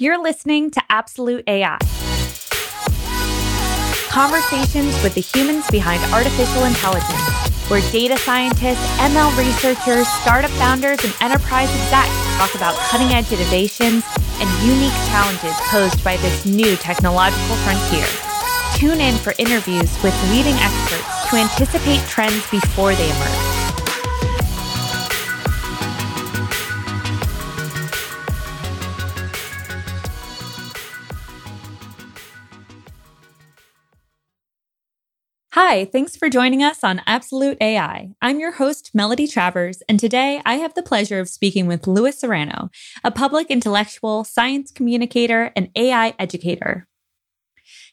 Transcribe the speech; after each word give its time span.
You're 0.00 0.22
listening 0.22 0.70
to 0.70 0.82
Absolute 0.88 1.42
AI 1.48 1.76
conversations 4.10 4.94
with 5.02 5.14
the 5.14 5.20
humans 5.20 5.68
behind 5.70 6.00
artificial 6.14 6.64
intelligence, 6.64 7.20
where 7.68 7.80
data 7.90 8.16
scientists, 8.16 8.78
ML 8.98 9.36
researchers, 9.36 10.06
startup 10.22 10.50
founders, 10.52 11.02
and 11.04 11.12
enterprise 11.20 11.68
execs 11.68 12.14
talk 12.38 12.54
about 12.54 12.76
cutting 12.90 13.08
edge 13.08 13.30
innovations 13.32 14.04
and 14.38 14.48
unique 14.62 14.94
challenges 15.10 15.54
posed 15.66 16.02
by 16.04 16.16
this 16.18 16.46
new 16.46 16.76
technological 16.76 17.56
frontier. 17.66 18.06
Tune 18.76 19.00
in 19.00 19.16
for 19.18 19.34
interviews 19.38 19.90
with 20.04 20.14
leading 20.30 20.54
experts 20.54 21.30
to 21.30 21.36
anticipate 21.36 22.00
trends 22.08 22.48
before 22.50 22.94
they 22.94 23.10
emerge. 23.10 23.57
Hi, 35.60 35.86
thanks 35.86 36.14
for 36.14 36.30
joining 36.30 36.62
us 36.62 36.84
on 36.84 37.02
Absolute 37.04 37.58
AI. 37.60 38.10
I'm 38.22 38.38
your 38.38 38.52
host, 38.52 38.92
Melody 38.94 39.26
Travers, 39.26 39.82
and 39.88 39.98
today 39.98 40.40
I 40.46 40.54
have 40.54 40.74
the 40.74 40.84
pleasure 40.84 41.18
of 41.18 41.28
speaking 41.28 41.66
with 41.66 41.88
Luis 41.88 42.20
Serrano, 42.20 42.70
a 43.02 43.10
public 43.10 43.50
intellectual, 43.50 44.22
science 44.22 44.70
communicator, 44.70 45.50
and 45.56 45.68
AI 45.74 46.14
educator. 46.16 46.86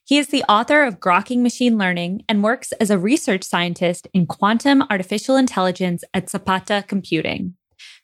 He 0.04 0.20
is 0.20 0.28
the 0.28 0.44
author 0.44 0.84
of 0.84 1.00
Grokking 1.00 1.42
Machine 1.42 1.76
Learning 1.76 2.22
and 2.30 2.44
works 2.44 2.72
as 2.74 2.92
a 2.92 3.00
research 3.00 3.44
scientist 3.44 4.08
in 4.14 4.28
quantum 4.28 4.84
artificial 4.92 5.36
intelligence 5.36 6.04
at 6.14 6.30
Zapata 6.30 6.86
Computing. 6.88 7.56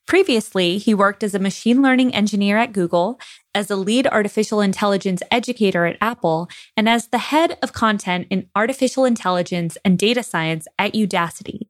Previously, 0.07 0.79
he 0.79 0.95
worked 0.95 1.23
as 1.23 1.35
a 1.35 1.39
machine 1.39 1.83
learning 1.83 2.15
engineer 2.15 2.57
at 2.57 2.73
Google, 2.73 3.19
as 3.53 3.69
a 3.69 3.75
lead 3.75 4.07
artificial 4.07 4.61
intelligence 4.61 5.21
educator 5.31 5.85
at 5.85 5.97
Apple, 6.01 6.49
and 6.77 6.87
as 6.87 7.07
the 7.07 7.17
head 7.17 7.57
of 7.61 7.73
content 7.73 8.27
in 8.29 8.47
artificial 8.55 9.05
intelligence 9.05 9.77
and 9.83 9.97
data 9.97 10.23
science 10.23 10.67
at 10.79 10.93
Udacity. 10.93 11.67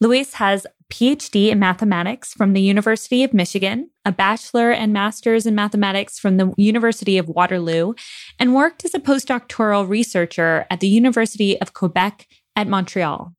Luis 0.00 0.34
has 0.34 0.64
a 0.66 0.70
PhD 0.92 1.50
in 1.50 1.58
mathematics 1.58 2.32
from 2.32 2.52
the 2.52 2.60
University 2.60 3.24
of 3.24 3.32
Michigan, 3.32 3.90
a 4.04 4.12
bachelor 4.12 4.70
and 4.70 4.92
master's 4.92 5.46
in 5.46 5.54
mathematics 5.54 6.18
from 6.18 6.36
the 6.36 6.52
University 6.56 7.16
of 7.16 7.28
Waterloo, 7.28 7.94
and 8.38 8.54
worked 8.54 8.84
as 8.84 8.94
a 8.94 9.00
postdoctoral 9.00 9.88
researcher 9.88 10.66
at 10.70 10.80
the 10.80 10.88
University 10.88 11.60
of 11.60 11.72
Quebec 11.72 12.26
at 12.56 12.68
Montreal. 12.68 13.34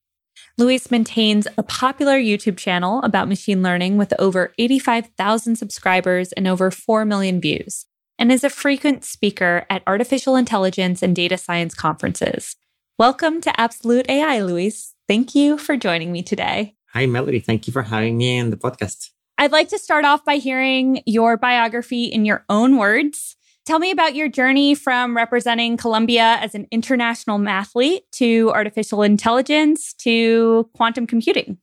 Luis 0.58 0.90
maintains 0.90 1.50
a 1.58 1.64
popular 1.64 2.18
YouTube 2.18 2.56
channel 2.56 3.02
about 3.02 3.28
machine 3.28 3.62
learning 3.62 3.98
with 3.98 4.14
over 4.18 4.54
85,000 4.58 5.58
subscribers 5.58 6.32
and 6.32 6.48
over 6.48 6.72
4 6.72 7.04
million 7.04 7.42
views, 7.42 7.86
and 8.18 8.32
is 8.32 8.42
a 8.42 8.50
frequent 8.50 9.04
speaker 9.04 9.66
at 9.70 9.84
artificial 9.86 10.38
intelligence 10.38 11.04
and 11.04 11.14
data 11.14 11.38
science 11.38 11.74
conferences. 11.74 12.56
Welcome 12.98 13.42
to 13.42 13.60
Absolute 13.60 14.10
AI, 14.10 14.40
Luis. 14.44 14.94
Thank 15.10 15.36
you 15.36 15.58
for 15.58 15.76
joining 15.76 16.14
me 16.14 16.24
today. 16.24 16.76
Hi, 16.94 17.06
Melody. 17.06 17.42
Thank 17.42 17.68
you 17.68 17.74
for 17.74 17.84
having 17.84 18.16
me 18.16 18.38
in 18.38 18.50
the 18.50 18.56
podcast. 18.56 19.10
I'd 19.38 19.52
like 19.52 19.68
to 19.70 19.78
start 19.78 20.06
off 20.06 20.24
by 20.24 20.38
hearing 20.38 21.04
your 21.06 21.36
biography 21.36 22.06
in 22.06 22.24
your 22.24 22.46
own 22.48 22.78
words. 22.78 23.36
Tell 23.66 23.80
me 23.80 23.90
about 23.90 24.14
your 24.14 24.30
journey 24.30 24.76
from 24.76 25.18
representing 25.18 25.76
Colombia 25.76 26.38
as 26.40 26.54
an 26.54 26.68
international 26.70 27.40
mathlete 27.40 28.02
to 28.12 28.52
artificial 28.54 29.02
intelligence 29.02 29.94
to 30.06 30.70
quantum 30.76 31.08
computing. 31.08 31.58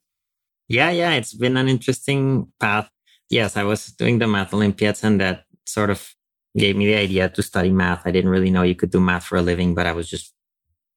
Yeah, 0.69 0.91
yeah, 0.91 1.13
it's 1.13 1.33
been 1.33 1.57
an 1.57 1.69
interesting 1.69 2.51
path. 2.59 2.91
Yes, 3.31 3.57
I 3.57 3.63
was 3.63 3.87
doing 3.87 4.19
the 4.19 4.27
math 4.27 4.53
Olympiads, 4.53 5.05
and 5.05 5.21
that 5.21 5.45
sort 5.65 5.91
of 5.91 6.13
gave 6.59 6.77
me 6.77 6.87
the 6.87 6.97
idea 6.97 7.29
to 7.29 7.43
study 7.43 7.71
math. 7.71 8.03
I 8.05 8.11
didn't 8.11 8.31
really 8.31 8.51
know 8.51 8.63
you 8.63 8.75
could 8.75 8.91
do 8.91 9.01
math 9.01 9.25
for 9.25 9.39
a 9.39 9.43
living, 9.43 9.77
but 9.77 9.87
I 9.87 9.93
was 9.93 10.11
just, 10.11 10.35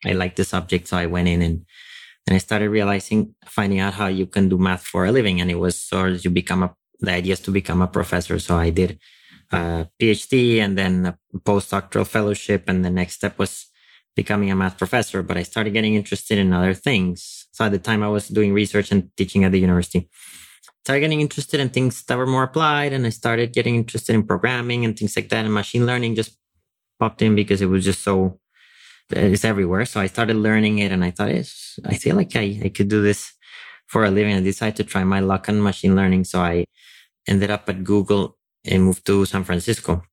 I 0.03 0.13
liked 0.13 0.37
the 0.37 0.43
subject. 0.43 0.87
So 0.87 0.97
I 0.97 1.05
went 1.05 1.27
in 1.27 1.43
and, 1.43 1.65
and 2.25 2.35
I 2.35 2.39
started 2.39 2.69
realizing, 2.69 3.35
finding 3.45 3.79
out 3.79 3.93
how 3.93 4.07
you 4.07 4.25
can 4.25 4.49
do 4.49 4.57
math 4.57 4.83
for 4.83 5.05
a 5.05 5.11
living. 5.11 5.39
And 5.39 5.51
it 5.51 5.59
was 5.59 5.79
sort 5.79 6.13
of 6.13 6.25
you 6.25 6.31
become 6.31 6.63
a, 6.63 6.75
the 6.99 7.11
idea 7.11 7.33
is 7.33 7.39
to 7.41 7.51
become 7.51 7.81
a 7.83 7.87
professor. 7.87 8.39
So 8.39 8.57
I 8.57 8.71
did 8.71 8.99
Uh, 9.51 9.85
a 9.85 9.89
PhD 10.01 10.59
and 10.59 10.77
then 10.77 11.05
a 11.05 11.17
postdoctoral 11.39 12.07
fellowship. 12.07 12.65
And 12.67 12.83
the 12.83 12.89
next 12.89 13.15
step 13.15 13.37
was 13.37 13.67
becoming 14.15 14.51
a 14.51 14.55
math 14.55 14.77
professor. 14.77 15.21
But 15.23 15.37
I 15.37 15.43
started 15.43 15.73
getting 15.73 15.95
interested 15.95 16.37
in 16.37 16.53
other 16.53 16.73
things. 16.73 17.47
So 17.51 17.65
at 17.65 17.71
the 17.71 17.79
time 17.79 18.03
I 18.03 18.09
was 18.09 18.27
doing 18.27 18.53
research 18.53 18.91
and 18.91 19.09
teaching 19.17 19.43
at 19.43 19.51
the 19.51 19.59
university. 19.59 20.09
Started 20.83 21.01
getting 21.01 21.21
interested 21.21 21.59
in 21.59 21.69
things 21.69 22.03
that 22.03 22.17
were 22.17 22.27
more 22.27 22.43
applied, 22.43 22.93
and 22.93 23.07
I 23.07 23.09
started 23.09 23.53
getting 23.53 23.75
interested 23.75 24.13
in 24.13 24.21
programming 24.21 24.85
and 24.85 24.95
things 24.95 25.15
like 25.15 25.29
that. 25.29 25.43
And 25.43 25.51
machine 25.51 25.85
learning 25.85 26.13
just 26.13 26.37
popped 26.99 27.23
in 27.23 27.33
because 27.33 27.59
it 27.61 27.65
was 27.65 27.83
just 27.83 28.03
so 28.03 28.39
it's 29.09 29.43
everywhere. 29.43 29.85
So 29.85 29.99
I 29.99 30.05
started 30.05 30.35
learning 30.35 30.77
it, 30.79 30.91
and 30.91 31.03
I 31.03 31.09
thought, 31.09 31.29
it's 31.29 31.79
I 31.85 31.95
feel 31.95 32.15
like 32.15 32.35
I, 32.35 32.61
I 32.65 32.69
could 32.69 32.87
do 32.87 33.01
this 33.01 33.33
for 33.87 34.05
a 34.05 34.11
living. 34.11 34.35
I 34.35 34.41
decided 34.41 34.75
to 34.77 34.83
try 34.83 35.03
my 35.03 35.21
luck 35.21 35.49
on 35.49 35.61
machine 35.61 35.95
learning. 35.95 36.25
So 36.25 36.41
I 36.41 36.65
ended 37.27 37.49
up 37.49 37.67
at 37.67 37.83
Google 37.83 38.37
and 38.67 38.83
moved 38.83 39.05
to 39.05 39.25
San 39.25 39.43
Francisco. 39.43 40.03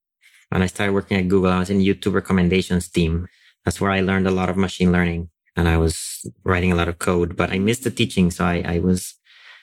And 0.50 0.62
I 0.62 0.66
started 0.66 0.92
working 0.92 1.18
at 1.18 1.28
Google, 1.28 1.50
I 1.50 1.60
was 1.60 1.70
in 1.70 1.80
YouTube 1.80 2.14
recommendations 2.14 2.88
team. 2.88 3.28
That's 3.64 3.80
where 3.80 3.90
I 3.90 4.00
learned 4.00 4.26
a 4.26 4.30
lot 4.30 4.50
of 4.50 4.56
machine 4.56 4.92
learning 4.92 5.30
and 5.56 5.68
I 5.68 5.76
was 5.76 6.26
writing 6.44 6.72
a 6.72 6.74
lot 6.74 6.88
of 6.88 6.98
code, 6.98 7.36
but 7.36 7.50
I 7.50 7.58
missed 7.58 7.84
the 7.84 7.90
teaching. 7.90 8.30
So 8.30 8.44
I, 8.44 8.62
I 8.64 8.78
was 8.78 9.14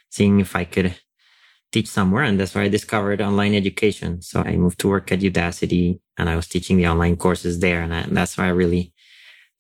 seeing 0.09 0.39
if 0.39 0.55
I 0.55 0.63
could 0.63 0.95
teach 1.72 1.88
somewhere. 1.88 2.23
And 2.23 2.39
that's 2.39 2.55
where 2.55 2.63
I 2.63 2.67
discovered 2.69 3.22
online 3.22 3.53
education. 3.53 4.22
So 4.22 4.41
I 4.41 4.55
moved 4.55 4.79
to 4.79 4.89
work 4.89 5.11
at 5.11 5.19
Udacity 5.19 5.99
and 6.17 6.29
I 6.29 6.35
was 6.35 6.47
teaching 6.47 6.78
the 6.78 6.88
online 6.88 7.17
courses 7.17 7.59
there. 7.59 7.81
And, 7.81 7.94
I, 7.94 7.99
and 8.01 8.17
that's 8.17 8.38
why 8.38 8.45
I 8.45 8.49
really 8.49 8.94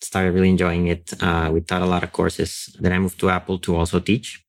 started 0.01 0.33
really 0.33 0.49
enjoying 0.49 0.87
it. 0.87 1.13
Uh, 1.21 1.49
we 1.51 1.61
taught 1.61 1.81
a 1.81 1.85
lot 1.85 2.03
of 2.03 2.11
courses. 2.11 2.75
Then 2.79 2.93
I 2.93 2.99
moved 2.99 3.19
to 3.19 3.29
Apple 3.29 3.59
to 3.59 3.75
also 3.75 3.99
teach 3.99 4.43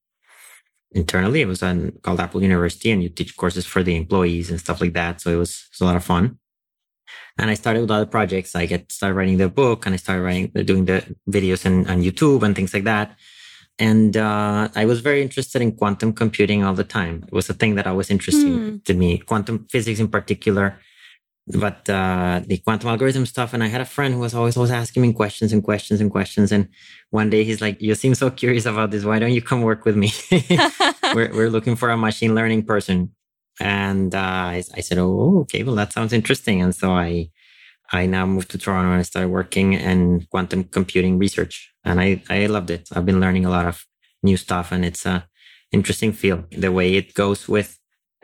internally. 0.93 1.41
It 1.41 1.47
was 1.47 1.63
on, 1.63 1.93
called 2.03 2.21
Apple 2.21 2.43
University, 2.43 2.91
and 2.91 3.03
you 3.03 3.09
teach 3.09 3.37
courses 3.37 3.67
for 3.67 3.83
the 3.83 3.97
employees 3.97 4.51
and 4.51 4.61
stuff 4.61 4.81
like 4.81 4.93
that. 4.95 5.21
So 5.21 5.31
it 5.31 5.37
was, 5.37 5.51
it 5.51 5.75
was 5.75 5.81
a 5.81 5.85
lot 5.85 5.97
of 5.97 6.05
fun. 6.05 6.39
And 7.39 7.51
I 7.51 7.55
started 7.55 7.81
with 7.81 7.91
other 7.91 8.07
projects. 8.07 8.55
I 8.55 8.67
get 8.67 8.93
started 8.93 9.15
writing 9.15 9.39
the 9.39 9.49
book, 9.49 9.87
and 9.87 9.95
I 9.95 9.97
started 9.97 10.23
writing, 10.23 10.47
doing 10.65 10.85
the 10.85 11.17
videos 11.29 11.65
on, 11.65 11.89
on 11.89 12.03
YouTube 12.03 12.43
and 12.43 12.55
things 12.55 12.75
like 12.75 12.85
that. 12.85 13.17
And 13.79 14.17
uh, 14.17 14.69
I 14.75 14.85
was 14.85 15.01
very 15.01 15.23
interested 15.23 15.63
in 15.63 15.73
quantum 15.73 16.13
computing 16.13 16.63
all 16.63 16.75
the 16.75 16.85
time. 16.85 17.25
It 17.27 17.33
was 17.33 17.49
a 17.49 17.55
thing 17.55 17.77
that 17.77 17.87
I 17.87 17.93
was 17.93 18.11
interesting 18.11 18.59
mm. 18.59 18.85
to 18.85 18.95
me, 18.95 19.19
quantum 19.19 19.67
physics 19.71 20.01
in 20.01 20.09
particular 20.09 20.79
but 21.47 21.89
uh, 21.89 22.43
the 22.47 22.59
quantum 22.59 22.89
algorithm 22.89 23.27
stuff. 23.27 23.53
And 23.53 23.63
I 23.63 23.69
had 23.69 23.81
a 23.81 23.85
friend 23.85 24.15
who 24.15 24.21
was 24.21 24.35
always 24.35 24.57
always 24.57 24.71
asking 24.71 25.03
me 25.03 25.13
questions 25.13 25.53
and 25.53 25.63
questions 25.63 26.01
and 26.01 26.11
questions. 26.11 26.53
And 26.53 26.69
one 27.11 27.31
day 27.31 27.45
he's 27.45 27.61
like, 27.61 27.81
"You 27.81 27.95
seem 27.95 28.15
so 28.15 28.31
curious 28.31 28.67
about 28.67 28.91
this. 28.91 29.05
Why 29.05 29.19
don't 29.19 29.33
you 29.33 29.43
come 29.43 29.63
work 29.63 29.85
with 29.85 29.97
me? 29.97 30.13
we're 31.15 31.33
we're 31.35 31.51
looking 31.51 31.77
for 31.77 31.91
a 31.91 31.97
machine 31.97 32.35
learning 32.35 32.65
person." 32.65 33.11
And 33.61 34.15
uh, 34.15 34.19
I, 34.19 34.63
I, 34.75 34.81
said, 34.81 34.99
"Oh, 34.99 35.41
okay. 35.43 35.63
Well, 35.63 35.75
that 35.75 35.93
sounds 35.93 36.13
interesting." 36.13 36.63
And 36.63 36.75
so 36.75 36.93
I 36.93 37.31
I 37.93 38.07
now 38.07 38.27
moved 38.27 38.51
to 38.53 38.59
Toronto 38.59 38.91
and 38.91 39.01
I 39.01 39.03
started 39.03 39.31
working 39.31 39.73
in 39.75 40.27
quantum 40.31 40.65
computing 40.65 41.19
research. 41.19 41.73
And 41.85 42.01
I 42.01 42.23
I 42.31 42.47
loved 42.47 42.71
it. 42.71 42.89
I've 42.93 43.07
been 43.07 43.21
learning 43.21 43.45
a 43.45 43.51
lot 43.51 43.67
of 43.67 43.85
new 44.23 44.37
stuff, 44.37 44.73
and 44.73 44.85
it's 44.85 45.07
a 45.07 45.27
interesting 45.73 46.13
field. 46.13 46.45
The 46.51 46.73
way 46.73 46.95
it 46.95 47.15
goes 47.15 47.49
with 47.49 47.80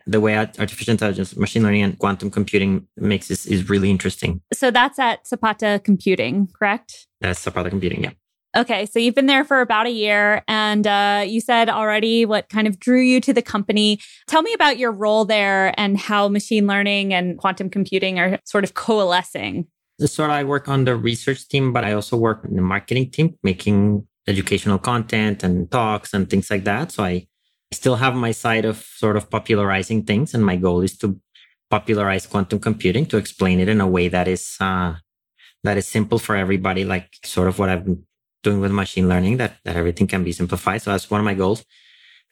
the 0.07 0.21
way 0.21 0.37
artificial 0.37 0.93
intelligence, 0.93 1.37
machine 1.37 1.63
learning, 1.63 1.83
and 1.83 1.99
quantum 1.99 2.31
computing 2.31 2.87
makes 2.97 3.29
this 3.29 3.45
is 3.47 3.69
really 3.69 3.91
interesting. 3.91 4.41
So 4.53 4.71
that's 4.71 4.99
at 4.99 5.27
Zapata 5.27 5.81
Computing, 5.85 6.49
correct? 6.57 7.07
That's 7.21 7.43
Zapata 7.43 7.71
Computing, 7.71 8.05
yeah. 8.05 8.11
Okay, 8.57 8.87
so 8.87 8.99
you've 8.99 9.15
been 9.15 9.27
there 9.27 9.45
for 9.45 9.61
about 9.61 9.87
a 9.87 9.91
year, 9.91 10.43
and 10.49 10.87
uh, 10.87 11.25
you 11.27 11.43
said 11.43 11.69
already 11.69 12.25
what 12.25 12.49
kind 12.49 12.67
of 12.67 12.79
drew 12.81 13.01
you 13.01 13.21
to 13.21 13.35
the 13.35 13.43
company. 13.43 13.99
Tell 14.29 14.41
me 14.41 14.55
about 14.55 14.79
your 14.79 14.93
role 14.93 15.27
there 15.27 15.79
and 15.79 15.99
how 15.99 16.29
machine 16.29 16.67
learning 16.67 17.13
and 17.13 17.37
quantum 17.37 17.69
computing 17.69 18.19
are 18.19 18.39
sort 18.45 18.65
of 18.65 18.73
coalescing. 18.73 19.67
So 20.01 20.25
I 20.25 20.45
work 20.45 20.69
on 20.69 20.85
the 20.85 20.97
research 20.97 21.49
team, 21.49 21.73
but 21.73 21.85
I 21.85 21.93
also 21.93 22.17
work 22.17 22.45
in 22.49 22.57
the 22.57 22.63
marketing 22.63 23.11
team, 23.11 23.35
making 23.43 24.07
educational 24.27 24.79
content 24.79 25.43
and 25.43 25.71
talks 25.71 26.15
and 26.15 26.29
things 26.29 26.51
like 26.51 26.65
that. 26.65 26.93
So 26.93 27.05
I 27.05 27.27
still 27.73 27.97
have 27.97 28.15
my 28.15 28.33
side 28.33 28.65
of 28.65 28.77
sort 28.79 29.17
of 29.17 29.31
popularizing 29.31 30.05
things, 30.05 30.35
and 30.35 30.45
my 30.45 30.57
goal 30.57 30.83
is 30.83 30.97
to 30.99 31.21
popularize 31.71 32.27
quantum 32.27 32.61
computing 32.61 33.07
to 33.07 33.17
explain 33.17 33.59
it 33.59 33.69
in 33.69 33.81
a 33.81 33.87
way 33.87 34.09
that 34.09 34.29
is 34.29 34.57
uh, 34.61 34.95
that 35.65 35.77
is 35.77 35.87
simple 35.87 36.19
for 36.19 36.37
everybody, 36.37 36.85
like 36.85 37.09
sort 37.25 37.49
of 37.49 37.59
what 37.59 37.69
I've 37.69 37.85
been 37.85 38.05
doing 38.43 38.61
with 38.61 38.71
machine 38.71 39.09
learning, 39.09 39.39
that 39.39 39.59
that 39.65 39.77
everything 39.77 40.07
can 40.07 40.25
be 40.25 40.33
simplified. 40.33 40.83
So 40.83 40.93
that's 40.93 41.11
one 41.11 41.21
of 41.21 41.25
my 41.25 41.35
goals. 41.35 41.65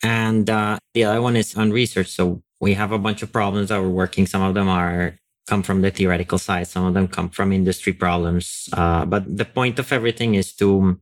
And 0.02 0.48
uh, 0.50 0.78
the 0.92 1.04
other 1.04 1.22
one 1.22 1.36
is 1.36 1.56
on 1.56 1.70
research. 1.70 2.08
So 2.08 2.42
we 2.60 2.74
have 2.74 2.92
a 2.92 2.98
bunch 2.98 3.22
of 3.22 3.32
problems 3.32 3.68
that 3.68 3.80
we're 3.80 3.88
working. 3.88 4.26
Some 4.26 4.42
of 4.42 4.54
them 4.54 4.68
are 4.68 5.18
come 5.46 5.62
from 5.62 5.82
the 5.82 5.90
theoretical 5.90 6.38
side. 6.38 6.66
Some 6.66 6.84
of 6.86 6.94
them 6.94 7.08
come 7.08 7.28
from 7.28 7.52
industry 7.52 7.92
problems. 7.92 8.68
Uh, 8.72 9.04
but 9.04 9.36
the 9.36 9.44
point 9.44 9.78
of 9.78 9.92
everything 9.92 10.34
is 10.34 10.54
to 10.56 11.00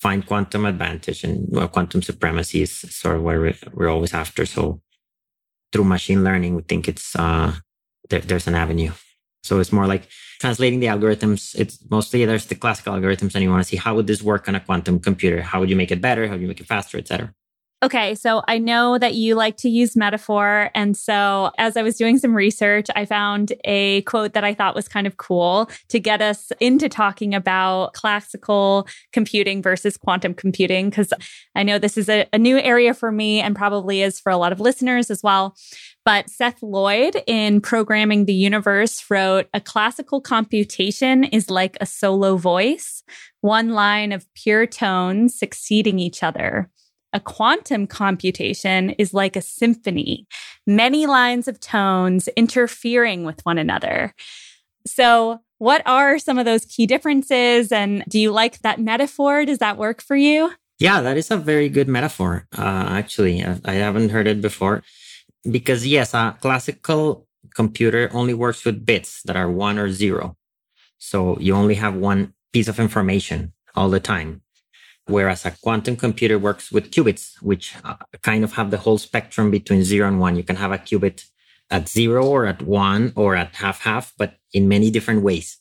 find 0.00 0.26
quantum 0.26 0.64
advantage 0.64 1.24
and 1.24 1.46
well, 1.50 1.68
quantum 1.68 2.02
supremacy 2.02 2.62
is 2.62 2.72
sort 2.72 3.16
of 3.16 3.22
what 3.22 3.36
we're, 3.36 3.56
we're 3.72 3.88
always 3.88 4.14
after. 4.14 4.46
So 4.46 4.80
through 5.72 5.84
machine 5.84 6.24
learning, 6.24 6.54
we 6.54 6.62
think 6.62 6.88
it's 6.88 7.16
uh, 7.16 7.54
there, 8.08 8.20
there's 8.20 8.46
an 8.46 8.54
avenue. 8.54 8.92
So 9.42 9.60
it's 9.60 9.72
more 9.72 9.86
like 9.86 10.08
translating 10.40 10.80
the 10.80 10.86
algorithms. 10.86 11.54
It's 11.54 11.78
mostly 11.90 12.24
there's 12.24 12.46
the 12.46 12.54
classical 12.54 12.94
algorithms, 12.94 13.34
and 13.34 13.42
you 13.42 13.50
want 13.50 13.62
to 13.62 13.68
see 13.68 13.76
how 13.76 13.94
would 13.94 14.06
this 14.06 14.22
work 14.22 14.48
on 14.48 14.54
a 14.54 14.60
quantum 14.60 15.00
computer? 15.00 15.42
How 15.42 15.60
would 15.60 15.70
you 15.70 15.76
make 15.76 15.90
it 15.90 16.00
better? 16.00 16.26
How 16.26 16.32
would 16.32 16.42
you 16.42 16.48
make 16.48 16.60
it 16.60 16.66
faster, 16.66 16.98
etc. 16.98 17.32
Okay, 17.80 18.16
so 18.16 18.42
I 18.48 18.58
know 18.58 18.98
that 18.98 19.14
you 19.14 19.36
like 19.36 19.56
to 19.58 19.68
use 19.68 19.94
metaphor. 19.94 20.68
And 20.74 20.96
so 20.96 21.52
as 21.58 21.76
I 21.76 21.82
was 21.82 21.96
doing 21.96 22.18
some 22.18 22.34
research, 22.34 22.86
I 22.96 23.04
found 23.04 23.52
a 23.64 24.02
quote 24.02 24.32
that 24.32 24.42
I 24.42 24.52
thought 24.52 24.74
was 24.74 24.88
kind 24.88 25.06
of 25.06 25.16
cool 25.16 25.70
to 25.90 26.00
get 26.00 26.20
us 26.20 26.50
into 26.58 26.88
talking 26.88 27.36
about 27.36 27.92
classical 27.92 28.88
computing 29.12 29.62
versus 29.62 29.96
quantum 29.96 30.34
computing, 30.34 30.90
because 30.90 31.12
I 31.54 31.62
know 31.62 31.78
this 31.78 31.96
is 31.96 32.08
a, 32.08 32.26
a, 32.32 32.38
new 32.38 32.58
area 32.58 32.94
for 32.94 33.12
me 33.12 33.40
and 33.40 33.54
probably 33.54 34.02
is 34.02 34.18
for 34.18 34.30
a 34.30 34.36
lot 34.36 34.50
of 34.50 34.58
listeners 34.58 35.08
as 35.08 35.22
well. 35.22 35.54
But 36.04 36.30
Seth 36.30 36.60
Lloyd 36.62 37.22
in 37.28 37.60
Programming 37.60 38.24
the 38.24 38.34
Universe 38.34 39.04
wrote 39.08 39.46
a 39.54 39.60
classical 39.60 40.20
computation 40.20 41.22
is 41.22 41.48
like 41.48 41.76
a 41.80 41.86
solo 41.86 42.36
voice, 42.38 43.04
one 43.40 43.68
line 43.68 44.10
of 44.10 44.26
pure 44.34 44.66
tones 44.66 45.38
succeeding 45.38 46.00
each 46.00 46.24
other. 46.24 46.70
A 47.12 47.20
quantum 47.20 47.86
computation 47.86 48.90
is 48.90 49.14
like 49.14 49.34
a 49.34 49.40
symphony, 49.40 50.26
many 50.66 51.06
lines 51.06 51.48
of 51.48 51.58
tones 51.58 52.28
interfering 52.36 53.24
with 53.24 53.44
one 53.46 53.56
another. 53.56 54.14
So, 54.86 55.40
what 55.58 55.82
are 55.86 56.18
some 56.18 56.38
of 56.38 56.44
those 56.44 56.64
key 56.64 56.86
differences? 56.86 57.72
And 57.72 58.04
do 58.08 58.20
you 58.20 58.30
like 58.30 58.60
that 58.60 58.80
metaphor? 58.80 59.44
Does 59.44 59.58
that 59.58 59.76
work 59.76 60.02
for 60.02 60.16
you? 60.16 60.52
Yeah, 60.78 61.00
that 61.00 61.16
is 61.16 61.30
a 61.30 61.36
very 61.36 61.68
good 61.68 61.88
metaphor. 61.88 62.46
Uh, 62.56 62.86
actually, 62.90 63.42
I, 63.42 63.58
I 63.64 63.72
haven't 63.74 64.10
heard 64.10 64.28
it 64.28 64.40
before. 64.40 64.82
Because, 65.50 65.86
yes, 65.86 66.14
a 66.14 66.36
classical 66.40 67.26
computer 67.54 68.10
only 68.12 68.34
works 68.34 68.64
with 68.64 68.84
bits 68.84 69.22
that 69.24 69.36
are 69.36 69.50
one 69.50 69.78
or 69.78 69.90
zero. 69.90 70.36
So 70.98 71.38
you 71.40 71.54
only 71.54 71.74
have 71.74 71.94
one 71.94 72.34
piece 72.52 72.68
of 72.68 72.78
information 72.78 73.52
all 73.74 73.88
the 73.88 74.00
time 74.00 74.42
whereas 75.08 75.44
a 75.44 75.50
quantum 75.62 75.96
computer 75.96 76.38
works 76.38 76.70
with 76.70 76.90
qubits, 76.90 77.40
which 77.42 77.74
uh, 77.84 77.96
kind 78.22 78.44
of 78.44 78.52
have 78.52 78.70
the 78.70 78.78
whole 78.78 78.98
spectrum 78.98 79.50
between 79.50 79.82
zero 79.82 80.06
and 80.06 80.20
one. 80.20 80.36
You 80.36 80.44
can 80.44 80.56
have 80.56 80.72
a 80.72 80.78
qubit 80.78 81.24
at 81.70 81.88
zero 81.88 82.26
or 82.26 82.46
at 82.46 82.62
one 82.62 83.12
or 83.16 83.34
at 83.34 83.56
half 83.56 83.80
half, 83.80 84.12
but 84.16 84.36
in 84.52 84.68
many 84.68 84.90
different 84.90 85.22
ways, 85.22 85.58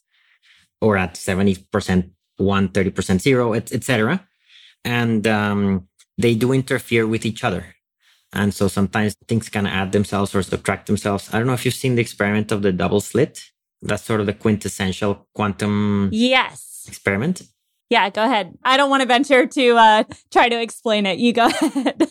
or 0.82 0.98
at 0.98 1.16
70% 1.16 2.12
one, 2.38 2.70
30% 2.70 3.20
zero, 3.20 3.54
etc. 3.54 4.28
And 4.86 5.26
um, 5.28 5.88
they 6.18 6.36
do 6.36 6.54
interfere 6.54 7.08
with 7.08 7.26
each 7.26 7.44
other. 7.44 7.76
And 8.34 8.54
so 8.54 8.68
sometimes 8.68 9.16
things 9.28 9.50
can 9.50 9.66
add 9.66 9.92
themselves 9.92 10.36
or 10.36 10.44
subtract 10.44 10.88
themselves. 10.88 11.30
I 11.34 11.38
don't 11.38 11.48
know 11.48 11.54
if 11.54 11.66
you've 11.66 11.74
seen 11.74 11.96
the 11.96 12.02
experiment 12.02 12.52
of 12.52 12.62
the 12.62 12.72
double 12.72 13.02
slit. 13.02 13.42
That's 13.82 14.04
sort 14.04 14.20
of 14.20 14.26
the 14.26 14.34
quintessential 14.34 15.28
quantum 15.34 16.10
yes 16.12 16.86
experiment. 16.88 17.44
Yeah, 17.90 18.10
go 18.10 18.24
ahead. 18.24 18.58
I 18.64 18.76
don't 18.76 18.90
want 18.90 19.02
to 19.02 19.08
venture 19.08 19.46
to 19.46 19.76
uh, 19.76 20.04
try 20.32 20.50
to 20.50 20.62
explain 20.62 21.06
it. 21.06 21.20
You 21.20 21.32
go 21.32 21.46
ahead. 21.62 22.10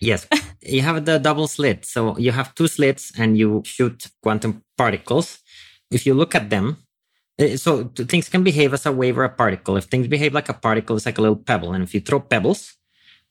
yes, 0.00 0.26
you 0.60 0.82
have 0.82 1.04
the 1.04 1.18
double 1.18 1.46
slit. 1.46 1.84
So 1.84 2.18
you 2.18 2.32
have 2.32 2.54
two 2.54 2.66
slits 2.66 3.12
and 3.16 3.38
you 3.38 3.62
shoot 3.64 4.10
quantum 4.22 4.62
particles. 4.76 5.38
If 5.90 6.06
you 6.06 6.14
look 6.14 6.34
at 6.34 6.50
them, 6.50 6.78
eh, 7.38 7.56
so 7.56 7.84
things 7.84 8.28
can 8.28 8.42
behave 8.42 8.74
as 8.74 8.84
a 8.84 8.90
wave 8.90 9.16
or 9.16 9.24
a 9.24 9.28
particle. 9.28 9.76
If 9.76 9.84
things 9.84 10.08
behave 10.08 10.34
like 10.34 10.48
a 10.48 10.54
particle, 10.54 10.96
it's 10.96 11.06
like 11.06 11.18
a 11.18 11.22
little 11.22 11.36
pebble. 11.36 11.72
And 11.72 11.84
if 11.84 11.94
you 11.94 12.00
throw 12.00 12.18
pebbles, 12.18 12.76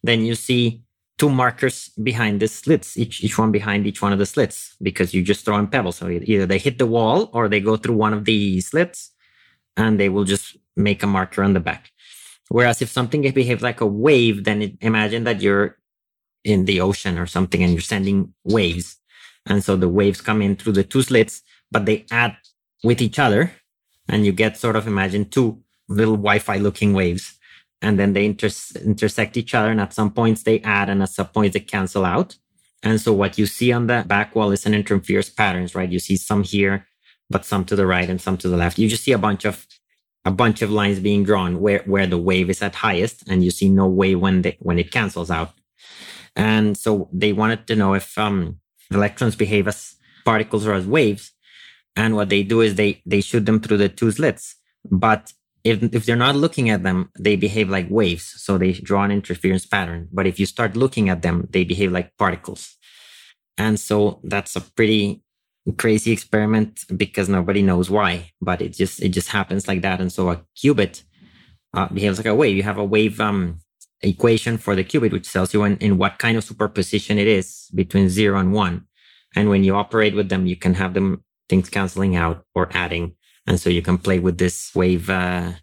then 0.04 0.24
you 0.24 0.36
see 0.36 0.84
two 1.18 1.30
markers 1.30 1.90
behind 2.02 2.40
the 2.40 2.48
slits, 2.48 2.98
each, 2.98 3.22
each 3.24 3.38
one 3.38 3.52
behind 3.52 3.86
each 3.86 4.02
one 4.02 4.14
of 4.14 4.18
the 4.18 4.26
slits, 4.26 4.76
because 4.82 5.14
you 5.14 5.22
just 5.22 5.44
throw 5.44 5.58
in 5.58 5.68
pebbles. 5.68 5.98
So 5.98 6.10
either 6.10 6.46
they 6.46 6.58
hit 6.58 6.78
the 6.78 6.88
wall 6.88 7.30
or 7.34 7.50
they 7.50 7.60
go 7.60 7.76
through 7.76 7.96
one 7.96 8.14
of 8.14 8.24
the 8.26 8.62
slits 8.62 9.12
and 9.78 10.00
they 10.00 10.10
will 10.10 10.24
just 10.24 10.58
make 10.76 11.04
a 11.04 11.08
marker 11.08 11.44
on 11.44 11.54
the 11.54 11.60
back. 11.60 11.92
Whereas 12.50 12.82
if 12.82 12.90
something 12.90 13.22
behaves 13.22 13.64
like 13.64 13.82
a 13.82 13.86
wave, 13.86 14.44
then 14.44 14.62
it, 14.62 14.74
imagine 14.82 15.24
that 15.24 15.42
you're 15.42 15.78
in 16.44 16.66
the 16.66 16.82
ocean 16.82 17.18
or 17.18 17.26
something 17.26 17.64
and 17.64 17.72
you're 17.72 17.82
sending 17.82 18.34
waves. 18.44 18.98
And 19.46 19.64
so 19.64 19.76
the 19.76 19.90
waves 19.90 20.22
come 20.22 20.42
in 20.42 20.56
through 20.56 20.74
the 20.74 20.84
two 20.84 21.02
slits, 21.02 21.42
but 21.72 21.86
they 21.86 22.06
add 22.12 22.36
with 22.84 23.02
each 23.02 23.20
other. 23.20 23.54
And 24.10 24.26
you 24.26 24.32
get 24.32 24.58
sort 24.58 24.76
of 24.76 24.88
imagine 24.88 25.30
two 25.30 25.62
little 25.88 26.18
Wi 26.18 26.40
Fi 26.40 26.58
looking 26.58 26.94
waves. 26.94 27.38
And 27.82 27.98
then 27.98 28.14
they 28.14 28.26
inter- 28.26 28.50
intersect 28.84 29.38
each 29.38 29.56
other. 29.56 29.72
And 29.72 29.80
at 29.80 29.94
some 29.94 30.12
points 30.12 30.44
they 30.44 30.60
add 30.60 30.90
and 30.90 31.02
at 31.02 31.10
some 31.10 31.28
points 31.28 31.54
they 31.54 31.62
cancel 31.62 32.06
out. 32.06 32.36
And 32.84 33.00
so 33.00 33.14
what 33.14 33.38
you 33.38 33.46
see 33.46 33.72
on 33.72 33.88
the 33.88 34.04
back 34.06 34.36
wall 34.36 34.52
is 34.52 34.66
an 34.66 34.74
interference 34.74 35.30
patterns, 35.30 35.74
right? 35.76 35.90
You 35.90 36.00
see 36.00 36.18
some 36.18 36.44
here, 36.44 36.88
but 37.30 37.46
some 37.46 37.64
to 37.66 37.76
the 37.76 37.86
right 37.86 38.10
and 38.10 38.20
some 38.20 38.38
to 38.38 38.50
the 38.50 38.58
left. 38.58 38.78
You 38.78 38.90
just 38.90 39.04
see 39.04 39.12
a 39.12 39.18
bunch 39.18 39.46
of 39.46 39.66
a 40.26 40.32
bunch 40.32 40.62
of 40.62 40.72
lines 40.72 41.00
being 41.00 41.24
drawn 41.24 41.60
where, 41.60 41.84
where 41.86 42.08
the 42.08 42.18
wave 42.18 42.50
is 42.50 42.62
at 42.62 42.76
highest 42.76 43.28
and 43.28 43.44
you 43.44 43.52
see 43.52 43.70
no 43.70 43.88
wave 43.88 44.20
when 44.20 44.44
they, 44.44 44.58
when 44.60 44.78
it 44.78 44.92
cancels 44.92 45.32
out. 45.32 45.54
And 46.36 46.78
so 46.78 47.10
they 47.12 47.34
wanted 47.34 47.68
to 47.68 47.76
know 47.76 47.94
if 47.94 48.18
um, 48.18 48.60
electrons 48.92 49.36
behave 49.36 49.68
as 49.68 49.96
particles 50.24 50.68
or 50.68 50.74
as 50.74 50.86
waves. 50.86 51.32
And 51.96 52.16
what 52.16 52.30
they 52.30 52.44
do 52.44 52.62
is 52.62 52.76
they, 52.76 53.02
they 53.06 53.22
shoot 53.22 53.46
them 53.46 53.60
through 53.60 53.78
the 53.78 53.90
two 53.90 54.12
slits. 54.12 54.56
But 54.90 55.34
if, 55.64 55.84
if 55.94 56.06
they're 56.06 56.16
not 56.16 56.36
looking 56.36 56.70
at 56.70 56.84
them, 56.84 57.10
they 57.20 57.36
behave 57.36 57.70
like 57.70 57.88
waves. 57.90 58.34
So 58.38 58.58
they 58.58 58.74
draw 58.74 59.04
an 59.04 59.12
interference 59.12 59.66
pattern. 59.66 60.08
But 60.12 60.28
if 60.28 60.40
you 60.40 60.46
start 60.46 60.78
looking 60.78 61.10
at 61.10 61.22
them, 61.22 61.48
they 61.52 61.64
behave 61.64 61.92
like 61.92 62.16
particles. 62.18 62.78
And 63.58 63.80
so 63.80 64.22
that's 64.24 64.56
a 64.56 64.62
pretty 64.62 65.24
crazy 65.78 66.12
experiment 66.12 66.82
because 66.98 67.30
nobody 67.30 67.62
knows 67.62 67.90
why, 67.90 68.32
but 68.42 68.62
it 68.62 68.74
just 68.74 69.02
it 69.02 69.10
just 69.10 69.30
happens 69.30 69.68
like 69.68 69.82
that. 69.82 70.02
And 70.02 70.12
so 70.12 70.30
a 70.30 70.44
qubit 70.58 71.04
uh, 71.74 71.88
behaves 71.88 72.18
like 72.18 72.26
a 72.26 72.36
wave. 72.36 72.58
You 72.58 72.64
have 72.64 72.78
a 72.78 72.86
wave 72.86 73.20
um, 73.20 73.60
equation 74.02 74.58
for 74.58 74.76
the 74.76 74.84
qubit, 74.84 75.12
which 75.12 75.32
tells 75.32 75.54
you 75.54 75.64
in, 75.64 75.78
in 75.78 75.98
what 75.98 76.18
kind 76.18 76.38
of 76.38 76.44
superposition 76.44 77.18
it 77.18 77.28
is 77.28 77.70
between 77.76 78.10
zero 78.10 78.40
and 78.40 78.54
one. 78.54 78.86
And 79.36 79.50
when 79.50 79.64
you 79.64 79.76
operate 79.76 80.16
with 80.16 80.30
them, 80.30 80.46
you 80.46 80.56
can 80.56 80.74
have 80.74 80.94
them 80.94 81.24
things 81.48 81.70
canceling 81.70 82.16
out 82.16 82.46
or 82.56 82.70
adding, 82.74 83.16
and 83.48 83.60
so 83.60 83.70
you 83.70 83.82
can 83.82 83.98
play 83.98 84.20
with 84.20 84.38
this 84.38 84.72
wave 84.76 85.10
uh, 85.10 85.54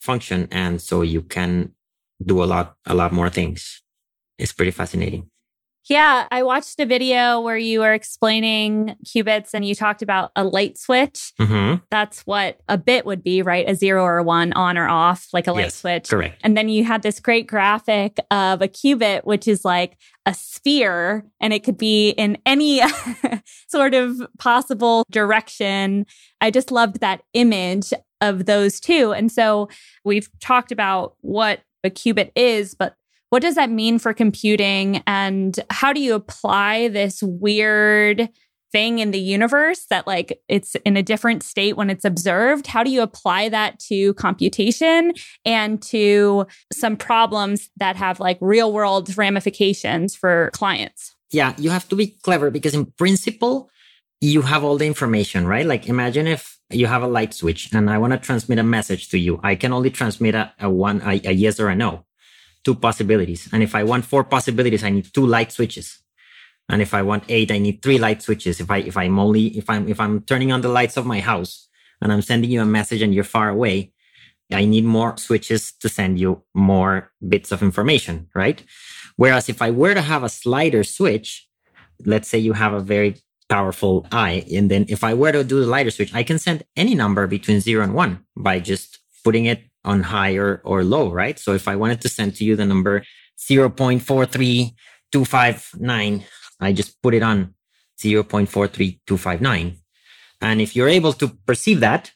function, 0.00 0.48
and 0.50 0.80
so 0.80 1.02
you 1.02 1.22
can 1.22 1.72
do 2.24 2.42
a 2.42 2.46
lot 2.46 2.76
a 2.86 2.94
lot 2.94 3.12
more 3.12 3.30
things. 3.30 3.82
It's 4.38 4.52
pretty 4.52 4.72
fascinating. 4.72 5.30
Yeah, 5.88 6.28
I 6.30 6.42
watched 6.42 6.78
a 6.78 6.86
video 6.86 7.40
where 7.40 7.56
you 7.56 7.80
were 7.80 7.92
explaining 7.92 8.96
qubits 9.04 9.50
and 9.52 9.64
you 9.64 9.74
talked 9.74 10.00
about 10.00 10.30
a 10.36 10.44
light 10.44 10.78
switch. 10.78 11.32
Mm-hmm. 11.40 11.82
That's 11.90 12.20
what 12.20 12.60
a 12.68 12.78
bit 12.78 13.04
would 13.04 13.24
be, 13.24 13.42
right? 13.42 13.68
A 13.68 13.74
zero 13.74 14.04
or 14.04 14.18
a 14.18 14.22
one 14.22 14.52
on 14.52 14.78
or 14.78 14.88
off, 14.88 15.26
like 15.32 15.48
a 15.48 15.52
light 15.52 15.62
yes, 15.62 15.74
switch. 15.76 16.08
Correct. 16.08 16.40
And 16.44 16.56
then 16.56 16.68
you 16.68 16.84
had 16.84 17.02
this 17.02 17.18
great 17.18 17.48
graphic 17.48 18.18
of 18.30 18.62
a 18.62 18.68
qubit, 18.68 19.24
which 19.24 19.48
is 19.48 19.64
like 19.64 19.96
a 20.24 20.34
sphere 20.34 21.24
and 21.40 21.52
it 21.52 21.64
could 21.64 21.78
be 21.78 22.10
in 22.10 22.38
any 22.46 22.80
sort 23.68 23.94
of 23.94 24.20
possible 24.38 25.04
direction. 25.10 26.06
I 26.40 26.52
just 26.52 26.70
loved 26.70 27.00
that 27.00 27.22
image 27.32 27.92
of 28.20 28.46
those 28.46 28.78
two. 28.78 29.12
And 29.12 29.32
so 29.32 29.68
we've 30.04 30.28
talked 30.38 30.70
about 30.70 31.16
what 31.22 31.60
a 31.82 31.90
qubit 31.90 32.30
is, 32.36 32.74
but 32.74 32.94
what 33.32 33.40
does 33.40 33.54
that 33.54 33.70
mean 33.70 33.98
for 33.98 34.12
computing? 34.12 35.02
And 35.06 35.58
how 35.70 35.94
do 35.94 36.00
you 36.00 36.12
apply 36.12 36.88
this 36.88 37.22
weird 37.22 38.28
thing 38.72 38.98
in 38.98 39.10
the 39.10 39.18
universe 39.18 39.86
that 39.88 40.06
like 40.06 40.42
it's 40.48 40.74
in 40.84 40.98
a 40.98 41.02
different 41.02 41.42
state 41.42 41.74
when 41.74 41.88
it's 41.88 42.04
observed? 42.04 42.66
How 42.66 42.84
do 42.84 42.90
you 42.90 43.00
apply 43.00 43.48
that 43.48 43.78
to 43.88 44.12
computation 44.14 45.14
and 45.46 45.80
to 45.84 46.46
some 46.74 46.94
problems 46.94 47.70
that 47.78 47.96
have 47.96 48.20
like 48.20 48.36
real 48.42 48.70
world 48.70 49.16
ramifications 49.16 50.14
for 50.14 50.50
clients? 50.52 51.14
Yeah 51.30 51.54
you 51.56 51.70
have 51.70 51.88
to 51.88 51.96
be 51.96 52.08
clever 52.08 52.50
because 52.50 52.74
in 52.74 52.84
principle 52.84 53.70
you 54.20 54.42
have 54.42 54.62
all 54.62 54.76
the 54.76 54.86
information 54.86 55.46
right? 55.46 55.64
Like 55.64 55.88
imagine 55.88 56.26
if 56.26 56.58
you 56.68 56.86
have 56.86 57.02
a 57.02 57.06
light 57.06 57.32
switch 57.32 57.72
and 57.72 57.88
i 57.88 57.96
want 57.96 58.12
to 58.12 58.18
transmit 58.18 58.58
a 58.58 58.62
message 58.62 59.08
to 59.08 59.18
you. 59.18 59.40
I 59.42 59.54
can 59.54 59.72
only 59.72 59.88
transmit 59.88 60.34
a, 60.34 60.52
a 60.60 60.68
one 60.68 61.00
a, 61.00 61.18
a 61.24 61.32
yes 61.32 61.58
or 61.58 61.70
a 61.70 61.74
no 61.74 62.04
two 62.64 62.74
possibilities. 62.74 63.48
And 63.52 63.62
if 63.62 63.74
I 63.74 63.84
want 63.84 64.04
four 64.04 64.24
possibilities, 64.24 64.84
I 64.84 64.90
need 64.90 65.12
two 65.12 65.26
light 65.26 65.52
switches. 65.52 65.98
And 66.68 66.80
if 66.80 66.94
I 66.94 67.02
want 67.02 67.24
eight, 67.28 67.50
I 67.50 67.58
need 67.58 67.82
three 67.82 67.98
light 67.98 68.22
switches. 68.22 68.60
If 68.60 68.70
I 68.70 68.78
if 68.78 68.96
I'm 68.96 69.18
only 69.18 69.46
if 69.58 69.68
I'm 69.68 69.88
if 69.88 70.00
I'm 70.00 70.22
turning 70.22 70.52
on 70.52 70.60
the 70.60 70.68
lights 70.68 70.96
of 70.96 71.06
my 71.06 71.20
house 71.20 71.68
and 72.00 72.12
I'm 72.12 72.22
sending 72.22 72.50
you 72.50 72.62
a 72.62 72.66
message 72.66 73.02
and 73.02 73.14
you're 73.14 73.24
far 73.24 73.48
away, 73.48 73.92
I 74.52 74.64
need 74.64 74.84
more 74.84 75.16
switches 75.16 75.72
to 75.80 75.88
send 75.88 76.18
you 76.18 76.42
more 76.54 77.12
bits 77.26 77.52
of 77.52 77.62
information, 77.62 78.28
right? 78.34 78.62
Whereas 79.16 79.48
if 79.48 79.60
I 79.60 79.70
were 79.70 79.94
to 79.94 80.00
have 80.00 80.22
a 80.22 80.28
slider 80.28 80.84
switch, 80.84 81.48
let's 82.04 82.28
say 82.28 82.38
you 82.38 82.52
have 82.54 82.72
a 82.72 82.80
very 82.80 83.16
powerful 83.48 84.06
eye, 84.10 84.44
and 84.52 84.70
then 84.70 84.86
if 84.88 85.04
I 85.04 85.14
were 85.14 85.32
to 85.32 85.44
do 85.44 85.60
the 85.60 85.66
lighter 85.66 85.90
switch, 85.90 86.14
I 86.14 86.22
can 86.22 86.38
send 86.38 86.64
any 86.76 86.94
number 86.94 87.26
between 87.26 87.60
zero 87.60 87.84
and 87.84 87.94
one 87.94 88.24
by 88.36 88.60
just 88.60 88.98
putting 89.24 89.44
it 89.46 89.64
on 89.84 90.02
higher 90.02 90.60
or 90.64 90.84
low, 90.84 91.10
right? 91.10 91.38
So 91.38 91.54
if 91.54 91.68
I 91.68 91.76
wanted 91.76 92.00
to 92.02 92.08
send 92.08 92.34
to 92.36 92.44
you 92.44 92.56
the 92.56 92.66
number 92.66 93.04
0.43259, 93.38 96.24
I 96.60 96.72
just 96.72 97.00
put 97.02 97.14
it 97.14 97.22
on 97.22 97.54
0.43259. 97.98 99.76
And 100.40 100.60
if 100.60 100.74
you're 100.74 100.88
able 100.88 101.12
to 101.14 101.28
perceive 101.28 101.80
that, 101.80 102.12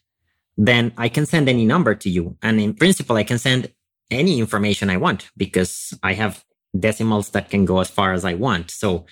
then 0.57 0.93
I 0.97 1.09
can 1.09 1.27
send 1.27 1.49
any 1.49 1.65
number 1.65 1.95
to 1.95 2.11
you. 2.11 2.37
And 2.43 2.61
in 2.61 2.75
principle, 2.75 3.17
I 3.17 3.25
can 3.25 3.39
send 3.39 3.73
any 4.11 4.39
information 4.39 4.91
I 4.91 4.97
want 4.97 5.29
because 5.37 5.93
I 6.03 6.15
have 6.15 6.45
decimals 6.79 7.31
that 7.31 7.51
can 7.51 7.65
go 7.65 7.81
as 7.81 7.91
far 7.91 8.13
as 8.13 8.25
I 8.25 8.35
want. 8.35 8.71
So 8.71 9.07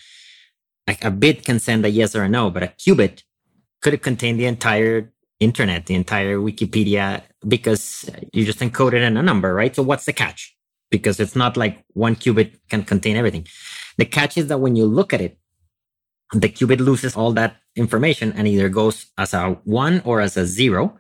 a 1.03 1.11
bit 1.11 1.45
can 1.45 1.59
send 1.59 1.85
a 1.85 1.91
yes 1.91 2.15
or 2.15 2.23
a 2.23 2.29
no, 2.29 2.51
but 2.51 2.63
a 2.63 2.73
qubit 2.79 3.23
could 3.81 4.01
contain 4.03 4.37
the 4.37 4.47
entire 4.47 5.13
internet, 5.45 5.87
the 5.87 5.95
entire 5.95 6.39
Wikipedia, 6.39 7.23
because 7.47 8.09
you 8.33 8.45
just 8.45 8.61
encode 8.61 8.95
it 8.95 9.03
in 9.03 9.17
a 9.17 9.23
number, 9.23 9.55
right? 9.55 9.75
So 9.75 9.83
what's 9.83 10.07
the 10.07 10.13
catch? 10.13 10.57
Because 10.91 11.21
it's 11.21 11.37
not 11.37 11.57
like 11.57 11.85
one 11.93 12.17
qubit 12.17 12.59
can 12.69 12.85
contain 12.85 13.17
everything. 13.17 13.47
The 13.99 14.05
catch 14.05 14.37
is 14.37 14.49
that 14.49 14.59
when 14.59 14.77
you 14.77 14.87
look 14.87 15.13
at 15.13 15.21
it, 15.21 15.39
the 16.33 16.49
qubit 16.49 16.81
loses 16.81 17.17
all 17.17 17.33
that 17.33 17.57
information 17.77 18.33
and 18.33 18.49
either 18.49 18.69
goes 18.69 19.07
as 19.19 19.35
a 19.35 19.51
one 19.65 20.03
or 20.05 20.21
as 20.21 20.37
a 20.37 20.47
zero. 20.47 20.99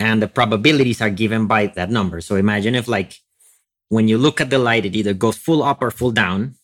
And 0.00 0.22
the 0.22 0.28
probabilities 0.28 1.00
are 1.00 1.10
given 1.10 1.46
by 1.46 1.66
that 1.74 1.90
number. 1.90 2.20
So 2.20 2.36
imagine 2.36 2.76
if 2.76 2.86
like 2.86 3.18
when 3.88 4.06
you 4.06 4.18
look 4.18 4.40
at 4.40 4.50
the 4.50 4.58
light, 4.58 4.86
it 4.86 4.94
either 4.94 5.14
goes 5.14 5.36
full 5.36 5.62
up 5.62 5.82
or 5.82 5.90
full 5.90 6.12
down. 6.12 6.54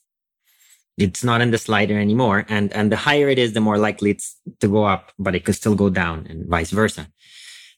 It's 0.96 1.24
not 1.24 1.40
in 1.40 1.50
the 1.50 1.58
slider 1.58 1.98
anymore. 1.98 2.46
And, 2.48 2.72
and 2.72 2.92
the 2.92 2.96
higher 2.96 3.28
it 3.28 3.38
is, 3.38 3.52
the 3.52 3.60
more 3.60 3.78
likely 3.78 4.10
it's 4.10 4.36
to 4.60 4.68
go 4.68 4.84
up, 4.84 5.12
but 5.18 5.34
it 5.34 5.44
could 5.44 5.56
still 5.56 5.74
go 5.74 5.90
down 5.90 6.26
and 6.28 6.48
vice 6.48 6.70
versa. 6.70 7.08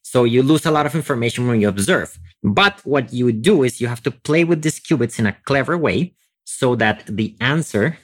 So 0.02 0.24
you 0.24 0.42
lose 0.42 0.66
a 0.66 0.70
lot 0.70 0.86
of 0.86 0.94
information 0.94 1.48
when 1.48 1.60
you 1.60 1.68
observe. 1.68 2.18
But 2.42 2.80
what 2.84 3.12
you 3.12 3.32
do 3.32 3.62
is 3.62 3.80
you 3.80 3.88
have 3.88 4.02
to 4.04 4.10
play 4.10 4.44
with 4.44 4.62
these 4.62 4.78
qubits 4.78 5.18
in 5.18 5.26
a 5.26 5.36
clever 5.44 5.76
way 5.76 6.14
so 6.44 6.76
that 6.76 7.04
the 7.08 7.36
answer 7.40 7.98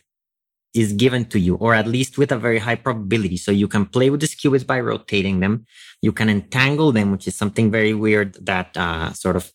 is 0.74 0.94
given 0.94 1.26
to 1.26 1.38
you, 1.38 1.56
or 1.56 1.74
at 1.74 1.86
least 1.86 2.16
with 2.16 2.32
a 2.32 2.38
very 2.38 2.58
high 2.58 2.74
probability. 2.74 3.36
So 3.36 3.52
you 3.52 3.68
can 3.68 3.86
play 3.86 4.10
with 4.10 4.20
these 4.20 4.34
qubits 4.34 4.66
by 4.66 4.80
rotating 4.80 5.40
them. 5.40 5.66
You 6.00 6.12
can 6.12 6.28
entangle 6.28 6.92
them, 6.92 7.12
which 7.12 7.28
is 7.28 7.36
something 7.36 7.70
very 7.70 7.94
weird 7.94 8.34
that 8.46 8.76
uh, 8.76 9.12
sort 9.12 9.36
of 9.36 9.52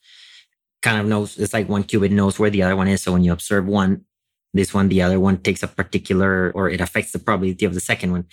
kind 0.83 0.99
of 0.99 1.07
knows. 1.07 1.37
It's 1.37 1.53
like 1.53 1.67
one 1.67 1.83
qubit 1.83 2.11
knows 2.11 2.37
where 2.37 2.51
the 2.51 2.61
other 2.61 2.75
one 2.75 2.87
is. 2.87 3.01
So 3.01 3.11
when 3.11 3.23
you 3.23 3.33
observe 3.33 3.65
one, 3.65 4.05
this 4.53 4.73
one, 4.73 4.89
the 4.89 5.01
other 5.01 5.19
one 5.19 5.37
takes 5.37 5.63
a 5.63 5.67
particular, 5.67 6.51
or 6.55 6.69
it 6.69 6.81
affects 6.81 7.11
the 7.11 7.19
probability 7.19 7.65
of 7.65 7.73
the 7.73 7.79
second 7.79 8.11
one. 8.11 8.25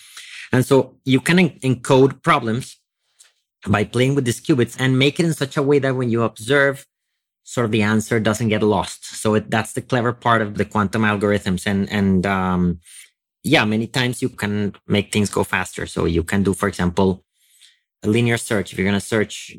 And 0.52 0.64
so 0.64 0.96
you 1.04 1.20
can 1.20 1.38
en- 1.38 1.58
encode 1.60 2.22
problems 2.22 2.78
by 3.66 3.84
playing 3.84 4.14
with 4.14 4.24
these 4.24 4.40
qubits 4.40 4.76
and 4.78 4.98
make 4.98 5.18
it 5.18 5.26
in 5.26 5.34
such 5.34 5.56
a 5.56 5.62
way 5.62 5.78
that 5.78 5.96
when 5.96 6.10
you 6.10 6.22
observe 6.22 6.86
sort 7.42 7.66
of 7.66 7.72
the 7.72 7.82
answer 7.82 8.20
doesn't 8.20 8.48
get 8.48 8.62
lost. 8.62 9.04
So 9.04 9.34
it, 9.34 9.50
that's 9.50 9.72
the 9.72 9.82
clever 9.82 10.12
part 10.12 10.42
of 10.42 10.56
the 10.56 10.64
quantum 10.64 11.02
algorithms. 11.02 11.66
And, 11.66 11.90
and, 11.90 12.24
um, 12.26 12.80
yeah, 13.42 13.64
many 13.66 13.86
times 13.86 14.22
you 14.22 14.30
can 14.30 14.74
make 14.86 15.12
things 15.12 15.28
go 15.28 15.44
faster. 15.44 15.86
So 15.86 16.06
you 16.06 16.22
can 16.24 16.42
do, 16.42 16.54
for 16.54 16.66
example, 16.66 17.24
a 18.02 18.08
linear 18.08 18.38
search. 18.38 18.72
If 18.72 18.78
you're 18.78 18.88
going 18.88 18.98
to 18.98 19.06
search 19.06 19.54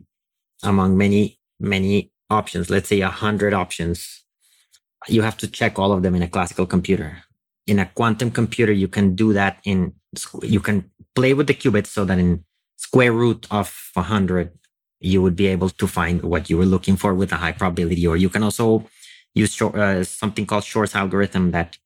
among 0.63 0.97
many, 0.97 1.39
many 1.59 2.11
options, 2.29 2.71
let's 2.71 2.89
say 2.89 3.01
a 3.01 3.09
hundred 3.09 3.53
options, 3.53 4.24
you 5.07 5.21
have 5.21 5.37
to 5.37 5.47
check 5.47 5.77
all 5.79 5.91
of 5.91 6.03
them 6.03 6.15
in 6.15 6.21
a 6.21 6.27
classical 6.27 6.65
computer. 6.65 7.23
In 7.67 7.79
a 7.79 7.85
quantum 7.85 8.31
computer, 8.31 8.71
you 8.71 8.87
can 8.87 9.15
do 9.15 9.33
that 9.33 9.59
in, 9.63 9.93
you 10.43 10.59
can 10.59 10.89
play 11.15 11.33
with 11.33 11.47
the 11.47 11.53
qubits 11.53 11.87
so 11.87 12.05
that 12.05 12.19
in 12.19 12.43
square 12.77 13.11
root 13.11 13.47
of 13.49 13.91
a 13.95 14.03
hundred, 14.03 14.51
you 14.99 15.21
would 15.21 15.35
be 15.35 15.47
able 15.47 15.69
to 15.69 15.87
find 15.87 16.23
what 16.23 16.49
you 16.49 16.57
were 16.57 16.65
looking 16.65 16.95
for 16.95 17.13
with 17.13 17.31
a 17.31 17.37
high 17.37 17.51
probability. 17.51 18.05
Or 18.05 18.17
you 18.17 18.29
can 18.29 18.43
also 18.43 18.85
use 19.33 19.61
uh, 19.61 20.03
something 20.03 20.45
called 20.45 20.63
Shor's 20.63 20.95
algorithm 20.95 21.51
that 21.51 21.77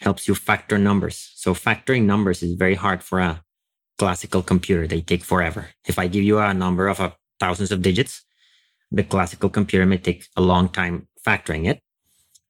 helps 0.00 0.26
you 0.26 0.34
factor 0.34 0.78
numbers. 0.78 1.32
So 1.34 1.54
factoring 1.54 2.04
numbers 2.04 2.42
is 2.42 2.54
very 2.54 2.74
hard 2.74 3.02
for 3.02 3.20
a 3.20 3.42
classical 3.98 4.42
computer. 4.42 4.86
They 4.86 5.00
take 5.00 5.22
forever. 5.22 5.68
If 5.86 5.98
I 5.98 6.08
give 6.08 6.24
you 6.24 6.38
a 6.38 6.54
number 6.54 6.88
of 6.88 7.00
uh, 7.00 7.10
thousands 7.38 7.70
of 7.70 7.82
digits, 7.82 8.22
the 8.90 9.04
classical 9.04 9.48
computer 9.48 9.86
may 9.86 9.98
take 9.98 10.26
a 10.36 10.40
long 10.40 10.68
time 10.68 11.08
factoring 11.26 11.68
it, 11.68 11.80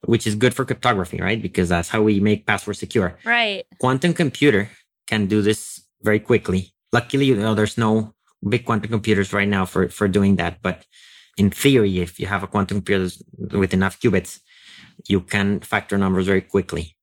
which 0.06 0.26
is 0.26 0.34
good 0.34 0.54
for 0.54 0.64
cryptography, 0.64 1.20
right? 1.20 1.40
Because 1.40 1.68
that's 1.68 1.88
how 1.88 2.02
we 2.02 2.20
make 2.20 2.46
passwords 2.46 2.78
secure. 2.78 3.18
Right. 3.24 3.64
Quantum 3.80 4.14
computer 4.14 4.70
can 5.06 5.26
do 5.26 5.42
this 5.42 5.82
very 6.02 6.20
quickly. 6.20 6.72
Luckily, 6.92 7.26
you 7.26 7.36
know, 7.36 7.54
there's 7.54 7.78
no 7.78 8.14
big 8.48 8.64
quantum 8.64 8.90
computers 8.90 9.32
right 9.32 9.48
now 9.48 9.64
for, 9.64 9.88
for 9.88 10.08
doing 10.08 10.36
that. 10.36 10.62
But 10.62 10.84
in 11.36 11.50
theory, 11.50 11.98
if 11.98 12.20
you 12.20 12.26
have 12.26 12.42
a 12.42 12.46
quantum 12.46 12.78
computer 12.78 13.14
with 13.52 13.74
enough 13.74 13.98
qubits, 14.00 14.40
you 15.08 15.20
can 15.20 15.60
factor 15.60 15.98
numbers 15.98 16.26
very 16.26 16.40
quickly. 16.40 16.96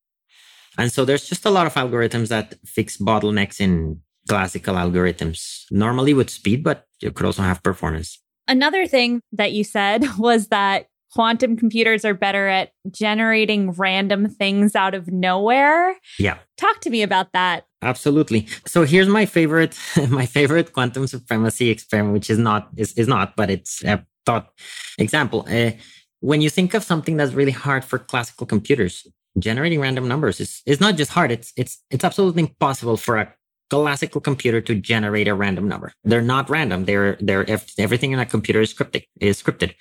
And 0.78 0.92
so 0.92 1.04
there's 1.04 1.28
just 1.28 1.46
a 1.46 1.50
lot 1.50 1.68
of 1.68 1.74
algorithms 1.74 2.30
that 2.30 2.56
fix 2.66 2.98
bottlenecks 2.98 3.60
in 3.60 4.02
classical 4.28 4.76
algorithms, 4.76 5.66
normally 5.72 6.14
with 6.14 6.30
speed, 6.30 6.64
but 6.64 6.86
you 7.02 7.12
could 7.12 7.26
also 7.26 7.42
have 7.42 7.62
performance. 7.64 8.20
Another 8.48 8.88
thing 8.88 9.22
that 9.34 9.52
you 9.52 9.64
said 9.64 10.06
was 10.18 10.48
that 10.48 10.88
quantum 11.12 11.58
computers 11.58 12.06
are 12.06 12.14
better 12.14 12.48
at 12.48 12.72
generating 12.90 13.72
random 13.72 14.30
things 14.30 14.76
out 14.76 14.94
of 14.94 15.12
nowhere. 15.12 15.96
Yeah. 16.18 16.38
Talk 16.58 16.80
to 16.82 16.90
me 16.90 17.02
about 17.02 17.34
that. 17.34 17.66
Absolutely. 17.82 18.48
So 18.66 18.84
here's 18.86 19.08
my 19.08 19.26
favorite, 19.26 19.78
my 20.10 20.26
favorite 20.26 20.74
quantum 20.74 21.08
supremacy 21.08 21.70
experiment, 21.70 22.14
which 22.14 22.30
is 22.30 22.38
not, 22.38 22.70
is, 22.78 22.94
is 22.94 23.08
not, 23.08 23.36
but 23.36 23.50
it's 23.50 23.84
a 23.84 24.06
thought 24.26 24.50
example. 24.98 25.46
Uh, 25.50 25.72
when 26.20 26.42
you 26.42 26.50
think 26.50 26.74
of 26.74 26.84
something 26.84 27.18
that's 27.18 27.34
really 27.34 27.52
hard 27.52 27.84
for 27.84 27.98
classical 27.98 28.46
computers, 28.46 29.08
generating 29.40 29.80
random 29.82 30.08
numbers 30.08 30.40
is, 30.40 30.62
is 30.66 30.80
not 30.80 30.96
just 30.96 31.12
hard. 31.12 31.32
It's, 31.32 31.52
it's, 31.58 31.84
it's 31.90 32.04
absolutely 32.04 32.44
impossible 32.44 32.98
for 32.98 33.18
a 33.18 33.34
classical 33.70 34.22
computer 34.22 34.62
to 34.62 34.76
generate 34.76 35.28
a 35.28 35.34
random 35.34 35.68
number. 35.68 35.94
They're 36.04 36.22
not 36.22 36.50
random. 36.50 36.86
They're, 36.86 37.18
they're, 37.20 37.50
everything 37.80 38.12
in 38.12 38.20
a 38.20 38.26
computer 38.26 38.62
is 38.62 38.74
scripted, 38.74 39.06
is 39.20 39.42
scripted. 39.42 39.74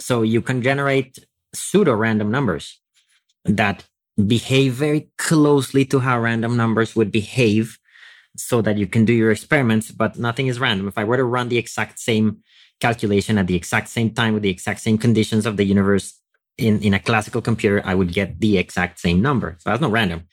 So 0.00 0.22
you 0.22 0.42
can 0.42 0.62
generate 0.62 1.18
pseudo 1.54 1.94
random 1.94 2.30
numbers 2.30 2.80
that 3.44 3.84
behave 4.26 4.74
very 4.74 5.10
closely 5.18 5.84
to 5.86 6.00
how 6.00 6.20
random 6.20 6.56
numbers 6.56 6.96
would 6.96 7.12
behave 7.12 7.78
so 8.36 8.62
that 8.62 8.78
you 8.78 8.86
can 8.86 9.04
do 9.04 9.12
your 9.12 9.30
experiments, 9.30 9.90
but 9.90 10.18
nothing 10.18 10.46
is 10.46 10.60
random. 10.60 10.88
If 10.88 10.96
I 10.96 11.04
were 11.04 11.16
to 11.16 11.24
run 11.24 11.48
the 11.48 11.58
exact 11.58 11.98
same 11.98 12.38
calculation 12.80 13.38
at 13.38 13.46
the 13.46 13.56
exact 13.56 13.88
same 13.88 14.10
time 14.10 14.34
with 14.34 14.42
the 14.42 14.50
exact 14.50 14.80
same 14.80 14.98
conditions 14.98 15.46
of 15.46 15.56
the 15.56 15.64
universe 15.64 16.18
in, 16.56 16.80
in 16.82 16.94
a 16.94 16.98
classical 16.98 17.42
computer, 17.42 17.82
I 17.84 17.94
would 17.94 18.12
get 18.12 18.40
the 18.40 18.58
exact 18.58 19.00
same 19.00 19.20
number. 19.20 19.56
So 19.58 19.70
that's 19.70 19.80
not 19.80 19.90
random. 19.90 20.24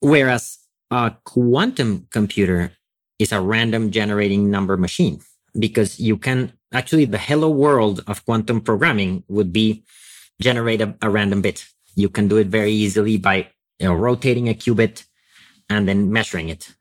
Whereas 0.00 0.58
a 0.90 1.14
quantum 1.24 2.06
computer 2.10 2.72
is 3.18 3.32
a 3.32 3.40
random 3.40 3.90
generating 3.90 4.50
number 4.50 4.76
machine 4.76 5.20
because 5.58 6.00
you 6.00 6.16
can 6.16 6.52
actually 6.72 7.04
the 7.04 7.18
hello 7.18 7.48
world 7.48 8.02
of 8.06 8.24
quantum 8.24 8.60
programming 8.60 9.24
would 9.28 9.52
be 9.52 9.84
generate 10.40 10.80
a, 10.80 10.94
a 11.02 11.10
random 11.10 11.42
bit. 11.42 11.66
You 11.94 12.08
can 12.08 12.28
do 12.28 12.36
it 12.38 12.46
very 12.46 12.72
easily 12.72 13.18
by 13.18 13.48
you 13.78 13.86
know, 13.86 13.94
rotating 13.94 14.48
a 14.48 14.54
qubit 14.54 15.04
and 15.68 15.88
then 15.88 16.12
measuring 16.12 16.48
it. 16.48 16.74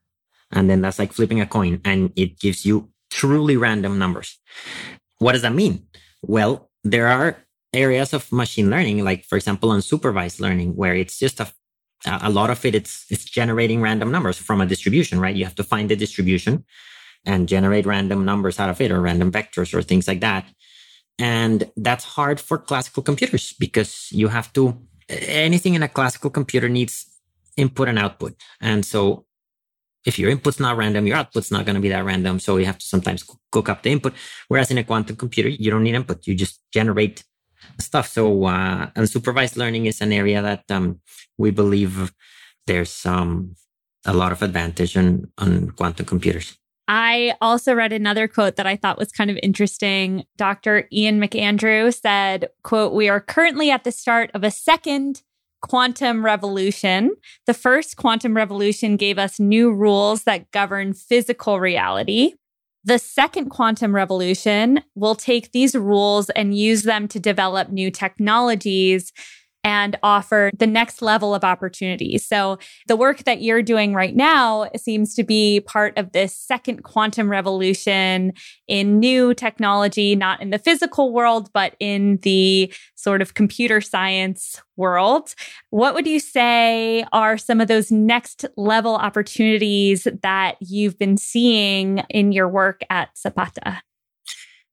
And 0.52 0.70
then 0.70 0.82
that's 0.82 1.00
like 1.00 1.14
flipping 1.14 1.42
a 1.42 1.46
coin 1.46 1.82
and 1.86 2.12
it 2.16 2.40
gives 2.40 2.66
you 2.66 2.90
truly 3.10 3.58
random 3.58 3.98
numbers. 3.98 4.40
What 5.20 5.34
does 5.34 5.42
that 5.42 5.54
mean? 5.54 5.88
Well, 6.22 6.70
there 6.84 7.08
are 7.08 7.38
areas 7.74 8.14
of 8.14 8.32
machine 8.32 8.70
learning, 8.70 9.04
like 9.04 9.26
for 9.26 9.36
example, 9.36 9.70
unsupervised 9.70 10.40
learning, 10.40 10.76
where 10.76 10.96
it's 10.96 11.20
just 11.20 11.40
a 11.40 11.52
a 12.06 12.30
lot 12.30 12.50
of 12.50 12.64
it, 12.66 12.76
it's 12.76 13.06
it's 13.10 13.26
generating 13.26 13.82
random 13.82 14.12
numbers 14.12 14.38
from 14.38 14.62
a 14.62 14.66
distribution, 14.66 15.20
right? 15.20 15.36
You 15.36 15.44
have 15.44 15.56
to 15.56 15.64
find 15.64 15.90
the 15.90 15.96
distribution 15.96 16.64
and 17.26 17.48
generate 17.48 17.86
random 17.86 18.26
numbers 18.26 18.60
out 18.60 18.70
of 18.70 18.82
it 18.82 18.92
or 18.92 19.02
random 19.02 19.32
vectors 19.32 19.74
or 19.74 19.82
things 19.82 20.08
like 20.08 20.22
that. 20.22 20.46
And 21.18 21.70
that's 21.76 22.06
hard 22.06 22.40
for 22.40 22.58
classical 22.58 23.04
computers 23.04 23.54
because 23.60 24.08
you 24.12 24.30
have 24.30 24.52
to, 24.54 24.80
anything 25.10 25.74
in 25.76 25.84
a 25.84 25.90
classical 25.90 26.30
computer 26.30 26.70
needs 26.70 27.06
input 27.58 27.90
and 27.90 28.00
output. 28.00 28.36
And 28.62 28.86
so 28.86 29.26
if 30.06 30.18
your 30.18 30.32
input's 30.32 30.60
not 30.60 30.78
random, 30.78 31.06
your 31.06 31.18
output's 31.18 31.52
not 31.52 31.66
going 31.66 31.76
to 31.76 31.82
be 31.82 31.90
that 31.90 32.06
random. 32.06 32.40
So 32.40 32.58
you 32.58 32.66
have 32.66 32.78
to 32.78 32.86
sometimes 32.86 33.26
cook 33.52 33.68
up 33.68 33.84
the 33.84 33.92
input. 33.92 34.14
Whereas 34.48 34.72
in 34.72 34.78
a 34.78 34.84
quantum 34.84 35.18
computer, 35.18 35.50
you 35.50 35.70
don't 35.70 35.84
need 35.84 35.96
input. 35.96 36.26
You 36.26 36.36
just 36.36 36.62
generate 36.72 37.24
stuff. 37.80 38.08
So 38.08 38.46
uh, 38.46 38.88
unsupervised 38.92 39.58
learning 39.58 39.88
is 39.88 40.00
an 40.02 40.14
area 40.14 40.42
that 40.42 40.64
um, 40.70 41.02
we 41.38 41.52
believe 41.52 42.14
there's 42.66 43.06
um, 43.06 43.56
a 44.06 44.14
lot 44.14 44.32
of 44.32 44.42
advantage 44.42 44.96
on, 44.96 45.32
on 45.38 45.72
quantum 45.72 46.06
computers. 46.06 46.58
I 46.92 47.36
also 47.40 47.76
read 47.76 47.94
another 47.94 48.28
quote 48.28 48.56
that 48.56 48.66
I 48.66 48.76
thought 48.76 48.98
was 48.98 49.12
kind 49.12 49.30
of 49.30 49.38
interesting. 49.44 50.26
Dr. 50.38 50.88
Ian 50.92 51.22
McAndrew 51.22 51.94
said, 51.94 52.50
quote, 52.64 52.94
"We 52.94 53.08
are 53.08 53.22
currently 53.22 53.70
at 53.70 53.84
the 53.84 53.92
start 53.92 54.32
of 54.34 54.44
a 54.44 54.50
second 54.50 55.22
quantum 55.62 56.26
revolution. 56.26 57.12
The 57.46 57.54
first 57.54 57.96
quantum 57.96 58.36
revolution 58.36 58.98
gave 58.98 59.20
us 59.20 59.40
new 59.40 59.72
rules 59.72 60.24
that 60.24 60.50
govern 60.50 60.94
physical 60.94 61.60
reality. 61.60 62.34
The 62.84 62.98
second 62.98 63.50
quantum 63.50 63.94
revolution 63.94 64.82
will 64.96 65.16
take 65.16 65.52
these 65.52 65.76
rules 65.76 66.32
and 66.32 66.58
use 66.58 66.84
them 66.84 67.08
to 67.10 67.20
develop 67.20 67.70
new 67.70 67.92
technologies 67.92 69.12
and 69.64 69.98
offer 70.04 70.52
the 70.58 70.68
next 70.68 71.02
level 71.02 71.36
of 71.36 71.44
opportunities. 71.44 72.26
So 72.26 72.58
the 72.88 72.96
work 72.96 73.24
that 73.26 73.42
you're 73.42 73.62
doing 73.62 73.94
right 73.94 74.16
now 74.16 74.70
seems 74.76 75.16
to 75.16 75.24
be 75.24 75.60
part 75.62 75.98
of 75.98 76.12
this 76.12 76.36
second 76.36 76.84
quantum 76.84 77.30
revolution 77.30 78.34
in 78.68 79.00
new 79.00 79.34
technology, 79.34 80.16
not 80.16 80.42
in 80.42 80.50
the 80.50 80.60
physical 80.60 81.12
world, 81.12 81.50
but 81.54 81.76
in 81.80 82.18
the 82.22 82.74
sort 82.96 83.22
of 83.22 83.34
computer 83.34 83.82
science 83.82 84.62
world. 84.78 85.36
What 85.72 85.94
would 85.94 86.08
you 86.08 86.20
say 86.20 87.04
are 87.12 87.38
some 87.38 87.60
of 87.60 87.68
those 87.68 87.92
next 87.92 88.46
level 88.56 88.96
opportunities 88.96 90.08
that 90.24 90.56
you've 90.62 90.98
been 90.98 91.18
seeing 91.18 92.00
in 92.10 92.32
your 92.32 92.48
work 92.48 92.82
at 92.90 93.18
Zapata? 93.18 93.82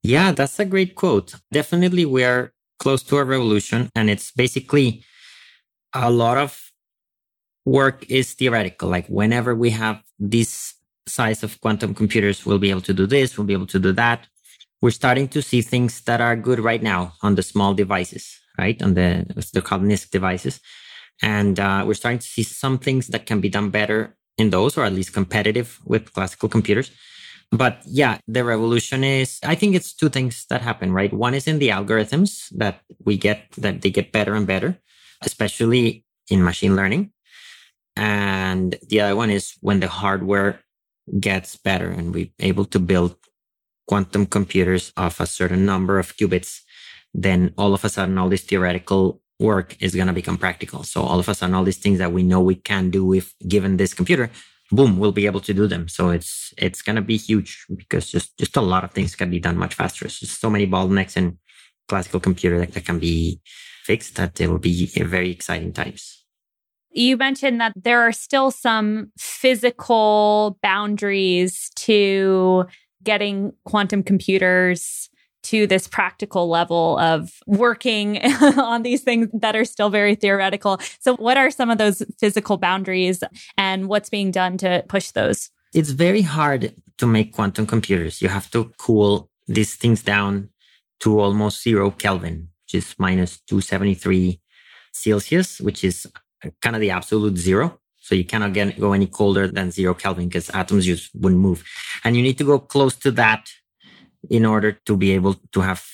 Yeah, 0.03 0.31
that's 0.31 0.61
a 0.61 0.65
great 0.65 0.95
quote. 0.95 1.35
Definitely, 1.51 2.05
we 2.05 2.23
are 2.23 2.53
close 2.79 3.03
to 3.05 3.19
a 3.19 3.25
revolution, 3.25 3.91
and 3.95 4.11
it's 4.11 4.31
basically 4.31 5.05
a 5.93 6.11
lot 6.11 6.39
of 6.39 6.71
work 7.65 8.05
is 8.09 8.35
theoretical. 8.35 8.89
Like, 8.89 9.07
whenever 9.09 9.55
we 9.55 9.71
have 9.71 10.03
this 10.19 10.75
size 11.07 11.43
of 11.43 11.61
quantum 11.61 11.95
computers, 11.95 12.45
we'll 12.45 12.59
be 12.59 12.71
able 12.71 12.83
to 12.83 12.95
do 12.95 13.07
this, 13.07 13.37
we'll 13.37 13.47
be 13.47 13.53
able 13.53 13.67
to 13.67 13.79
do 13.79 13.93
that. 13.93 14.27
We're 14.83 14.91
starting 14.91 15.29
to 15.29 15.43
see 15.43 15.63
things 15.63 16.03
that 16.03 16.21
are 16.21 16.37
good 16.37 16.61
right 16.61 16.83
now 16.83 17.15
on 17.23 17.35
the 17.35 17.43
small 17.43 17.75
devices, 17.75 18.39
right? 18.59 18.81
On 18.83 18.95
the, 18.95 19.25
they're 19.53 19.63
NISQ 19.63 20.11
devices. 20.11 20.61
And 21.23 21.59
uh, 21.59 21.85
we're 21.87 21.95
starting 21.95 22.19
to 22.19 22.27
see 22.27 22.43
some 22.43 22.79
things 22.79 23.07
that 23.09 23.25
can 23.25 23.41
be 23.41 23.49
done 23.49 23.71
better 23.71 24.17
in 24.37 24.51
those, 24.51 24.77
or 24.77 24.85
at 24.85 24.93
least 24.93 25.15
competitive 25.15 25.81
with 25.87 26.13
classical 26.13 26.49
computers. 26.49 26.91
But 27.53 27.83
yeah, 27.87 28.19
the 28.27 28.45
revolution 28.45 29.05
is, 29.05 29.39
I 29.45 29.55
think 29.55 29.75
it's 29.75 29.95
two 29.95 30.09
things 30.09 30.47
that 30.51 30.63
happen, 30.63 30.93
right? 30.93 31.13
One 31.13 31.35
is 31.35 31.47
in 31.47 31.59
the 31.59 31.69
algorithms 31.69 32.49
that 32.57 32.81
we 33.05 33.17
get, 33.17 33.51
that 33.59 33.83
they 33.83 33.91
get 33.91 34.13
better 34.13 34.35
and 34.35 34.47
better, 34.47 34.79
especially 35.23 36.05
in 36.29 36.43
machine 36.43 36.75
learning. 36.75 37.13
And 37.97 38.77
the 38.89 39.01
other 39.01 39.17
one 39.17 39.31
is 39.31 39.55
when 39.61 39.81
the 39.81 39.89
hardware 39.89 40.61
gets 41.21 41.57
better 41.57 41.89
and 41.89 42.13
we're 42.13 42.31
able 42.41 42.65
to 42.67 42.79
build 42.79 43.17
quantum 43.87 44.27
computers 44.27 44.93
of 44.97 45.21
a 45.21 45.27
certain 45.27 45.65
number 45.65 45.99
of 45.99 46.17
qubits, 46.17 46.61
then 47.15 47.55
all 47.57 47.73
of 47.73 47.85
a 47.85 47.89
sudden, 47.89 48.19
all 48.19 48.29
this 48.29 48.43
theoretical 48.43 49.23
work 49.39 49.77
is 49.81 49.95
going 49.95 50.09
to 50.09 50.13
become 50.13 50.37
practical. 50.37 50.83
So 50.83 51.03
all 51.03 51.19
of 51.19 51.29
a 51.29 51.35
sudden, 51.35 51.55
all 51.55 51.65
these 51.65 51.79
things 51.79 51.99
that 51.99 52.13
we 52.13 52.23
know 52.23 52.41
we 52.41 52.57
can 52.57 52.91
do 52.91 53.13
if 53.13 53.35
given 53.47 53.77
this 53.77 53.95
computer, 53.95 54.31
boom, 54.71 54.99
we'll 54.99 55.13
be 55.13 55.27
able 55.27 55.41
to 55.41 55.55
do 55.55 55.67
them. 55.67 55.89
So 55.89 56.11
it's 56.11 56.53
it's 56.59 56.83
gonna 56.83 57.03
be 57.03 57.17
huge 57.17 57.67
because 57.75 58.11
just 58.11 58.39
just 58.39 58.57
a 58.57 58.61
lot 58.61 58.85
of 58.85 58.93
things 58.93 59.15
can 59.15 59.31
be 59.31 59.41
done 59.41 59.57
much 59.57 59.75
faster. 59.75 60.05
There's 60.05 60.21
just 60.21 60.41
so 60.41 60.51
many 60.51 60.67
bottlenecks 60.67 61.17
in 61.17 61.39
classical 61.89 62.21
computer 62.21 62.59
that, 62.59 62.73
that 62.73 62.85
can 62.85 62.99
be 62.99 63.41
fixed 63.85 64.17
that 64.17 64.41
it 64.41 64.49
will 64.49 64.59
be 64.59 64.87
very 64.87 65.31
exciting 65.31 65.73
times. 65.73 66.25
You 66.91 67.17
mentioned 67.17 67.61
that 67.61 67.73
there 67.77 68.01
are 68.01 68.13
still 68.13 68.51
some 68.51 69.13
physical 69.19 70.59
boundaries 70.63 71.71
to 71.77 72.65
getting 73.05 73.53
quantum 73.65 74.03
computers 74.03 75.09
to 75.47 75.67
this 75.67 75.89
practical 75.89 76.49
level 76.49 76.99
of 76.99 77.33
working 77.47 78.19
on 78.59 78.83
these 78.83 79.03
things 79.03 79.29
that 79.33 79.55
are 79.55 79.65
still 79.65 79.91
very 79.91 80.15
theoretical. 80.15 80.79
So, 81.01 81.17
what 81.17 81.37
are 81.37 81.51
some 81.51 81.71
of 81.71 81.79
those 81.79 82.03
physical 82.19 82.57
boundaries 82.57 83.23
and 83.57 83.89
what's 83.89 84.11
being 84.11 84.31
done 84.31 84.59
to 84.59 84.85
push 84.89 85.11
those? 85.13 85.51
It's 85.73 85.91
very 85.91 86.23
hard 86.23 86.75
to 86.99 87.07
make 87.07 87.35
quantum 87.35 87.67
computers. 87.67 88.23
You 88.23 88.29
have 88.29 88.51
to 88.53 88.73
cool 88.79 89.31
these 89.47 89.75
things 89.77 90.03
down 90.03 90.49
to 91.01 91.21
almost 91.21 91.63
zero 91.63 91.91
Kelvin, 91.91 92.49
which 92.65 92.75
is 92.75 92.95
minus 92.99 93.39
273 93.47 94.41
Celsius, 94.93 95.61
which 95.61 95.85
is 95.85 96.07
kind 96.63 96.75
of 96.75 96.81
the 96.81 96.91
absolute 96.91 97.37
zero. 97.37 97.79
So 97.99 98.15
you 98.15 98.25
cannot 98.25 98.53
get, 98.53 98.79
go 98.79 98.93
any 98.93 99.07
colder 99.07 99.49
than 99.49 99.71
zero 99.71 99.93
Kelvin 99.93 100.29
because 100.29 100.49
atoms 100.51 100.87
just 100.87 101.11
wouldn't 101.15 101.41
move. 101.41 101.65
And 102.05 102.17
you 102.17 102.23
need 102.23 102.39
to 102.39 102.45
go 102.45 102.59
close 102.59 102.95
to 102.97 103.11
that 103.13 103.51
in 104.31 104.45
order 104.45 104.73
to 104.87 104.97
be 104.97 105.13
able 105.13 105.35
to 105.53 105.61
have 105.61 105.85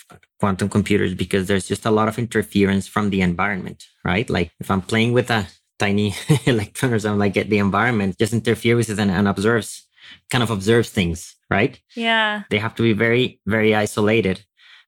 quantum 0.40 0.68
computers 0.68 1.14
because 1.14 1.46
there's 1.46 1.68
just 1.68 1.87
a 1.87 1.90
lot 1.90 2.09
of 2.09 2.18
interference 2.18 2.88
from 2.88 3.11
the 3.11 3.20
environment, 3.20 3.87
right? 4.04 4.28
Like 4.28 4.50
if 4.61 4.70
I'm 4.70 4.83
playing 4.83 5.12
with 5.12 5.30
a 5.30 5.46
tiny 5.78 6.14
electron 6.46 6.92
or 6.92 6.98
something 6.98 7.18
like 7.18 7.35
the 7.35 7.59
environment 7.59 8.18
just 8.18 8.33
interferes 8.33 8.90
and, 8.90 9.11
and 9.11 9.28
observes, 9.28 9.87
kind 10.30 10.42
of 10.42 10.50
observes 10.50 10.90
things, 10.90 11.37
right? 11.50 11.80
Yeah. 11.94 12.42
They 12.50 12.59
have 12.59 12.74
to 12.76 12.83
be 12.83 12.92
very, 12.92 13.40
very 13.46 13.74
isolated. 13.74 14.44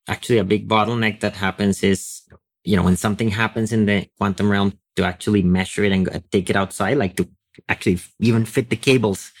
Actually, 0.07 0.39
a 0.39 0.43
big 0.43 0.67
bottleneck 0.67 1.21
that 1.21 1.35
happens 1.35 1.83
is, 1.83 2.21
you 2.63 2.75
know, 2.75 2.83
when 2.83 2.97
something 2.97 3.29
happens 3.29 3.71
in 3.71 3.85
the 3.85 4.07
quantum 4.17 4.51
realm 4.51 4.77
to 4.97 5.03
actually 5.03 5.41
measure 5.41 5.83
it 5.83 5.91
and 5.91 6.23
take 6.31 6.49
it 6.49 6.55
outside, 6.55 6.97
like 6.97 7.15
to 7.15 7.27
actually 7.69 7.99
even 8.19 8.45
fit 8.45 8.69
the 8.69 8.75
cables, 8.75 9.31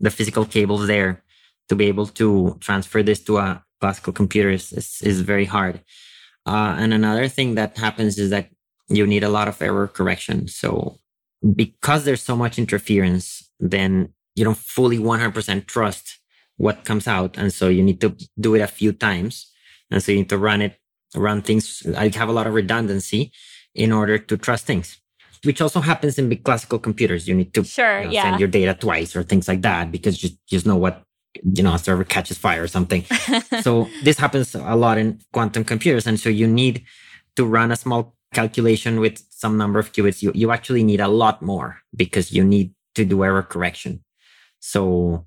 the 0.00 0.10
physical 0.10 0.44
cables 0.44 0.86
there 0.86 1.24
to 1.68 1.74
be 1.74 1.86
able 1.86 2.06
to 2.06 2.56
transfer 2.60 3.02
this 3.02 3.20
to 3.24 3.38
a 3.38 3.62
classical 3.80 4.12
computer 4.12 4.50
is, 4.50 4.72
is, 4.72 5.00
is 5.02 5.20
very 5.20 5.44
hard. 5.44 5.82
Uh, 6.46 6.76
and 6.78 6.94
another 6.94 7.28
thing 7.28 7.56
that 7.56 7.76
happens 7.76 8.18
is 8.18 8.30
that 8.30 8.50
you 8.88 9.06
need 9.06 9.24
a 9.24 9.28
lot 9.28 9.48
of 9.48 9.60
error 9.60 9.88
correction. 9.88 10.46
So 10.48 10.98
because 11.54 12.04
there's 12.04 12.22
so 12.22 12.36
much 12.36 12.58
interference, 12.58 13.48
then 13.58 14.12
you 14.34 14.44
don't 14.44 14.56
fully 14.56 14.98
100% 14.98 15.66
trust 15.66 16.18
what 16.56 16.84
comes 16.84 17.06
out. 17.06 17.36
And 17.36 17.52
so 17.52 17.68
you 17.68 17.82
need 17.82 18.00
to 18.00 18.16
do 18.38 18.54
it 18.54 18.60
a 18.60 18.66
few 18.66 18.92
times. 18.92 19.50
And 19.90 20.02
so 20.02 20.12
you 20.12 20.18
need 20.18 20.28
to 20.30 20.38
run 20.38 20.62
it, 20.62 20.78
run 21.14 21.42
things. 21.42 21.82
I 21.96 22.10
have 22.14 22.28
a 22.28 22.32
lot 22.32 22.46
of 22.46 22.54
redundancy 22.54 23.32
in 23.74 23.92
order 23.92 24.18
to 24.18 24.36
trust 24.36 24.66
things, 24.66 24.98
which 25.44 25.60
also 25.60 25.80
happens 25.80 26.18
in 26.18 26.28
big 26.28 26.44
classical 26.44 26.78
computers. 26.78 27.28
You 27.28 27.34
need 27.34 27.52
to 27.54 27.64
sure, 27.64 28.00
you 28.00 28.04
know, 28.06 28.10
yeah. 28.12 28.22
send 28.22 28.40
your 28.40 28.48
data 28.48 28.74
twice 28.74 29.14
or 29.14 29.22
things 29.22 29.48
like 29.48 29.62
that 29.62 29.92
because 29.92 30.22
you 30.22 30.30
just 30.48 30.66
know 30.66 30.76
what 30.76 31.02
you 31.42 31.62
know, 31.62 31.74
a 31.74 31.78
server 31.78 32.04
catches 32.04 32.38
fire 32.38 32.62
or 32.62 32.68
something. 32.68 33.04
so 33.62 33.88
this 34.02 34.18
happens 34.18 34.54
a 34.54 34.76
lot 34.76 34.98
in 34.98 35.20
quantum 35.32 35.64
computers. 35.64 36.06
And 36.06 36.18
so 36.18 36.28
you 36.28 36.46
need 36.46 36.84
to 37.36 37.44
run 37.44 37.70
a 37.70 37.76
small 37.76 38.14
calculation 38.34 39.00
with 39.00 39.22
some 39.30 39.56
number 39.56 39.78
of 39.78 39.92
qubits. 39.92 40.22
You, 40.22 40.32
you 40.34 40.50
actually 40.50 40.82
need 40.82 41.00
a 41.00 41.08
lot 41.08 41.42
more 41.42 41.78
because 41.94 42.32
you 42.32 42.44
need 42.44 42.74
to 42.94 43.04
do 43.04 43.24
error 43.24 43.42
correction. 43.42 44.04
So 44.60 45.26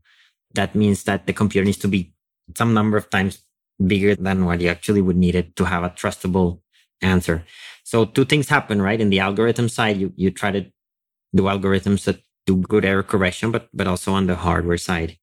that 0.54 0.76
means 0.76 1.04
that 1.04 1.28
the 1.28 1.34
computer 1.34 1.66
needs 1.66 1.78
to 1.80 1.88
be 1.88 2.14
some 2.58 2.74
number 2.74 2.98
of 2.98 3.10
times 3.10 3.40
bigger 3.86 4.16
than 4.16 4.46
what 4.46 4.60
you 4.60 4.70
actually 4.70 5.02
would 5.02 5.16
need 5.16 5.36
it 5.36 5.56
to 5.56 5.66
have 5.66 5.84
a 5.84 5.90
trustable 5.90 6.62
answer. 7.02 7.46
So 7.84 8.06
two 8.06 8.26
things 8.26 8.50
happen, 8.50 8.82
right? 8.82 9.00
In 9.00 9.10
the 9.10 9.20
algorithm 9.20 9.70
side, 9.70 9.98
you, 9.98 10.12
you 10.16 10.32
try 10.32 10.52
to 10.52 10.66
do 11.34 11.44
algorithms 11.44 12.04
that 12.06 12.22
do 12.46 12.58
good 12.58 12.84
error 12.84 13.04
correction, 13.04 13.52
but, 13.52 13.70
but 13.74 13.88
also 13.88 14.14
on 14.14 14.28
the 14.28 14.36
hardware 14.36 14.78
side 14.78 15.18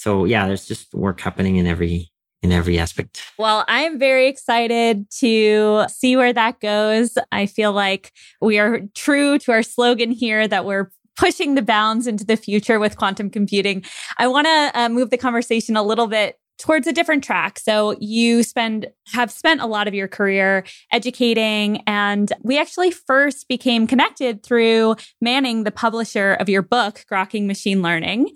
so 0.00 0.24
yeah, 0.24 0.46
there's 0.46 0.66
just 0.66 0.94
work 0.94 1.20
happening 1.20 1.56
in 1.56 1.66
every 1.66 2.10
in 2.42 2.52
every 2.52 2.78
aspect. 2.78 3.22
Well, 3.38 3.66
I 3.68 3.82
am 3.82 3.98
very 3.98 4.28
excited 4.28 5.04
to 5.18 5.84
see 5.88 6.16
where 6.16 6.32
that 6.32 6.58
goes. 6.60 7.18
I 7.30 7.44
feel 7.44 7.72
like 7.72 8.12
we 8.40 8.58
are 8.58 8.80
true 8.94 9.38
to 9.40 9.52
our 9.52 9.62
slogan 9.62 10.10
here 10.10 10.48
that 10.48 10.64
we're 10.64 10.90
pushing 11.18 11.54
the 11.54 11.60
bounds 11.60 12.06
into 12.06 12.24
the 12.24 12.38
future 12.38 12.80
with 12.80 12.96
quantum 12.96 13.28
computing. 13.28 13.84
I 14.16 14.26
want 14.26 14.46
to 14.46 14.70
uh, 14.74 14.88
move 14.88 15.10
the 15.10 15.18
conversation 15.18 15.76
a 15.76 15.82
little 15.82 16.06
bit 16.06 16.39
towards 16.60 16.86
a 16.86 16.92
different 16.92 17.24
track. 17.24 17.58
So 17.58 17.96
you 18.00 18.42
spend 18.42 18.86
have 19.12 19.30
spent 19.30 19.62
a 19.62 19.66
lot 19.66 19.88
of 19.88 19.94
your 19.94 20.06
career 20.06 20.64
educating 20.92 21.82
and 21.86 22.32
we 22.42 22.58
actually 22.58 22.90
first 22.90 23.48
became 23.48 23.86
connected 23.86 24.42
through 24.42 24.96
Manning, 25.22 25.64
the 25.64 25.70
publisher 25.70 26.34
of 26.34 26.48
your 26.48 26.62
book, 26.62 27.04
Grokking 27.10 27.46
Machine 27.46 27.80
Learning. 27.80 28.30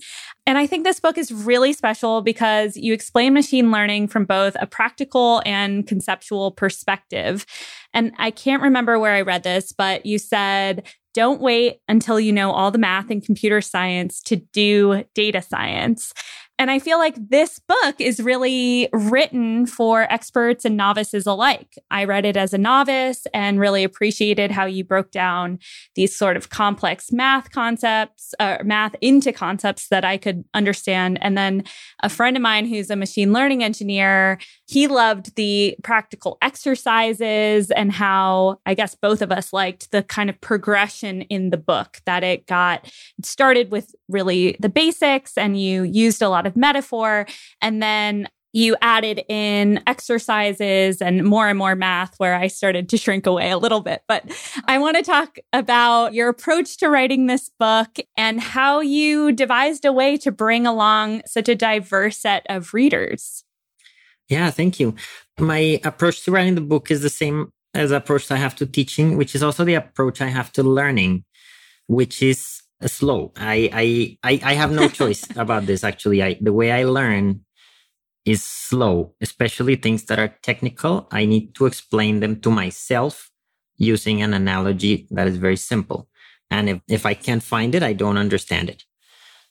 And 0.47 0.57
I 0.57 0.67
think 0.67 0.85
this 0.85 1.01
book 1.01 1.19
is 1.19 1.33
really 1.33 1.75
special 1.75 2.23
because 2.23 2.77
you 2.77 2.95
explain 2.95 3.35
machine 3.35 3.71
learning 3.71 4.09
from 4.09 4.25
both 4.25 4.57
a 4.59 4.67
practical 4.67 5.43
and 5.45 5.87
conceptual 5.87 6.51
perspective. 6.51 7.45
And 7.93 8.13
I 8.19 8.31
can't 8.31 8.63
remember 8.63 8.99
where 8.99 9.13
I 9.13 9.21
read 9.21 9.43
this, 9.43 9.71
but 9.73 10.07
you 10.07 10.19
said 10.19 10.87
don't 11.15 11.41
wait 11.41 11.79
until 11.89 12.19
you 12.19 12.33
know 12.33 12.51
all 12.51 12.73
the 12.73 12.79
math 12.79 13.09
and 13.09 13.25
computer 13.25 13.61
science 13.61 14.21
to 14.23 14.37
do 14.37 15.05
data 15.15 15.41
science. 15.41 16.13
And 16.57 16.71
I 16.71 16.79
feel 16.79 16.99
like 16.99 17.17
this 17.31 17.59
book 17.59 17.97
is 17.99 18.21
really 18.21 18.89
written 18.93 19.67
for 19.67 20.03
experts 20.13 20.65
and 20.65 20.77
novices 20.77 21.27
alike. 21.27 21.77
I 21.91 22.05
read 22.05 22.25
it 22.25 22.37
as 22.37 22.55
a 22.55 22.59
novice 22.59 23.27
and 23.35 23.59
really 23.59 23.83
appreciated 23.83 24.53
how 24.53 24.65
you 24.65 24.85
broke 24.85 25.11
down 25.11 25.59
these 25.97 26.15
sort 26.15 26.37
of 26.37 26.51
complex 26.51 27.11
math 27.11 27.51
concepts, 27.51 28.35
uh, 28.39 28.59
math 28.65 28.95
into 29.01 29.33
concepts 29.33 29.89
that 29.89 30.05
I 30.05 30.17
could 30.17 30.45
understand. 30.55 31.19
And 31.21 31.37
then 31.37 31.65
a 32.03 32.09
friend 32.09 32.37
of 32.37 32.43
mine 32.43 32.67
who's 32.67 32.89
a 32.89 32.97
machine 32.97 33.33
learning 33.33 33.65
engineer, 33.65 34.39
he 34.67 34.87
loved 34.87 35.35
the 35.35 35.77
practical 35.83 36.39
exercises 36.41 37.73
and 37.73 37.91
how 37.91 38.61
I 38.65 38.75
guess 38.75 38.95
both 38.95 39.23
of 39.23 39.33
us 39.33 39.53
liked 39.53 39.91
the 39.91 40.05
kind 40.05 40.31
of 40.31 40.41
progression 40.41 41.23
in 41.23 41.51
the 41.51 41.57
book 41.57 42.01
that 42.07 42.23
it 42.23 42.47
got 42.47 42.87
it 43.19 43.27
started 43.27 43.71
with 43.71 43.95
really 44.09 44.57
the 44.61 44.69
basics 44.69 45.37
and 45.37 45.61
you 45.61 45.83
used 45.83 46.23
a 46.23 46.29
lot 46.29 46.44
lot 46.45 46.51
of 46.51 46.57
metaphor. 46.57 47.27
And 47.61 47.83
then 47.83 48.29
you 48.53 48.77
added 48.81 49.23
in 49.29 49.83
exercises 49.87 51.03
and 51.03 51.25
more 51.25 51.49
and 51.49 51.59
more 51.59 51.75
math 51.75 52.15
where 52.19 52.37
I 52.37 52.47
started 52.47 52.89
to 52.91 52.97
shrink 52.97 53.27
away 53.27 53.51
a 53.51 53.59
little 53.59 53.81
bit. 53.81 54.03
But 54.07 54.31
I 54.69 54.79
want 54.79 54.97
to 54.97 55.03
talk 55.03 55.39
about 55.53 56.15
your 56.15 56.29
approach 56.29 56.77
to 56.77 56.89
writing 56.89 57.27
this 57.27 57.51
book 57.59 57.99
and 58.17 58.41
how 58.41 58.81
you 58.81 59.33
devised 59.33 59.85
a 59.85 59.93
way 59.93 60.17
to 60.19 60.31
bring 60.31 60.69
along 60.69 61.23
such 61.27 61.49
a 61.49 61.57
diverse 61.57 62.19
set 62.19 62.47
of 62.49 62.73
readers. 62.73 63.43
Yeah, 64.29 64.51
thank 64.51 64.79
you. 64.79 64.95
My 65.39 65.81
approach 65.83 66.25
to 66.25 66.31
writing 66.31 66.55
the 66.55 66.61
book 66.61 66.93
is 66.93 67.03
the 67.03 67.11
same 67.11 67.53
as 67.75 67.91
approach 67.91 68.31
I 68.31 68.37
have 68.37 68.55
to 68.57 68.67
teaching, 68.67 69.17
which 69.17 69.35
is 69.35 69.43
also 69.43 69.65
the 69.65 69.75
approach 69.75 70.21
I 70.21 70.29
have 70.29 70.53
to 70.53 70.63
learning, 70.63 71.25
which 71.89 72.23
is 72.23 72.63
slow. 72.87 73.33
I 73.37 74.19
I 74.23 74.39
I, 74.43 74.55
have 74.55 74.73
no 74.73 74.89
choice 74.89 75.25
about 75.37 75.67
this 75.67 75.85
actually. 75.85 76.23
I 76.23 76.39
the 76.41 76.53
way 76.53 76.73
I 76.73 76.85
learn 76.85 77.45
is 78.25 78.43
slow, 78.43 79.15
especially 79.21 79.77
things 79.77 80.05
that 80.05 80.19
are 80.19 80.37
technical. 80.43 81.09
I 81.11 81.27
need 81.27 81.55
to 81.57 81.67
explain 81.67 82.21
them 82.21 82.41
to 82.41 82.51
myself 82.51 83.31
using 83.77 84.23
an 84.23 84.33
analogy 84.33 85.07
that 85.11 85.27
is 85.27 85.37
very 85.37 85.57
simple. 85.57 86.09
And 86.51 86.69
if, 86.71 86.81
if 86.89 87.07
I 87.07 87.15
can't 87.15 87.43
find 87.43 87.75
it, 87.75 87.83
I 87.83 87.93
don't 87.93 88.17
understand 88.17 88.71
it. 88.71 88.85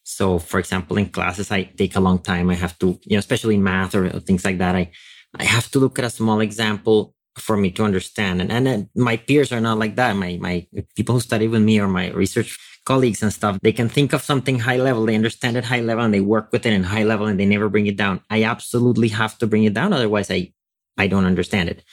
So, 0.04 0.39
for 0.39 0.60
example, 0.60 0.98
in 0.98 1.10
classes, 1.10 1.52
I 1.52 1.63
take 1.63 1.96
a 1.96 2.00
long 2.00 2.19
time. 2.19 2.50
I 2.50 2.56
have 2.56 2.78
to, 2.80 3.00
you 3.04 3.15
know, 3.15 3.19
especially 3.19 3.56
in 3.56 3.63
math 3.63 3.96
or 3.96 4.10
things 4.19 4.43
like 4.43 4.58
that, 4.58 4.76
I, 4.76 4.91
I 5.36 5.43
have 5.43 5.69
to 5.72 5.80
look 5.80 6.00
at 6.00 6.06
a 6.06 6.10
small 6.10 6.39
example 6.41 7.15
for 7.38 7.58
me 7.58 7.72
to 7.72 7.84
understand. 7.84 8.41
And, 8.41 8.67
and 8.67 8.89
my 8.96 9.17
peers 9.17 9.52
are 9.52 9.62
not 9.62 9.80
like 9.80 9.96
that. 9.96 10.15
My, 10.15 10.38
my 10.41 10.67
people 10.96 11.15
who 11.15 11.22
study 11.22 11.48
with 11.48 11.62
me 11.62 11.80
or 11.80 11.88
my 11.88 12.12
research 12.12 12.58
colleagues 12.86 13.24
and 13.24 13.34
stuff, 13.34 13.58
they 13.62 13.72
can 13.72 13.89
think 13.89 14.13
of 14.13 14.22
something 14.22 14.60
high 14.60 14.78
level, 14.78 15.06
they 15.06 15.15
understand 15.15 15.58
it 15.58 15.65
high 15.65 15.82
level 15.82 16.04
and 16.04 16.13
they 16.13 16.22
work 16.22 16.52
with 16.52 16.65
it 16.65 16.74
in 16.74 16.84
high 16.84 17.04
level 17.04 17.28
and 17.28 17.39
they 17.39 17.46
never 17.46 17.69
bring 17.69 17.88
it 17.88 17.98
down. 17.98 18.22
I 18.30 18.43
absolutely 18.43 19.10
have 19.10 19.38
to 19.39 19.48
bring 19.48 19.63
it 19.63 19.74
down. 19.74 19.93
Otherwise 19.93 20.30
I, 20.30 20.54
I 20.98 21.08
don't 21.08 21.26
understand 21.26 21.69
it. 21.69 21.84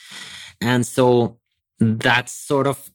And 0.59 0.85
so 0.85 1.39
that's 1.79 2.31
sort 2.31 2.67
of 2.67 2.91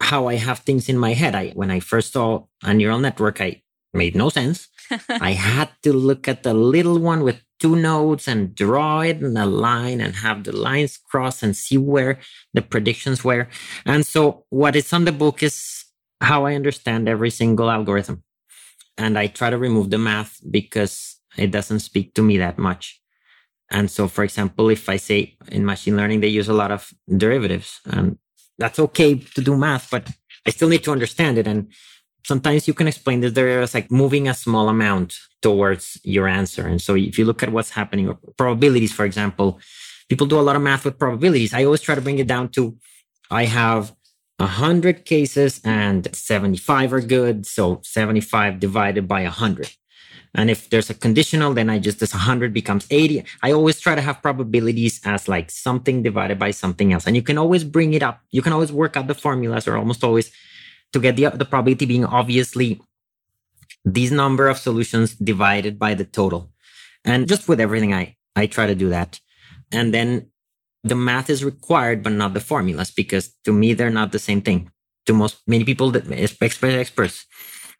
how 0.00 0.28
I 0.28 0.36
have 0.36 0.60
things 0.60 0.88
in 0.88 0.98
my 0.98 1.12
head. 1.12 1.34
I, 1.34 1.50
when 1.50 1.70
I 1.70 1.80
first 1.80 2.12
saw 2.12 2.46
a 2.62 2.72
neural 2.72 2.98
network, 2.98 3.40
I 3.40 3.62
made 3.92 4.14
no 4.14 4.28
sense. 4.28 4.68
I 5.08 5.32
had 5.32 5.70
to 5.82 5.92
look 5.92 6.28
at 6.28 6.42
the 6.42 6.54
little 6.54 6.98
one 6.98 7.22
with 7.22 7.42
two 7.58 7.76
nodes 7.76 8.26
and 8.26 8.54
draw 8.54 9.00
it 9.00 9.20
in 9.20 9.36
a 9.36 9.46
line 9.46 10.00
and 10.00 10.16
have 10.16 10.44
the 10.44 10.56
lines 10.56 10.96
cross 10.96 11.42
and 11.42 11.56
see 11.56 11.76
where 11.76 12.18
the 12.54 12.62
predictions 12.62 13.22
were. 13.22 13.48
And 13.84 14.06
so 14.06 14.46
what 14.48 14.74
is 14.76 14.92
on 14.92 15.04
the 15.04 15.12
book 15.12 15.42
is 15.42 15.79
how 16.20 16.46
I 16.46 16.54
understand 16.54 17.08
every 17.08 17.30
single 17.30 17.70
algorithm. 17.70 18.22
And 18.98 19.18
I 19.18 19.28
try 19.28 19.50
to 19.50 19.58
remove 19.58 19.90
the 19.90 19.98
math 19.98 20.40
because 20.50 21.16
it 21.36 21.50
doesn't 21.50 21.80
speak 21.80 22.14
to 22.14 22.22
me 22.22 22.38
that 22.38 22.58
much. 22.58 23.00
And 23.70 23.90
so, 23.90 24.08
for 24.08 24.24
example, 24.24 24.68
if 24.68 24.88
I 24.88 24.96
say 24.96 25.36
in 25.48 25.64
machine 25.64 25.96
learning, 25.96 26.20
they 26.20 26.28
use 26.28 26.48
a 26.48 26.52
lot 26.52 26.72
of 26.72 26.92
derivatives 27.16 27.80
and 27.86 28.18
that's 28.58 28.78
okay 28.78 29.14
to 29.14 29.40
do 29.40 29.56
math, 29.56 29.90
but 29.90 30.08
I 30.46 30.50
still 30.50 30.68
need 30.68 30.84
to 30.84 30.92
understand 30.92 31.38
it. 31.38 31.46
And 31.46 31.72
sometimes 32.24 32.68
you 32.68 32.74
can 32.74 32.88
explain 32.88 33.20
that 33.20 33.34
there 33.34 33.62
is 33.62 33.74
like 33.74 33.90
moving 33.90 34.28
a 34.28 34.34
small 34.34 34.68
amount 34.68 35.16
towards 35.40 35.98
your 36.04 36.28
answer. 36.28 36.66
And 36.66 36.82
so 36.82 36.94
if 36.94 37.18
you 37.18 37.24
look 37.24 37.42
at 37.42 37.52
what's 37.52 37.70
happening, 37.70 38.14
probabilities, 38.36 38.92
for 38.92 39.04
example, 39.04 39.60
people 40.08 40.26
do 40.26 40.38
a 40.38 40.42
lot 40.42 40.56
of 40.56 40.62
math 40.62 40.84
with 40.84 40.98
probabilities. 40.98 41.54
I 41.54 41.64
always 41.64 41.80
try 41.80 41.94
to 41.94 42.00
bring 42.00 42.18
it 42.18 42.26
down 42.26 42.50
to 42.50 42.76
I 43.30 43.44
have 43.44 43.94
100 44.40 45.04
cases 45.04 45.60
and 45.64 46.08
75 46.14 46.92
are 46.92 47.00
good. 47.00 47.46
So 47.46 47.80
75 47.84 48.58
divided 48.58 49.06
by 49.06 49.22
100. 49.22 49.70
And 50.34 50.48
if 50.48 50.70
there's 50.70 50.88
a 50.88 50.94
conditional, 50.94 51.54
then 51.54 51.68
I 51.68 51.78
just, 51.78 52.00
this 52.00 52.14
100 52.14 52.54
becomes 52.54 52.86
80. 52.90 53.24
I 53.42 53.52
always 53.52 53.80
try 53.80 53.94
to 53.94 54.00
have 54.00 54.22
probabilities 54.22 55.00
as 55.04 55.28
like 55.28 55.50
something 55.50 56.02
divided 56.02 56.38
by 56.38 56.52
something 56.52 56.92
else. 56.92 57.06
And 57.06 57.16
you 57.16 57.22
can 57.22 57.36
always 57.36 57.64
bring 57.64 57.94
it 57.94 58.02
up. 58.02 58.20
You 58.30 58.40
can 58.40 58.52
always 58.52 58.72
work 58.72 58.96
out 58.96 59.08
the 59.08 59.14
formulas 59.14 59.66
or 59.66 59.76
almost 59.76 60.04
always 60.04 60.30
to 60.92 61.00
get 61.00 61.16
the, 61.16 61.30
the 61.30 61.44
probability 61.44 61.84
being 61.84 62.04
obviously 62.04 62.80
these 63.84 64.12
number 64.12 64.48
of 64.48 64.58
solutions 64.58 65.14
divided 65.14 65.78
by 65.78 65.94
the 65.94 66.04
total. 66.04 66.50
And 67.04 67.26
just 67.26 67.48
with 67.48 67.60
everything, 67.60 67.92
I, 67.92 68.16
I 68.36 68.46
try 68.46 68.66
to 68.66 68.74
do 68.74 68.88
that. 68.90 69.20
And 69.72 69.92
then 69.92 70.30
the 70.82 70.94
math 70.94 71.30
is 71.30 71.44
required, 71.44 72.02
but 72.02 72.12
not 72.12 72.34
the 72.34 72.40
formulas, 72.40 72.90
because 72.90 73.34
to 73.44 73.52
me, 73.52 73.74
they're 73.74 73.90
not 73.90 74.12
the 74.12 74.18
same 74.18 74.42
thing. 74.42 74.70
To 75.06 75.12
most, 75.12 75.40
many 75.46 75.64
people 75.64 75.90
that 75.92 76.10
experts, 76.10 77.26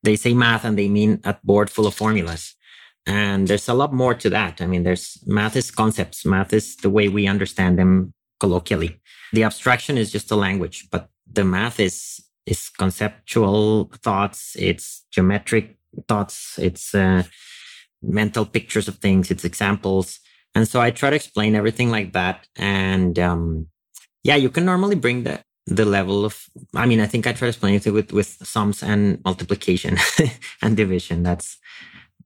they 0.03 0.17
say 0.17 0.35
math 0.35 0.65
and 0.65 0.79
they 0.79 0.89
mean 0.89 1.21
a 1.25 1.37
board 1.45 1.71
full 1.71 1.87
of 1.87 1.95
formulas. 1.95 2.55
And 3.07 3.49
there's 3.49 3.69
a 3.69 3.75
lot 3.75 3.93
more 3.93 4.15
to 4.15 4.31
that. 4.31 4.61
I 4.61 4.67
mean, 4.67 4.83
there's 4.83 5.19
math 5.27 5.57
is 5.57 5.71
concepts. 5.71 6.25
Math 6.25 6.53
is 6.53 6.77
the 6.77 6.91
way 6.91 7.09
we 7.09 7.27
understand 7.27 7.79
them 7.79 8.13
colloquially. 8.39 9.01
The 9.33 9.45
abstraction 9.45 9.97
is 9.99 10.11
just 10.11 10.31
a 10.31 10.37
language, 10.37 10.89
but 10.91 11.09
the 11.31 11.45
math 11.45 11.81
is, 11.81 12.21
is 12.47 12.69
conceptual 12.69 13.91
thoughts. 14.03 14.57
It's 14.59 15.05
geometric 15.11 15.79
thoughts. 16.09 16.59
It's, 16.59 16.95
uh, 16.95 17.25
mental 18.03 18.47
pictures 18.47 18.89
of 18.89 18.97
things. 18.97 19.31
It's 19.31 19.45
examples. 19.45 20.21
And 20.55 20.67
so 20.67 20.81
I 20.81 20.91
try 20.91 21.11
to 21.11 21.17
explain 21.17 21.55
everything 21.55 21.91
like 21.91 22.13
that. 22.13 22.47
And 22.57 23.19
um, 23.19 23.69
yeah, 24.23 24.37
you 24.37 24.51
can 24.51 24.65
normally 24.65 24.97
bring 24.97 25.25
the 25.25 25.41
the 25.67 25.85
level 25.85 26.25
of 26.25 26.47
I 26.75 26.87
mean, 26.87 27.01
I 27.01 27.07
think 27.07 27.27
I 27.27 27.33
try 27.33 27.47
to 27.47 27.49
explain 27.49 27.75
it 27.75 27.87
with 27.93 28.13
with 28.13 28.37
sums 28.43 28.83
and 28.83 29.21
multiplication 29.25 29.97
and 30.63 30.77
division. 30.77 31.23
That's 31.23 31.59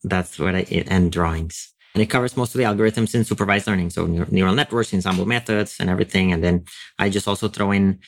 that's 0.03 0.39
what 0.39 0.55
I 0.55 0.61
and 0.89 1.13
drawings. 1.13 1.73
And 1.95 2.03
it 2.03 2.07
covers 2.07 2.37
most 2.37 2.55
of 2.55 2.59
the 2.59 2.65
algorithms 2.65 3.15
in 3.15 3.25
supervised 3.25 3.69
learning. 3.69 3.91
So 3.91 4.07
neural 4.07 4.55
networks, 4.55 4.93
ensemble 4.93 5.27
methods 5.27 5.77
and 5.79 5.89
everything. 5.89 6.33
And 6.33 6.43
then 6.43 6.65
I 6.99 7.09
just 7.09 7.29
also 7.29 7.47
throw 7.49 7.71
in 7.71 8.01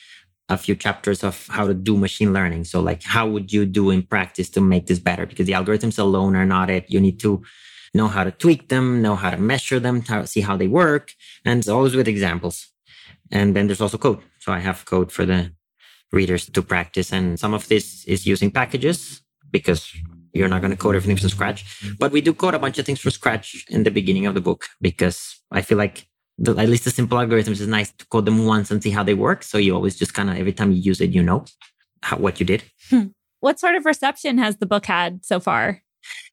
a 0.49 0.57
few 0.57 0.75
chapters 0.75 1.23
of 1.23 1.47
how 1.47 1.67
to 1.67 1.73
do 1.73 1.97
machine 1.97 2.33
learning. 2.33 2.65
So 2.65 2.81
like 2.81 3.03
how 3.03 3.27
would 3.27 3.53
you 3.53 3.65
do 3.65 3.91
in 3.91 4.03
practice 4.03 4.49
to 4.51 4.61
make 4.61 4.87
this 4.87 4.99
better? 4.99 5.25
Because 5.25 5.45
the 5.45 5.53
algorithms 5.53 5.99
alone 5.99 6.35
are 6.35 6.45
not 6.45 6.69
it. 6.69 6.85
You 6.89 6.99
need 6.99 7.19
to 7.21 7.43
know 7.93 8.07
how 8.07 8.23
to 8.23 8.31
tweak 8.31 8.69
them, 8.69 9.01
know 9.01 9.15
how 9.15 9.31
to 9.31 9.37
measure 9.37 9.79
them, 9.79 10.03
see 10.25 10.41
how 10.41 10.57
they 10.57 10.67
work, 10.67 11.13
and 11.45 11.59
it's 11.59 11.67
always 11.67 11.95
with 11.95 12.07
examples. 12.07 12.67
And 13.31 13.55
then 13.55 13.67
there's 13.67 13.81
also 13.81 13.97
code. 13.97 14.19
So 14.39 14.51
I 14.51 14.59
have 14.59 14.85
code 14.85 15.11
for 15.11 15.25
the 15.25 15.51
readers 16.11 16.49
to 16.49 16.61
practice. 16.61 17.11
And 17.11 17.39
some 17.39 17.53
of 17.53 17.67
this 17.67 18.05
is 18.05 18.25
using 18.25 18.51
packages 18.51 19.21
because 19.51 19.91
you're 20.33 20.47
not 20.47 20.61
going 20.61 20.71
to 20.71 20.77
code 20.77 20.95
everything 20.95 21.17
from 21.17 21.29
scratch. 21.29 21.81
But 21.99 22.11
we 22.11 22.21
do 22.21 22.33
code 22.33 22.53
a 22.53 22.59
bunch 22.59 22.77
of 22.77 22.85
things 22.85 22.99
from 22.99 23.11
scratch 23.11 23.65
in 23.69 23.83
the 23.83 23.91
beginning 23.91 24.25
of 24.25 24.33
the 24.33 24.41
book 24.41 24.65
because 24.81 25.39
I 25.51 25.61
feel 25.61 25.77
like 25.77 26.07
the, 26.37 26.55
at 26.55 26.69
least 26.69 26.85
the 26.85 26.91
simple 26.91 27.17
algorithms 27.17 27.59
is 27.59 27.67
nice 27.67 27.91
to 27.91 28.05
code 28.07 28.25
them 28.25 28.45
once 28.45 28.71
and 28.71 28.81
see 28.81 28.91
how 28.91 29.03
they 29.03 29.13
work. 29.13 29.43
So 29.43 29.57
you 29.57 29.75
always 29.75 29.95
just 29.95 30.13
kind 30.13 30.29
of 30.29 30.37
every 30.37 30.53
time 30.53 30.71
you 30.71 30.81
use 30.81 31.01
it, 31.01 31.11
you 31.11 31.23
know 31.23 31.45
how, 32.03 32.17
what 32.17 32.39
you 32.39 32.45
did. 32.45 32.63
Hmm. 32.89 33.07
What 33.39 33.59
sort 33.59 33.75
of 33.75 33.85
reception 33.85 34.37
has 34.37 34.57
the 34.57 34.65
book 34.65 34.85
had 34.85 35.25
so 35.25 35.39
far? 35.39 35.83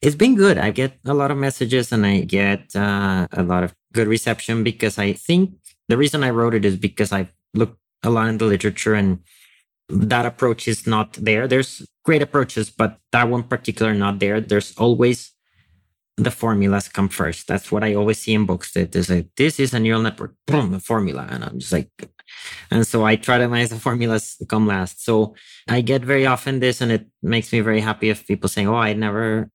It's 0.03 0.17
been 0.17 0.35
good. 0.35 0.59
I 0.59 0.71
get 0.71 0.99
a 1.05 1.15
lot 1.15 1.31
of 1.31 1.39
messages 1.39 1.93
and 1.93 2.05
I 2.07 2.21
get 2.21 2.75
uh, 2.77 3.27
a 3.33 3.43
lot 3.43 3.65
of 3.65 3.75
good 3.93 4.09
reception 4.09 4.65
because 4.65 4.99
I 4.99 5.13
think 5.15 5.55
the 5.89 5.97
reason 5.97 6.25
I 6.25 6.31
wrote 6.31 6.55
it 6.55 6.65
is 6.65 6.77
because 6.77 7.13
I 7.13 7.29
looked 7.55 7.79
a 8.03 8.11
lot 8.11 8.29
in 8.29 8.39
the 8.39 8.45
literature 8.45 8.95
and 8.95 9.21
that 9.89 10.27
approach 10.27 10.69
is 10.69 10.87
not 10.87 11.15
there. 11.15 11.47
There's 11.47 11.87
great 12.05 12.23
approaches, 12.23 12.71
but 12.71 12.99
that 13.13 13.29
one 13.29 13.45
particular 13.45 13.95
not 13.95 14.19
there. 14.19 14.41
There's 14.41 14.75
always 14.77 15.33
the 16.17 16.31
formulas 16.31 16.89
come 16.89 17.09
first. 17.09 17.49
That's 17.49 17.73
what 17.73 17.83
I 17.83 17.95
always 17.95 18.19
see 18.19 18.35
in 18.35 18.47
books. 18.47 18.73
That 18.73 18.93
there's 18.93 19.11
like 19.11 19.29
this 19.37 19.59
is 19.59 19.75
a 19.75 19.81
neural 19.81 20.03
network, 20.03 20.35
boom, 20.47 20.75
a 20.75 20.81
formula, 20.81 21.27
and 21.29 21.45
I'm 21.45 21.59
just 21.59 21.73
like, 21.73 21.91
and 22.71 22.87
so 22.87 23.05
I 23.05 23.17
try 23.17 23.39
to 23.39 23.49
make 23.49 23.69
the 23.69 23.79
formulas 23.81 24.37
come 24.49 24.67
last. 24.67 25.05
So 25.05 25.35
I 25.69 25.81
get 25.81 26.03
very 26.03 26.27
often 26.27 26.61
this, 26.61 26.81
and 26.81 26.93
it 26.93 27.07
makes 27.23 27.53
me 27.53 27.61
very 27.61 27.81
happy 27.81 28.11
if 28.11 28.27
people 28.27 28.49
saying, 28.49 28.69
"Oh, 28.69 28.77
I 28.77 28.93
never 28.93 29.51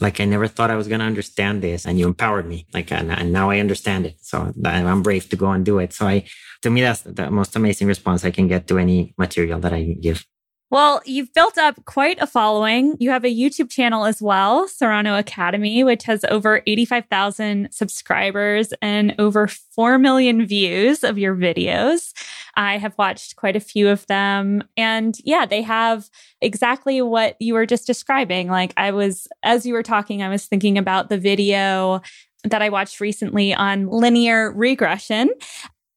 like 0.00 0.20
I 0.20 0.24
never 0.24 0.48
thought 0.48 0.70
I 0.70 0.76
was 0.76 0.88
going 0.88 1.00
to 1.00 1.06
understand 1.06 1.62
this 1.62 1.86
and 1.86 1.98
you 1.98 2.06
empowered 2.06 2.46
me. 2.46 2.66
Like, 2.74 2.90
and, 2.90 3.12
and, 3.12 3.32
now 3.32 3.50
I 3.50 3.60
understand 3.60 4.06
it. 4.06 4.16
So 4.20 4.52
I'm 4.64 5.02
brave 5.02 5.28
to 5.28 5.36
go 5.36 5.50
and 5.52 5.64
do 5.64 5.78
it. 5.78 5.92
So 5.92 6.06
I, 6.06 6.24
to 6.62 6.70
me, 6.70 6.80
that's 6.80 7.02
the 7.02 7.30
most 7.30 7.54
amazing 7.54 7.86
response 7.88 8.24
I 8.24 8.30
can 8.30 8.48
get 8.48 8.66
to 8.68 8.78
any 8.78 9.14
material 9.18 9.60
that 9.60 9.72
I 9.72 9.82
give. 10.00 10.24
Well, 10.70 11.02
you've 11.04 11.32
built 11.34 11.56
up 11.58 11.84
quite 11.84 12.18
a 12.20 12.26
following. 12.26 12.96
You 12.98 13.10
have 13.10 13.24
a 13.24 13.34
YouTube 13.34 13.70
channel 13.70 14.06
as 14.06 14.20
well, 14.20 14.66
Serrano 14.66 15.16
Academy, 15.16 15.84
which 15.84 16.04
has 16.04 16.24
over 16.24 16.62
85,000 16.66 17.68
subscribers 17.70 18.72
and 18.80 19.14
over 19.18 19.46
4 19.46 19.98
million 19.98 20.46
views 20.46 21.04
of 21.04 21.18
your 21.18 21.36
videos. 21.36 22.12
I 22.56 22.78
have 22.78 22.96
watched 22.98 23.36
quite 23.36 23.56
a 23.56 23.60
few 23.60 23.88
of 23.88 24.06
them. 24.06 24.64
And 24.76 25.16
yeah, 25.22 25.46
they 25.46 25.62
have 25.62 26.08
exactly 26.40 27.02
what 27.02 27.36
you 27.40 27.54
were 27.54 27.66
just 27.66 27.86
describing. 27.86 28.48
Like 28.48 28.72
I 28.76 28.90
was, 28.90 29.28
as 29.42 29.66
you 29.66 29.74
were 29.74 29.82
talking, 29.82 30.22
I 30.22 30.28
was 30.28 30.46
thinking 30.46 30.78
about 30.78 31.08
the 31.08 31.18
video 31.18 32.00
that 32.44 32.62
I 32.62 32.68
watched 32.68 33.00
recently 33.00 33.54
on 33.54 33.86
linear 33.88 34.52
regression 34.52 35.30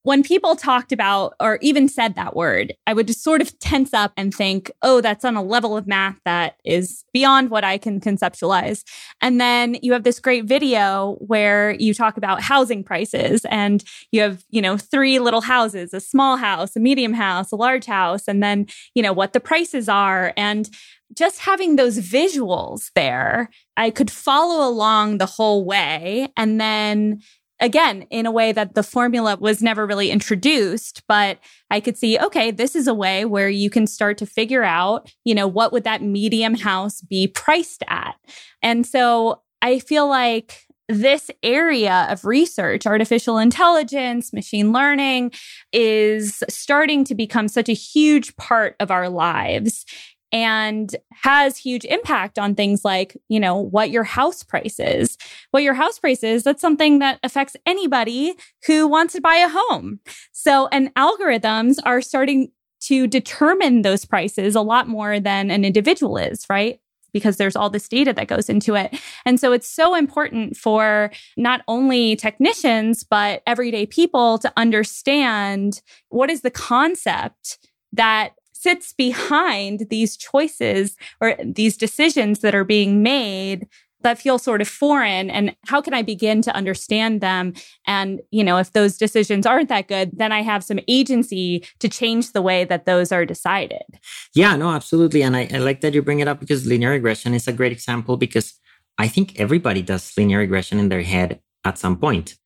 when 0.08 0.24
people 0.24 0.56
talked 0.56 0.94
about 0.94 1.34
or 1.38 1.60
even 1.62 1.90
said 1.90 2.16
that 2.16 2.34
word, 2.34 2.74
I 2.88 2.94
would 2.94 3.08
just 3.08 3.22
sort 3.22 3.42
of 3.42 3.60
tense 3.60 3.94
up 3.94 4.14
and 4.16 4.34
think, 4.34 4.72
oh, 4.82 5.02
that's 5.02 5.26
on 5.26 5.36
a 5.36 5.44
level 5.44 5.76
of 5.76 5.86
math 5.86 6.18
that 6.24 6.56
is 6.64 7.04
beyond 7.12 7.50
what 7.50 7.66
I 7.66 7.78
can 7.78 8.00
conceptualize. 8.00 8.86
And 9.20 9.42
then 9.42 9.76
you 9.82 9.92
have 9.92 10.06
this 10.06 10.22
great 10.22 10.46
video 10.46 11.18
where 11.20 11.72
you 11.72 11.94
talk 11.94 12.16
about 12.16 12.42
housing 12.42 12.86
prices 12.86 13.44
and 13.50 13.84
you 14.14 14.22
have, 14.22 14.46
you 14.50 14.62
know, 14.62 14.78
three 14.78 15.20
little 15.20 15.42
houses, 15.42 15.94
a 15.94 16.00
small 16.00 16.38
house, 16.38 16.78
a 16.78 16.80
medium 16.80 17.14
house, 17.14 17.52
a 17.52 17.58
large 17.58 17.86
house, 17.86 18.30
and 18.30 18.42
then, 18.42 18.68
you 18.96 19.04
know, 19.04 19.12
what 19.12 19.34
the 19.34 19.42
prices 19.42 19.90
are. 19.90 20.32
And 20.38 20.70
just 21.14 21.40
having 21.40 21.76
those 21.76 22.00
visuals 22.00 22.92
there, 22.96 23.50
I 23.76 23.90
could 23.90 24.12
follow 24.12 24.68
along 24.68 25.18
the 25.18 25.26
whole 25.26 25.66
way. 25.66 26.30
And 26.36 26.60
then 26.60 27.22
again, 27.60 28.04
in 28.10 28.26
a 28.26 28.32
way 28.32 28.52
that 28.52 28.76
the 28.76 28.84
formula 28.84 29.38
was 29.40 29.62
never 29.62 29.86
really 29.86 30.12
introduced, 30.12 31.04
but 31.08 31.40
I 31.72 31.80
could 31.80 31.98
see, 31.98 32.20
okay, 32.20 32.52
this 32.52 32.76
is 32.76 32.88
a 32.88 32.94
way 32.94 33.26
where 33.26 33.50
you 33.50 33.70
can 33.70 33.88
start 33.88 34.18
to 34.20 34.26
figure 34.26 34.64
out, 34.64 35.12
you 35.24 35.34
know, 35.34 35.48
what 35.48 35.72
would 35.72 35.84
that 35.84 36.02
medium 36.02 36.56
house 36.56 37.02
be 37.02 37.28
priced 37.28 37.84
at? 37.88 38.16
And 38.62 38.86
so 38.86 39.42
I 39.62 39.80
feel 39.80 40.08
like 40.08 40.68
this 40.90 41.30
area 41.44 42.08
of 42.10 42.24
research, 42.24 42.86
artificial 42.86 43.38
intelligence, 43.38 44.32
machine 44.32 44.72
learning, 44.72 45.32
is 45.74 46.44
starting 46.48 47.04
to 47.04 47.16
become 47.16 47.48
such 47.48 47.68
a 47.68 47.74
huge 47.74 48.36
part 48.38 48.76
of 48.80 48.90
our 48.90 49.10
lives 49.10 49.86
and 50.32 50.96
has 51.12 51.58
huge 51.58 51.86
impact 51.86 52.38
on 52.38 52.54
things 52.56 52.84
like, 52.84 53.18
you 53.30 53.40
know, 53.40 53.58
what 53.58 53.92
your 53.92 54.04
house 54.04 54.44
price 54.44 54.80
is. 54.80 55.18
What 55.52 55.64
your 55.64 55.74
house 55.74 56.00
price 56.00 56.24
is, 56.24 56.44
that's 56.44 56.62
something 56.62 57.00
that 57.00 57.20
affects 57.24 57.56
anybody 57.66 58.34
who 58.66 58.88
wants 58.88 59.14
to 59.14 59.22
buy 59.22 59.36
a 59.36 59.50
home. 59.50 60.00
So, 60.34 60.68
and 60.72 60.94
algorithms 60.96 61.78
are 61.86 62.02
starting 62.02 62.52
to 62.82 63.08
determine 63.08 63.82
those 63.82 64.06
prices 64.06 64.56
a 64.56 64.62
lot 64.62 64.88
more 64.88 65.20
than 65.20 65.50
an 65.50 65.66
individual 65.66 66.18
is, 66.18 66.46
right? 66.50 66.80
Because 67.14 67.38
there's 67.38 67.56
all 67.56 67.70
this 67.70 67.88
data 67.88 68.14
that 68.14 68.28
goes 68.28 68.50
into 68.50 68.76
it. 68.76 69.00
And 69.26 69.40
so 69.40 69.54
it's 69.54 69.70
so 69.70 69.96
important 69.96 70.58
for 70.58 71.10
not 71.38 71.62
only 71.68 72.16
technicians, 72.16 73.04
but 73.04 73.42
everyday 73.48 73.86
people 73.86 74.38
to 74.40 74.54
understand 74.58 75.82
what 76.10 76.30
is 76.30 76.42
the 76.42 76.52
concept 76.52 77.60
that 77.94 78.34
sits 78.62 78.94
behind 78.94 79.88
these 79.90 80.18
choices 80.18 80.96
or 81.22 81.36
these 81.44 81.78
decisions 81.78 82.40
that 82.40 82.56
are 82.56 82.64
being 82.64 83.04
made 83.04 83.68
that 84.02 84.20
feel 84.20 84.38
sort 84.38 84.62
of 84.62 84.68
foreign 84.68 85.30
and 85.30 85.56
how 85.66 85.82
can 85.82 85.94
i 85.94 86.02
begin 86.02 86.42
to 86.42 86.56
understand 86.56 87.22
them? 87.22 87.54
And 87.86 88.22
you 88.32 88.44
know 88.44 88.58
if 88.58 88.74
those 88.74 88.98
decisions 88.98 89.46
aren't 89.46 89.70
that 89.70 89.88
good 89.88 90.12
then 90.14 90.32
i 90.32 90.42
have 90.42 90.64
some 90.64 90.80
agency 90.88 91.66
to 91.80 91.90
change 91.90 92.32
the 92.32 92.42
way 92.42 92.64
that 92.66 92.86
those 92.86 93.12
are 93.12 93.26
decided. 93.26 93.88
Yeah 94.34 94.56
no 94.56 94.70
absolutely. 94.70 95.24
And 95.24 95.36
I, 95.36 95.50
I 95.54 95.58
like 95.58 95.82
that 95.82 95.94
you 95.94 96.02
bring 96.02 96.20
it 96.20 96.28
up 96.28 96.40
because 96.40 96.66
linear 96.66 96.92
regression 96.92 97.34
is 97.34 97.48
a 97.48 97.54
great 97.54 97.72
example 97.72 98.18
because 98.18 98.54
i 98.98 99.08
think 99.08 99.40
everybody 99.40 99.82
does 99.82 100.16
linear 100.18 100.40
regression 100.40 100.80
in 100.80 100.90
their 100.90 101.04
head 101.04 101.42
at 101.64 101.78
some 101.78 101.98
point. 101.98 102.38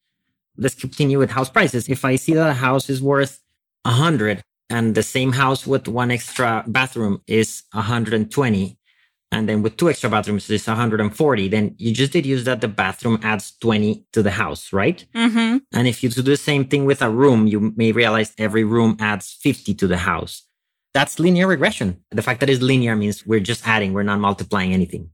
Let's 0.58 0.76
continue 0.76 1.18
with 1.20 1.32
house 1.32 1.50
prices. 1.50 1.90
If 1.90 2.06
i 2.06 2.16
see 2.16 2.34
that 2.34 2.50
a 2.50 2.54
house 2.54 2.90
is 2.90 3.02
worth 3.02 3.40
100 3.84 4.44
and 4.72 4.96
the 4.96 5.04
same 5.04 5.34
house 5.34 5.68
with 5.68 5.88
one 5.88 6.12
extra 6.12 6.64
bathroom 6.68 7.22
is 7.28 7.64
120 7.74 8.78
and 9.34 9.48
then 9.48 9.62
with 9.62 9.78
two 9.78 9.90
extra 9.90 10.10
bathrooms 10.10 10.50
is 10.50 10.66
140 10.66 11.48
then 11.50 11.76
you 11.78 11.94
just 11.94 12.14
deduce 12.14 12.46
that 12.46 12.62
the 12.62 12.68
bathroom 12.68 13.20
adds 13.22 13.54
20 13.60 14.06
to 14.14 14.24
the 14.24 14.32
house 14.32 14.72
right? 14.74 15.06
Mm-hmm. 15.14 15.58
and 15.74 15.88
if 15.88 16.02
you 16.02 16.10
do 16.10 16.22
the 16.22 16.38
same 16.38 16.66
thing 16.66 16.86
with 16.86 17.02
a 17.02 17.10
room 17.10 17.48
you 17.48 17.74
may 17.76 17.92
realize 17.92 18.34
every 18.38 18.64
room 18.64 18.98
adds 19.00 19.38
50 19.42 19.74
to 19.76 19.88
the 19.88 19.98
house. 19.98 20.44
That's 20.94 21.20
linear 21.20 21.48
regression. 21.48 22.04
The 22.12 22.22
fact 22.22 22.42
that 22.42 22.50
it's 22.50 22.62
linear 22.62 22.98
means 22.98 23.26
we're 23.26 23.40
just 23.40 23.66
adding 23.66 23.94
we're 23.94 24.04
not 24.04 24.20
multiplying 24.20 24.74
anything. 24.74 25.10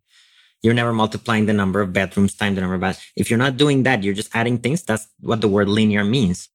You're 0.63 0.73
never 0.73 0.91
multiplying 0.91 1.45
the 1.45 1.53
number 1.53 1.81
of 1.81 1.93
bedrooms 1.93 2.33
times 2.33 2.55
the 2.55 2.61
number 2.61 2.73
of 2.73 2.81
bathrooms 2.81 3.11
if 3.15 3.29
you're 3.29 3.37
not 3.37 3.57
doing 3.57 3.83
that 3.83 4.03
you're 4.03 4.15
just 4.15 4.35
adding 4.35 4.57
things 4.57 4.81
that's 4.83 5.07
what 5.19 5.41
the 5.41 5.47
word 5.47 5.69
linear 5.69 6.03
means 6.03 6.49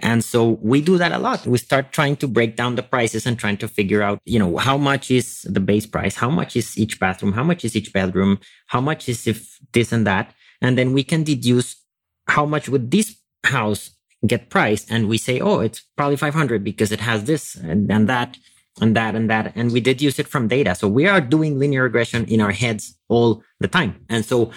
and 0.00 0.22
so 0.22 0.58
we 0.62 0.80
do 0.80 0.96
that 0.96 1.12
a 1.12 1.18
lot. 1.18 1.46
We 1.46 1.58
start 1.58 1.92
trying 1.92 2.16
to 2.16 2.28
break 2.28 2.54
down 2.54 2.76
the 2.76 2.82
prices 2.82 3.26
and 3.26 3.38
trying 3.38 3.56
to 3.58 3.68
figure 3.68 4.02
out, 4.02 4.20
you 4.24 4.38
know, 4.38 4.56
how 4.56 4.76
much 4.76 5.10
is 5.10 5.42
the 5.42 5.60
base 5.60 5.86
price? 5.86 6.14
How 6.14 6.30
much 6.30 6.54
is 6.54 6.78
each 6.78 7.00
bathroom? 7.00 7.32
How 7.32 7.42
much 7.42 7.64
is 7.64 7.74
each 7.74 7.92
bedroom? 7.92 8.38
How 8.68 8.80
much 8.80 9.08
is 9.08 9.26
if 9.26 9.58
this 9.72 9.90
and 9.90 10.06
that? 10.06 10.32
And 10.60 10.78
then 10.78 10.92
we 10.92 11.02
can 11.02 11.24
deduce 11.24 11.76
how 12.28 12.46
much 12.46 12.68
would 12.68 12.90
this 12.92 13.16
house 13.44 13.90
get 14.24 14.50
priced? 14.50 14.90
And 14.90 15.08
we 15.08 15.18
say, 15.18 15.40
oh, 15.40 15.60
it's 15.60 15.82
probably 15.96 16.16
500 16.16 16.62
because 16.62 16.92
it 16.92 17.00
has 17.00 17.24
this 17.24 17.56
and, 17.56 17.90
and 17.90 18.08
that 18.08 18.36
and 18.80 18.94
that 18.94 19.16
and 19.16 19.28
that. 19.30 19.52
And 19.56 19.72
we 19.72 19.80
deduce 19.80 20.20
it 20.20 20.28
from 20.28 20.46
data. 20.46 20.76
So 20.76 20.86
we 20.86 21.08
are 21.08 21.20
doing 21.20 21.58
linear 21.58 21.82
regression 21.82 22.24
in 22.26 22.40
our 22.40 22.52
heads 22.52 22.96
all 23.08 23.42
the 23.58 23.68
time. 23.68 24.04
And 24.08 24.24
so 24.24 24.52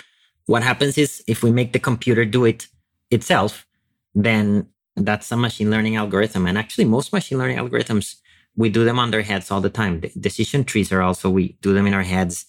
what 0.45 0.61
happens 0.61 0.99
is 0.99 1.23
if 1.27 1.41
we 1.41 1.51
make 1.51 1.73
the 1.73 1.79
computer 1.79 2.25
do 2.25 2.45
it 2.45 2.67
itself, 3.09 3.65
then 4.13 4.67
that's 4.95 5.31
a 5.31 5.37
machine 5.37 5.69
learning 5.69 5.95
algorithm. 5.95 6.45
And 6.47 6.57
actually, 6.57 6.85
most 6.85 7.13
machine 7.13 7.37
learning 7.37 7.57
algorithms, 7.57 8.15
we 8.55 8.69
do 8.69 8.83
them 8.83 8.99
on 8.99 9.11
their 9.11 9.21
heads 9.21 9.51
all 9.51 9.61
the 9.61 9.69
time. 9.69 10.01
The 10.01 10.09
decision 10.09 10.63
trees 10.63 10.91
are 10.91 11.01
also, 11.01 11.29
we 11.29 11.57
do 11.61 11.73
them 11.73 11.87
in 11.87 11.93
our 11.93 12.03
heads 12.03 12.45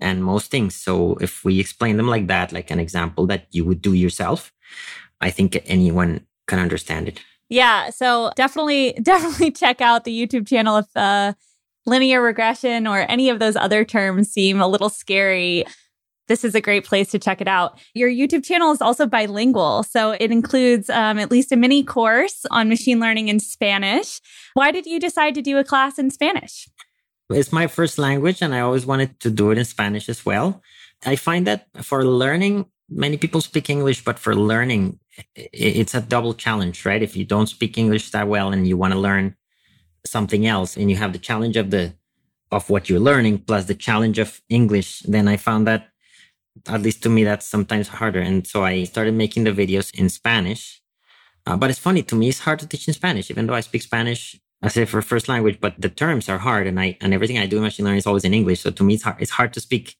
and 0.00 0.24
most 0.24 0.50
things. 0.50 0.74
So 0.74 1.16
if 1.16 1.44
we 1.44 1.60
explain 1.60 1.96
them 1.96 2.08
like 2.08 2.26
that, 2.28 2.52
like 2.52 2.70
an 2.70 2.80
example 2.80 3.26
that 3.26 3.46
you 3.50 3.64
would 3.64 3.82
do 3.82 3.94
yourself, 3.94 4.52
I 5.20 5.30
think 5.30 5.60
anyone 5.66 6.26
can 6.46 6.58
understand 6.58 7.08
it. 7.08 7.20
Yeah. 7.48 7.90
So 7.90 8.32
definitely, 8.36 8.92
definitely 9.02 9.50
check 9.50 9.80
out 9.80 10.04
the 10.04 10.26
YouTube 10.26 10.46
channel 10.46 10.78
if 10.78 10.96
uh, 10.96 11.34
linear 11.86 12.20
regression 12.20 12.86
or 12.86 13.06
any 13.08 13.30
of 13.30 13.38
those 13.38 13.56
other 13.56 13.84
terms 13.84 14.30
seem 14.30 14.60
a 14.60 14.68
little 14.68 14.88
scary 14.88 15.64
this 16.28 16.44
is 16.44 16.54
a 16.54 16.60
great 16.60 16.84
place 16.84 17.10
to 17.10 17.18
check 17.18 17.40
it 17.40 17.48
out. 17.48 17.78
Your 17.94 18.08
YouTube 18.08 18.44
channel 18.44 18.70
is 18.70 18.80
also 18.80 19.06
bilingual, 19.06 19.82
so 19.82 20.12
it 20.12 20.30
includes 20.30 20.88
um, 20.90 21.18
at 21.18 21.30
least 21.30 21.50
a 21.52 21.56
mini 21.56 21.82
course 21.82 22.46
on 22.50 22.68
machine 22.68 23.00
learning 23.00 23.28
in 23.28 23.40
Spanish. 23.40 24.20
Why 24.54 24.70
did 24.70 24.86
you 24.86 25.00
decide 25.00 25.34
to 25.34 25.42
do 25.42 25.58
a 25.58 25.64
class 25.64 25.98
in 25.98 26.10
Spanish? 26.10 26.68
It's 27.30 27.52
my 27.52 27.66
first 27.66 27.98
language, 27.98 28.40
and 28.40 28.54
I 28.54 28.60
always 28.60 28.86
wanted 28.86 29.20
to 29.20 29.30
do 29.30 29.50
it 29.50 29.58
in 29.58 29.64
Spanish 29.64 30.08
as 30.08 30.24
well. 30.24 30.62
I 31.04 31.16
find 31.16 31.46
that 31.46 31.66
for 31.82 32.04
learning, 32.04 32.66
many 32.88 33.16
people 33.16 33.40
speak 33.40 33.68
English, 33.68 34.04
but 34.04 34.18
for 34.18 34.34
learning, 34.34 34.98
it's 35.34 35.94
a 35.94 36.00
double 36.00 36.34
challenge, 36.34 36.86
right? 36.86 37.02
If 37.02 37.16
you 37.16 37.24
don't 37.24 37.48
speak 37.48 37.76
English 37.76 38.10
that 38.12 38.28
well 38.28 38.52
and 38.52 38.66
you 38.66 38.76
want 38.76 38.94
to 38.94 38.98
learn 38.98 39.36
something 40.06 40.46
else, 40.46 40.76
and 40.76 40.90
you 40.90 40.96
have 40.96 41.12
the 41.12 41.18
challenge 41.18 41.56
of 41.56 41.70
the 41.70 41.94
of 42.50 42.70
what 42.70 42.88
you're 42.88 42.98
learning 42.98 43.36
plus 43.38 43.66
the 43.66 43.74
challenge 43.74 44.18
of 44.18 44.40
English, 44.48 45.00
then 45.00 45.28
I 45.28 45.36
found 45.36 45.66
that 45.66 45.88
at 46.66 46.82
least 46.82 47.02
to 47.02 47.08
me, 47.08 47.24
that's 47.24 47.46
sometimes 47.46 47.88
harder. 47.88 48.20
And 48.20 48.46
so 48.46 48.64
I 48.64 48.84
started 48.84 49.14
making 49.14 49.44
the 49.44 49.52
videos 49.52 49.94
in 49.98 50.08
Spanish. 50.08 50.82
Uh, 51.46 51.56
but 51.56 51.70
it's 51.70 51.78
funny 51.78 52.02
to 52.02 52.14
me, 52.14 52.28
it's 52.28 52.40
hard 52.40 52.58
to 52.58 52.66
teach 52.66 52.88
in 52.88 52.94
Spanish, 52.94 53.30
even 53.30 53.46
though 53.46 53.54
I 53.54 53.60
speak 53.60 53.82
Spanish 53.82 54.38
as 54.62 54.76
if 54.76 54.90
for 54.90 55.00
first 55.00 55.28
language, 55.28 55.58
but 55.60 55.80
the 55.80 55.88
terms 55.88 56.28
are 56.28 56.38
hard. 56.38 56.66
And 56.66 56.78
I, 56.80 56.96
and 57.00 57.14
everything 57.14 57.38
I 57.38 57.46
do 57.46 57.58
in 57.58 57.62
machine 57.62 57.84
learning 57.86 57.98
is 57.98 58.06
always 58.06 58.24
in 58.24 58.34
English. 58.34 58.60
So 58.60 58.70
to 58.70 58.82
me, 58.82 58.94
it's 58.94 59.04
hard, 59.04 59.16
it's 59.20 59.30
hard 59.30 59.52
to 59.54 59.60
speak 59.60 59.96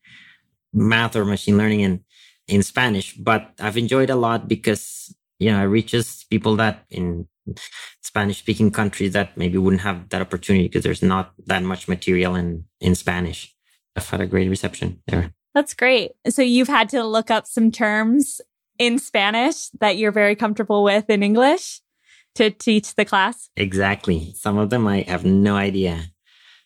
math 0.73 1.16
or 1.16 1.25
machine 1.25 1.57
learning 1.57 1.81
in, 1.81 2.05
in 2.49 2.62
Spanish, 2.62 3.14
but 3.14 3.53
I've 3.61 3.77
enjoyed 3.77 4.11
a 4.11 4.16
lot 4.16 4.49
because, 4.49 5.14
you 5.38 5.51
know, 5.51 5.61
it 5.61 5.66
reaches 5.66 6.25
people 6.31 6.57
that 6.57 6.85
in 6.90 7.29
Spanish 8.03 8.38
speaking 8.38 8.71
countries 8.71 9.12
that 9.12 9.37
maybe 9.37 9.59
wouldn't 9.59 9.83
have 9.83 10.09
that 10.09 10.23
opportunity 10.23 10.66
because 10.66 10.83
there's 10.83 11.03
not 11.03 11.33
that 11.47 11.62
much 11.62 11.88
material 11.88 12.35
in, 12.35 12.64
in 12.81 12.94
Spanish. 12.94 13.55
I've 13.97 14.09
had 14.09 14.21
a 14.21 14.27
great 14.27 14.49
reception 14.49 15.03
there. 15.07 15.35
That's 15.59 15.75
great. 15.75 16.12
So 16.29 16.40
you've 16.40 16.68
had 16.68 16.88
to 16.90 17.03
look 17.03 17.33
up 17.33 17.44
some 17.44 17.73
terms 17.73 18.40
in 18.79 19.01
Spanish 19.01 19.71
that 19.81 19.97
you're 19.97 20.12
very 20.12 20.37
comfortable 20.37 20.85
with 20.85 21.11
in 21.11 21.25
English 21.25 21.81
to 22.37 22.51
teach 22.51 22.94
the 22.94 23.05
class? 23.05 23.51
Exactly. 23.57 24.33
Some 24.37 24.57
of 24.57 24.71
them 24.71 24.87
I 24.87 25.01
have 25.09 25.25
no 25.25 25.57
idea. 25.57 26.05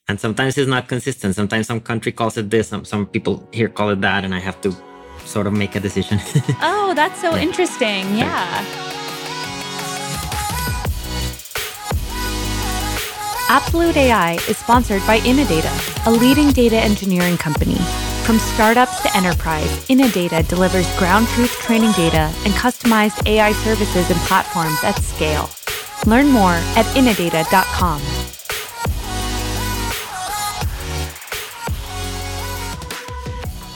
And 0.08 0.20
sometimes 0.20 0.58
it's 0.58 0.68
not 0.68 0.88
consistent. 0.88 1.34
Sometimes 1.34 1.68
some 1.68 1.80
country 1.80 2.12
calls 2.12 2.36
it 2.36 2.50
this, 2.50 2.68
some, 2.68 2.84
some 2.84 3.06
people 3.06 3.48
here 3.50 3.70
call 3.70 3.88
it 3.88 4.02
that, 4.02 4.26
and 4.26 4.34
I 4.34 4.40
have 4.40 4.60
to 4.60 4.76
sort 5.24 5.46
of 5.46 5.54
make 5.54 5.74
a 5.74 5.80
decision. 5.80 6.18
oh, 6.60 6.92
that's 6.94 7.18
so 7.18 7.34
yeah. 7.34 7.40
interesting. 7.40 8.04
Yeah. 8.14 8.66
Absolute 13.48 13.96
AI 13.96 14.34
is 14.50 14.58
sponsored 14.58 15.00
by 15.06 15.18
Innodata, 15.20 16.06
a 16.06 16.10
leading 16.10 16.50
data 16.52 16.76
engineering 16.76 17.38
company. 17.38 17.78
From 18.24 18.38
startups 18.38 19.00
to 19.02 19.16
enterprise, 19.16 19.68
Innodata 19.88 20.46
delivers 20.48 20.88
ground 20.96 21.26
truth 21.28 21.50
training 21.60 21.90
data 21.92 22.32
and 22.44 22.54
customized 22.54 23.26
AI 23.26 23.52
services 23.52 24.10
and 24.10 24.20
platforms 24.20 24.78
at 24.84 24.96
scale. 25.02 25.50
Learn 26.06 26.28
more 26.28 26.54
at 26.76 26.86
innodata.com. 26.94 28.31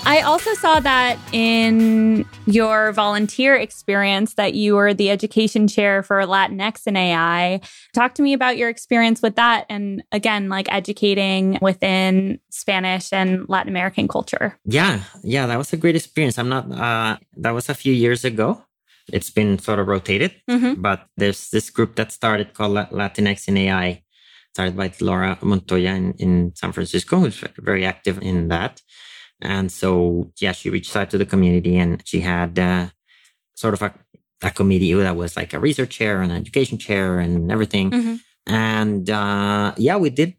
I 0.06 0.20
also 0.20 0.54
saw 0.54 0.78
that 0.78 1.18
in 1.32 2.24
your 2.46 2.92
volunteer 2.92 3.56
experience 3.56 4.34
that 4.34 4.54
you 4.54 4.76
were 4.76 4.94
the 4.94 5.10
education 5.10 5.66
chair 5.66 6.04
for 6.04 6.20
Latinx 6.20 6.86
in 6.86 6.96
AI. 6.96 7.60
Talk 7.92 8.14
to 8.14 8.22
me 8.22 8.32
about 8.32 8.56
your 8.56 8.68
experience 8.68 9.20
with 9.20 9.34
that 9.34 9.66
and 9.68 10.04
again, 10.12 10.48
like 10.48 10.72
educating 10.72 11.58
within 11.60 12.38
Spanish 12.50 13.12
and 13.12 13.48
Latin 13.48 13.68
American 13.68 14.06
culture. 14.06 14.56
Yeah, 14.64 15.00
yeah, 15.24 15.46
that 15.46 15.58
was 15.58 15.72
a 15.72 15.76
great 15.76 15.96
experience. 15.96 16.38
I'm 16.38 16.50
not, 16.50 16.70
uh, 16.70 17.18
that 17.38 17.50
was 17.50 17.68
a 17.68 17.74
few 17.74 17.92
years 17.92 18.24
ago. 18.24 18.62
It's 19.12 19.30
been 19.30 19.58
sort 19.58 19.80
of 19.80 19.88
rotated, 19.88 20.36
mm-hmm. 20.48 20.80
but 20.80 21.08
there's 21.16 21.50
this 21.50 21.68
group 21.68 21.96
that 21.96 22.12
started 22.12 22.54
called 22.54 22.76
Latinx 22.76 23.48
in 23.48 23.56
AI, 23.56 24.04
started 24.54 24.76
by 24.76 24.92
Laura 25.00 25.36
Montoya 25.42 25.94
in, 25.94 26.12
in 26.12 26.52
San 26.54 26.70
Francisco, 26.70 27.18
who's 27.18 27.42
very 27.58 27.84
active 27.84 28.22
in 28.22 28.46
that. 28.48 28.80
And 29.40 29.70
so, 29.70 30.32
yeah, 30.40 30.52
she 30.52 30.70
reached 30.70 30.96
out 30.96 31.10
to 31.10 31.18
the 31.18 31.26
community 31.26 31.76
and 31.76 32.02
she 32.06 32.20
had 32.20 32.58
uh, 32.58 32.88
sort 33.54 33.74
of 33.74 33.82
a, 33.82 33.94
a 34.42 34.50
committee 34.50 34.94
that 34.94 35.16
was 35.16 35.36
like 35.36 35.52
a 35.52 35.58
research 35.58 35.90
chair 35.90 36.22
and 36.22 36.32
an 36.32 36.38
education 36.38 36.78
chair 36.78 37.18
and 37.18 37.52
everything. 37.52 37.90
Mm-hmm. 37.90 38.14
And 38.46 39.10
uh, 39.10 39.74
yeah, 39.76 39.96
we 39.96 40.10
did 40.10 40.34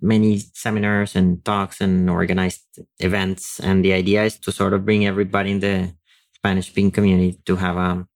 many 0.00 0.38
seminars 0.38 1.14
and 1.14 1.44
talks 1.44 1.80
and 1.80 2.10
organized 2.10 2.80
events. 2.98 3.60
And 3.60 3.84
the 3.84 3.92
idea 3.92 4.24
is 4.24 4.36
to 4.38 4.52
sort 4.52 4.72
of 4.72 4.84
bring 4.84 5.06
everybody 5.06 5.52
in 5.52 5.60
the 5.60 5.94
Spanish 6.34 6.66
speaking 6.66 6.90
community 6.90 7.38
to 7.46 7.56
have 7.56 7.76
a, 7.76 8.06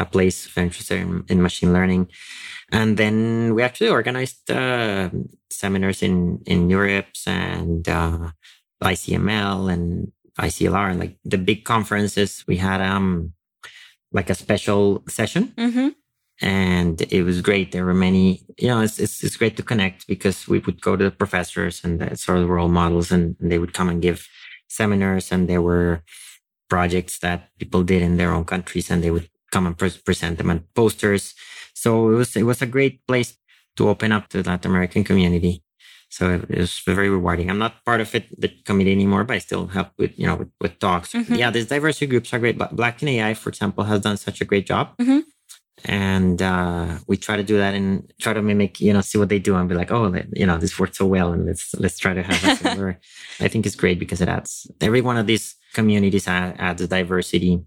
a 0.00 0.04
place 0.04 0.46
of 0.46 0.58
interest 0.58 0.90
in, 0.90 1.24
in 1.28 1.40
machine 1.40 1.72
learning. 1.72 2.08
And 2.72 2.96
then 2.96 3.54
we 3.54 3.62
actually 3.62 3.90
organized 3.90 4.50
uh, 4.50 5.10
seminars 5.50 6.02
in, 6.02 6.42
in 6.46 6.68
Europe 6.68 7.06
and 7.26 7.88
uh, 7.88 8.30
ICML 8.82 9.72
and 9.72 10.12
ICLR 10.38 10.90
and 10.90 11.00
like 11.00 11.16
the 11.24 11.38
big 11.38 11.64
conferences, 11.64 12.44
we 12.46 12.58
had 12.58 12.80
um 12.80 13.32
like 14.12 14.30
a 14.30 14.34
special 14.34 15.02
session. 15.08 15.52
Mm-hmm. 15.56 15.88
And 16.42 17.00
it 17.10 17.22
was 17.22 17.40
great. 17.40 17.72
There 17.72 17.84
were 17.84 17.94
many, 17.94 18.42
you 18.58 18.68
know, 18.68 18.80
it's, 18.80 18.98
it's, 18.98 19.24
it's 19.24 19.36
great 19.36 19.56
to 19.56 19.62
connect 19.62 20.06
because 20.06 20.46
we 20.46 20.58
would 20.58 20.82
go 20.82 20.94
to 20.94 21.04
the 21.04 21.10
professors 21.10 21.82
and 21.82 21.98
the 21.98 22.16
sort 22.16 22.38
of 22.38 22.48
role 22.48 22.68
models 22.68 23.10
and, 23.10 23.36
and 23.40 23.50
they 23.50 23.58
would 23.58 23.72
come 23.72 23.88
and 23.88 24.02
give 24.02 24.28
seminars 24.68 25.32
and 25.32 25.48
there 25.48 25.62
were 25.62 26.02
projects 26.68 27.18
that 27.20 27.48
people 27.58 27.82
did 27.82 28.02
in 28.02 28.16
their 28.16 28.32
own 28.32 28.44
countries 28.44 28.90
and 28.90 29.02
they 29.02 29.10
would 29.10 29.30
come 29.50 29.66
and 29.66 29.78
pre- 29.78 30.02
present 30.04 30.36
them 30.36 30.50
on 30.50 30.64
posters. 30.74 31.34
So 31.74 32.10
it 32.10 32.14
was, 32.14 32.36
it 32.36 32.42
was 32.42 32.60
a 32.60 32.66
great 32.66 33.06
place 33.06 33.38
to 33.76 33.88
open 33.88 34.12
up 34.12 34.28
to 34.28 34.42
the 34.42 34.50
Latin 34.50 34.70
American 34.70 35.04
community. 35.04 35.62
So 36.16 36.30
it 36.30 36.48
was 36.48 36.78
very 36.78 37.10
rewarding. 37.10 37.50
I'm 37.50 37.58
not 37.58 37.84
part 37.84 38.00
of 38.00 38.14
it, 38.14 38.24
the 38.40 38.48
committee 38.64 38.90
anymore, 38.90 39.24
but 39.24 39.34
I 39.34 39.38
still 39.38 39.66
help 39.66 39.88
with, 39.98 40.18
you 40.18 40.26
know, 40.26 40.36
with, 40.36 40.48
with 40.62 40.78
talks. 40.78 41.12
Mm-hmm. 41.12 41.34
Yeah, 41.34 41.50
these 41.50 41.66
diversity 41.66 42.06
groups 42.06 42.32
are 42.32 42.38
great. 42.38 42.56
Black 42.56 43.02
in 43.02 43.08
AI, 43.08 43.34
for 43.34 43.50
example, 43.50 43.84
has 43.84 44.00
done 44.00 44.16
such 44.16 44.40
a 44.40 44.46
great 44.46 44.64
job. 44.64 44.96
Mm-hmm. 44.96 45.20
And 45.84 46.40
uh, 46.40 47.00
we 47.06 47.18
try 47.18 47.36
to 47.36 47.42
do 47.42 47.58
that 47.58 47.74
and 47.74 48.10
try 48.18 48.32
to 48.32 48.40
mimic, 48.40 48.80
you 48.80 48.94
know, 48.94 49.02
see 49.02 49.18
what 49.18 49.28
they 49.28 49.38
do 49.38 49.56
and 49.56 49.68
be 49.68 49.74
like, 49.74 49.92
oh, 49.92 50.10
you 50.32 50.46
know, 50.46 50.56
this 50.56 50.78
worked 50.78 50.96
so 50.96 51.04
well, 51.04 51.34
and 51.34 51.44
let's 51.44 51.74
let's 51.74 51.98
try 51.98 52.14
to 52.14 52.22
have 52.22 52.44
a 52.44 52.56
similar. 52.56 52.98
I 53.40 53.48
think 53.48 53.66
it's 53.66 53.76
great 53.76 53.98
because 53.98 54.22
it 54.22 54.28
adds 54.28 54.70
every 54.80 55.02
one 55.02 55.18
of 55.18 55.26
these 55.26 55.54
communities 55.74 56.26
adds 56.26 56.88
diversity 56.88 57.62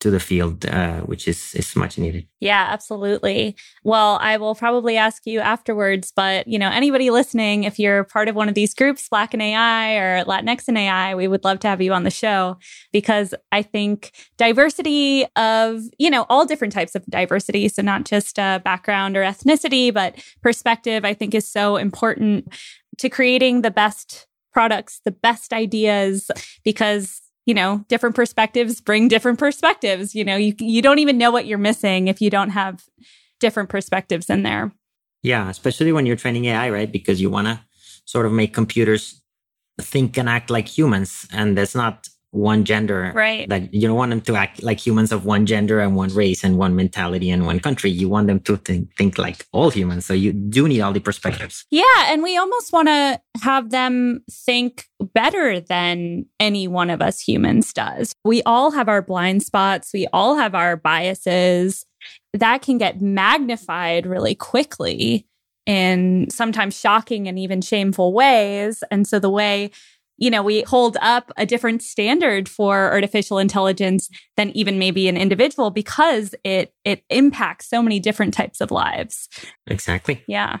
to 0.00 0.10
the 0.10 0.18
field, 0.20 0.64
uh, 0.66 1.00
which 1.00 1.28
is 1.28 1.54
is 1.54 1.76
much 1.76 1.98
needed. 1.98 2.26
Yeah, 2.40 2.66
absolutely. 2.70 3.54
Well, 3.84 4.18
I 4.20 4.38
will 4.38 4.54
probably 4.54 4.96
ask 4.96 5.26
you 5.26 5.40
afterwards, 5.40 6.10
but 6.14 6.48
you 6.48 6.58
know, 6.58 6.70
anybody 6.70 7.10
listening, 7.10 7.64
if 7.64 7.78
you're 7.78 8.04
part 8.04 8.28
of 8.28 8.34
one 8.34 8.48
of 8.48 8.54
these 8.54 8.74
groups, 8.74 9.08
Black 9.08 9.34
in 9.34 9.40
AI 9.40 9.96
or 9.96 10.24
Latinx 10.24 10.68
in 10.68 10.76
AI, 10.76 11.14
we 11.14 11.28
would 11.28 11.44
love 11.44 11.60
to 11.60 11.68
have 11.68 11.82
you 11.82 11.92
on 11.92 12.04
the 12.04 12.10
show 12.10 12.56
because 12.92 13.34
I 13.52 13.62
think 13.62 14.12
diversity 14.38 15.26
of 15.36 15.82
you 15.98 16.10
know 16.10 16.24
all 16.28 16.46
different 16.46 16.72
types 16.72 16.94
of 16.94 17.04
diversity, 17.06 17.68
so 17.68 17.82
not 17.82 18.04
just 18.04 18.38
uh, 18.38 18.58
background 18.64 19.16
or 19.16 19.22
ethnicity, 19.22 19.92
but 19.92 20.16
perspective, 20.42 21.04
I 21.04 21.12
think 21.12 21.34
is 21.34 21.50
so 21.50 21.76
important 21.76 22.52
to 22.98 23.08
creating 23.10 23.62
the 23.62 23.70
best 23.70 24.26
products, 24.52 25.00
the 25.04 25.10
best 25.10 25.52
ideas, 25.52 26.30
because 26.64 27.20
you 27.46 27.54
know, 27.54 27.84
different 27.88 28.14
perspectives 28.14 28.80
bring 28.80 29.08
different 29.08 29.38
perspectives. 29.38 30.14
You 30.14 30.24
know, 30.24 30.36
you 30.36 30.54
you 30.58 30.82
don't 30.82 30.98
even 30.98 31.18
know 31.18 31.30
what 31.30 31.46
you're 31.46 31.58
missing 31.58 32.08
if 32.08 32.20
you 32.20 32.30
don't 32.30 32.50
have 32.50 32.84
different 33.40 33.68
perspectives 33.68 34.28
in 34.30 34.42
there. 34.42 34.72
Yeah, 35.22 35.48
especially 35.50 35.92
when 35.92 36.06
you're 36.06 36.16
training 36.16 36.46
AI, 36.46 36.70
right? 36.70 36.90
Because 36.90 37.20
you 37.20 37.30
want 37.30 37.46
to 37.46 37.60
sort 38.04 38.26
of 38.26 38.32
make 38.32 38.54
computers 38.54 39.20
think 39.80 40.16
and 40.16 40.28
act 40.28 40.50
like 40.50 40.68
humans, 40.68 41.26
and 41.32 41.56
that's 41.56 41.74
not 41.74 42.08
one 42.32 42.64
gender. 42.64 43.12
Right. 43.14 43.48
That 43.48 43.72
you 43.74 43.88
don't 43.88 43.96
want 43.96 44.10
them 44.10 44.20
to 44.22 44.36
act 44.36 44.62
like 44.62 44.84
humans 44.84 45.12
of 45.12 45.24
one 45.24 45.46
gender 45.46 45.80
and 45.80 45.96
one 45.96 46.10
race 46.10 46.44
and 46.44 46.58
one 46.58 46.76
mentality 46.76 47.30
and 47.30 47.44
one 47.44 47.60
country. 47.60 47.90
You 47.90 48.08
want 48.08 48.28
them 48.28 48.40
to 48.40 48.56
think, 48.56 48.94
think 48.96 49.18
like 49.18 49.46
all 49.52 49.70
humans. 49.70 50.06
So 50.06 50.14
you 50.14 50.32
do 50.32 50.68
need 50.68 50.80
all 50.80 50.92
the 50.92 51.00
perspectives. 51.00 51.66
Yeah. 51.70 51.82
And 52.06 52.22
we 52.22 52.36
almost 52.36 52.72
want 52.72 52.88
to 52.88 53.20
have 53.42 53.70
them 53.70 54.22
think 54.30 54.86
better 55.14 55.60
than 55.60 56.26
any 56.38 56.68
one 56.68 56.90
of 56.90 57.02
us 57.02 57.20
humans 57.20 57.72
does. 57.72 58.14
We 58.24 58.42
all 58.44 58.70
have 58.70 58.88
our 58.88 59.02
blind 59.02 59.42
spots. 59.42 59.90
We 59.92 60.06
all 60.12 60.36
have 60.36 60.54
our 60.54 60.76
biases 60.76 61.84
that 62.32 62.62
can 62.62 62.78
get 62.78 63.00
magnified 63.00 64.06
really 64.06 64.34
quickly 64.34 65.26
in 65.66 66.26
sometimes 66.30 66.78
shocking 66.78 67.28
and 67.28 67.38
even 67.38 67.60
shameful 67.60 68.12
ways. 68.12 68.82
And 68.90 69.06
so 69.06 69.18
the 69.18 69.30
way 69.30 69.70
you 70.20 70.30
know, 70.30 70.42
we 70.42 70.60
hold 70.62 70.96
up 71.00 71.32
a 71.36 71.46
different 71.46 71.82
standard 71.82 72.48
for 72.48 72.92
artificial 72.92 73.38
intelligence 73.38 74.08
than 74.36 74.50
even 74.50 74.78
maybe 74.78 75.08
an 75.08 75.16
individual 75.16 75.70
because 75.70 76.34
it 76.44 76.72
it 76.84 77.02
impacts 77.10 77.68
so 77.68 77.82
many 77.82 77.98
different 77.98 78.34
types 78.34 78.60
of 78.60 78.70
lives. 78.70 79.28
Exactly. 79.66 80.22
Yeah. 80.28 80.58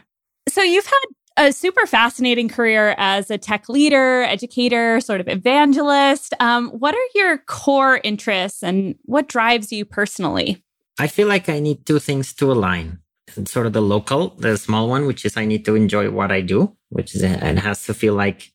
So 0.48 0.62
you've 0.62 0.86
had 0.86 1.04
a 1.36 1.52
super 1.52 1.86
fascinating 1.86 2.48
career 2.48 2.94
as 2.98 3.30
a 3.30 3.38
tech 3.38 3.68
leader, 3.68 4.22
educator, 4.22 5.00
sort 5.00 5.20
of 5.20 5.28
evangelist. 5.28 6.34
Um, 6.40 6.70
what 6.70 6.94
are 6.94 7.08
your 7.14 7.38
core 7.38 8.00
interests 8.02 8.62
and 8.62 8.96
what 9.04 9.28
drives 9.28 9.70
you 9.70 9.84
personally? 9.84 10.64
I 10.98 11.06
feel 11.06 11.28
like 11.28 11.48
I 11.48 11.60
need 11.60 11.86
two 11.86 11.98
things 11.98 12.32
to 12.34 12.50
align. 12.50 12.98
Sort 13.44 13.66
of 13.66 13.74
the 13.74 13.82
local, 13.82 14.30
the 14.38 14.56
small 14.56 14.88
one, 14.88 15.06
which 15.06 15.24
is 15.24 15.36
I 15.36 15.44
need 15.44 15.64
to 15.66 15.76
enjoy 15.76 16.10
what 16.10 16.32
I 16.32 16.40
do, 16.40 16.76
which 16.88 17.14
is 17.14 17.22
it 17.22 17.58
has 17.58 17.84
to 17.84 17.94
feel 17.94 18.14
like 18.14 18.50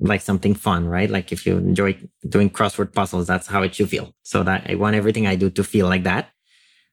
like 0.00 0.20
something 0.20 0.54
fun, 0.54 0.86
right? 0.86 1.08
Like 1.10 1.32
if 1.32 1.46
you 1.46 1.56
enjoy 1.56 1.98
doing 2.28 2.50
crossword 2.50 2.92
puzzles, 2.92 3.26
that's 3.26 3.46
how 3.46 3.62
it 3.62 3.74
should 3.74 3.88
feel. 3.88 4.12
So 4.22 4.42
that 4.42 4.68
I 4.68 4.74
want 4.74 4.96
everything 4.96 5.26
I 5.26 5.36
do 5.36 5.50
to 5.50 5.64
feel 5.64 5.88
like 5.88 6.04
that. 6.04 6.30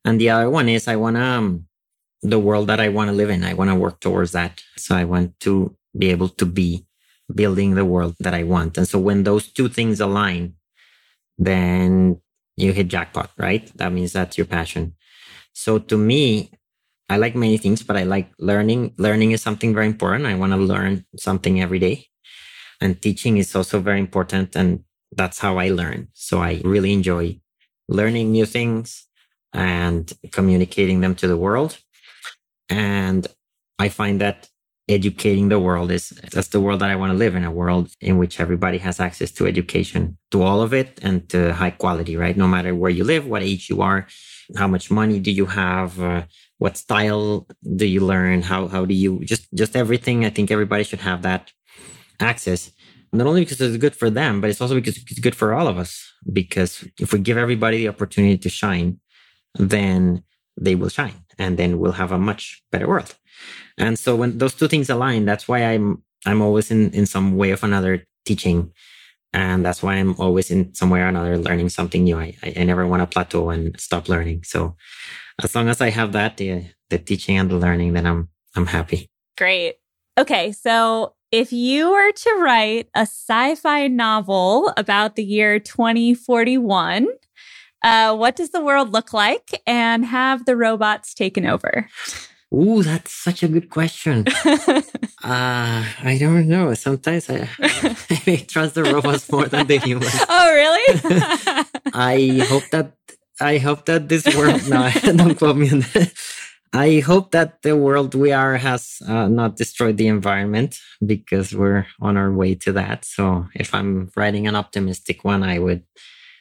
And 0.06 0.20
the 0.20 0.30
other 0.30 0.50
one 0.50 0.70
is 0.70 0.88
I 0.88 0.96
want 0.96 1.18
um, 1.18 1.66
the 2.22 2.40
world 2.40 2.68
that 2.68 2.80
I 2.80 2.90
want 2.90 3.10
to 3.10 3.16
live 3.16 3.30
in. 3.30 3.44
I 3.44 3.54
want 3.54 3.70
to 3.70 3.76
work 3.76 4.00
towards 4.00 4.32
that. 4.32 4.62
So 4.78 4.96
I 4.96 5.04
want 5.04 5.40
to 5.42 5.76
be 5.98 6.10
able 6.12 6.30
to 6.30 6.46
be 6.46 6.86
building 7.34 7.76
the 7.76 7.86
world 7.86 8.16
that 8.20 8.34
I 8.34 8.44
want. 8.44 8.78
And 8.78 8.88
so 8.88 9.00
when 9.00 9.24
those 9.24 9.52
two 9.52 9.70
things 9.70 10.00
align, 10.00 10.56
then 11.38 12.22
you 12.56 12.72
hit 12.72 12.88
jackpot, 12.88 13.32
right? 13.38 13.72
That 13.78 13.92
means 13.92 14.14
that's 14.14 14.38
your 14.38 14.46
passion. 14.46 14.96
So 15.54 15.80
to 15.80 15.98
me, 15.98 16.52
I 17.10 17.18
like 17.18 17.36
many 17.36 17.58
things, 17.58 17.84
but 17.84 17.98
I 17.98 18.04
like 18.04 18.32
learning. 18.40 18.94
Learning 18.98 19.32
is 19.32 19.42
something 19.42 19.74
very 19.74 19.88
important. 19.88 20.26
I 20.26 20.36
want 20.36 20.54
to 20.54 20.58
learn 20.58 21.06
something 21.18 21.62
every 21.62 21.80
day 21.80 22.08
and 22.84 23.02
teaching 23.02 23.38
is 23.38 23.56
also 23.56 23.80
very 23.80 24.02
important. 24.08 24.56
And 24.56 24.84
that's 25.16 25.40
how 25.40 25.58
I 25.58 25.70
learn. 25.70 26.10
So 26.14 26.42
I 26.42 26.62
really 26.66 26.92
enjoy 26.92 27.40
learning 27.88 28.32
new 28.32 28.46
things 28.46 29.08
and 29.54 30.12
communicating 30.32 31.00
them 31.00 31.16
to 31.16 31.28
the 31.28 31.38
world. 31.38 31.78
And 32.70 33.26
I 33.80 33.88
find 33.90 34.20
that 34.20 34.50
educating 34.90 35.48
the 35.48 35.62
world 35.68 35.92
is 35.92 36.10
that's 36.34 36.50
the 36.50 36.60
world 36.60 36.82
that 36.82 36.90
I 36.90 36.98
want 36.98 37.12
to 37.14 37.18
live 37.18 37.36
in 37.36 37.46
a 37.46 37.52
world 37.62 37.88
in 38.02 38.18
which 38.18 38.42
everybody 38.42 38.80
has 38.80 39.00
access 39.00 39.32
to 39.38 39.48
education, 39.48 40.18
to 40.32 40.44
all 40.44 40.62
of 40.62 40.74
it 40.74 41.00
and 41.02 41.30
to 41.30 41.54
high 41.54 41.72
quality, 41.84 42.18
right? 42.18 42.36
No 42.36 42.50
matter 42.50 42.76
where 42.76 42.92
you 42.92 43.06
live, 43.06 43.26
what 43.26 43.44
age 43.44 43.70
you 43.70 43.82
are, 43.82 44.08
how 44.58 44.68
much 44.68 44.92
money 44.92 45.20
do 45.20 45.32
you 45.32 45.46
have, 45.46 46.02
uh, 46.02 46.24
what 46.58 46.76
style 46.76 47.48
do 47.78 47.86
you 47.86 48.02
learn, 48.02 48.42
how, 48.42 48.68
how 48.68 48.84
do 48.84 48.94
you 48.94 49.22
just, 49.24 49.48
just 49.54 49.74
everything. 49.78 50.26
I 50.26 50.30
think 50.30 50.52
everybody 50.52 50.84
should 50.84 51.00
have 51.00 51.22
that 51.22 51.54
access, 52.24 52.72
not 53.12 53.28
only 53.28 53.42
because 53.42 53.62
it's 53.62 53.78
good 53.78 53.96
for 53.96 54.10
them, 54.10 54.42
but 54.42 54.50
it's 54.50 54.62
also 54.62 54.76
because 54.76 54.98
it's 54.98 55.20
good 55.20 55.36
for 55.36 55.54
all 55.54 55.68
of 55.68 55.78
us. 55.78 56.12
Because 56.32 56.88
if 57.00 57.14
we 57.14 57.20
give 57.20 57.38
everybody 57.38 57.78
the 57.78 57.90
opportunity 57.90 58.38
to 58.40 58.50
shine, 58.50 59.00
then 59.56 60.24
they 60.58 60.76
will 60.76 60.90
shine 60.90 61.24
and 61.38 61.58
then 61.58 61.80
we'll 61.80 61.94
have 61.94 62.12
a 62.12 62.18
much 62.18 62.64
better 62.72 62.88
world. 62.88 63.16
And 63.78 63.98
so 63.98 64.16
when 64.16 64.38
those 64.38 64.54
two 64.54 64.68
things 64.68 64.90
align, 64.90 65.26
that's 65.26 65.48
why 65.48 65.60
I'm, 65.60 66.04
I'm 66.26 66.42
always 66.42 66.72
in, 66.72 66.92
in 66.92 67.06
some 67.06 67.38
way 67.38 67.52
of 67.52 67.64
another 67.64 68.06
teaching. 68.26 68.72
And 69.34 69.66
that's 69.66 69.82
why 69.82 69.96
I'm 69.96 70.16
always 70.20 70.52
in 70.52 70.74
some 70.76 70.90
way 70.90 71.02
or 71.02 71.08
another 71.08 71.38
learning 71.38 71.70
something 71.70 72.04
new. 72.04 72.20
I, 72.20 72.38
I, 72.44 72.64
never 72.64 72.86
want 72.86 73.02
to 73.02 73.08
plateau 73.08 73.50
and 73.50 73.80
stop 73.80 74.08
learning. 74.08 74.44
So 74.44 74.76
as 75.42 75.56
long 75.56 75.70
as 75.70 75.82
I 75.82 75.90
have 75.90 76.12
that, 76.14 76.38
the, 76.38 76.66
the 76.92 77.00
teaching 77.00 77.38
and 77.38 77.50
the 77.50 77.58
learning, 77.58 77.94
then 77.94 78.06
I'm, 78.06 78.30
I'm 78.56 78.68
happy. 78.68 79.10
Great. 79.36 79.76
Okay. 80.20 80.52
So 80.52 81.16
if 81.34 81.52
you 81.52 81.90
were 81.90 82.12
to 82.12 82.32
write 82.44 82.90
a 82.94 83.10
sci 83.10 83.56
fi 83.56 83.88
novel 83.88 84.72
about 84.78 85.16
the 85.16 85.24
year 85.24 85.60
2041, 85.60 87.08
uh, 87.82 88.16
what 88.16 88.36
does 88.36 88.52
the 88.52 88.62
world 88.62 88.94
look 88.94 89.14
like 89.14 89.60
and 89.66 90.06
have 90.06 90.46
the 90.46 90.56
robots 90.56 91.16
taken 91.16 91.48
over? 91.48 91.90
Ooh, 92.54 92.84
that's 92.84 93.12
such 93.12 93.42
a 93.42 93.48
good 93.48 93.72
question. 93.72 94.28
uh, 94.46 94.84
I 95.24 96.18
don't 96.20 96.48
know. 96.48 96.76
Sometimes 96.76 97.28
I, 97.28 97.50
I 98.28 98.46
trust 98.48 98.76
the 98.76 98.84
robots 98.84 99.30
more 99.32 99.48
than 99.48 99.66
the 99.66 99.80
humans. 99.80 100.14
Oh, 100.30 100.54
really? 100.54 101.66
I 101.96 102.46
hope 102.48 102.70
that 102.70 102.94
I 103.42 103.58
hope 103.58 103.86
that 103.86 104.08
this 104.08 104.26
world. 104.38 104.70
No, 104.70 104.92
don't 105.04 105.36
quote 105.36 105.58
me 105.58 105.72
on 105.72 105.80
that. 105.80 106.14
I 106.76 107.02
hope 107.02 107.32
that 107.32 107.62
the 107.62 107.78
world 107.78 108.16
we 108.16 108.32
are 108.32 108.58
has 108.58 108.98
uh, 109.08 109.28
not 109.28 109.58
destroyed 109.58 109.98
the 109.98 110.08
environment 110.08 110.80
because 111.06 111.54
we're 111.54 111.86
on 112.02 112.18
our 112.18 112.32
way 112.32 112.56
to 112.56 112.72
that. 112.72 113.06
So 113.06 113.48
if 113.54 113.76
I'm 113.76 114.10
writing 114.16 114.48
an 114.48 114.56
optimistic 114.56 115.24
one, 115.24 115.44
I 115.44 115.60
would 115.60 115.84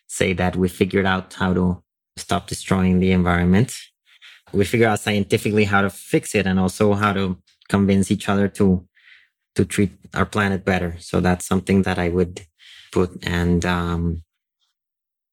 say 0.07 0.33
that 0.33 0.57
we 0.57 0.68
figured 0.68 1.05
out 1.05 1.35
how 1.35 1.53
to 1.53 1.83
stop 2.16 2.47
destroying 2.47 2.99
the 2.99 3.12
environment. 3.12 3.74
We 4.55 4.64
figure 4.64 4.89
out 4.89 5.01
scientifically 5.01 5.64
how 5.64 5.83
to 5.83 5.91
fix 5.91 6.35
it 6.35 6.47
and 6.47 6.59
also 6.59 6.95
how 6.95 7.12
to 7.12 7.37
convince 7.68 8.11
each 8.11 8.28
other 8.28 8.49
to 8.49 8.87
to 9.55 9.66
treat 9.66 9.93
our 10.14 10.24
planet 10.24 10.64
better. 10.64 10.97
So 10.99 11.20
that's 11.20 11.47
something 11.47 11.83
that 11.83 11.99
I 11.99 12.09
would 12.09 12.41
put. 12.91 13.11
And 13.22 13.66
um, 13.66 14.22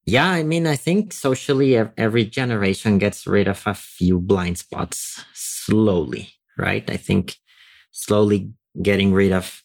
yeah, 0.06 0.30
I 0.30 0.44
mean, 0.44 0.66
I 0.66 0.76
think 0.76 1.14
socially 1.14 1.78
every 1.98 2.26
generation 2.26 2.98
gets 2.98 3.28
rid 3.28 3.48
of 3.48 3.62
a 3.66 3.74
few 3.74 4.20
blind 4.20 4.58
spots 4.58 5.24
slowly, 5.34 6.34
right? 6.58 6.90
I 6.90 6.98
think 6.98 7.36
slowly 7.92 8.52
getting 8.82 9.14
rid 9.14 9.32
of 9.32 9.64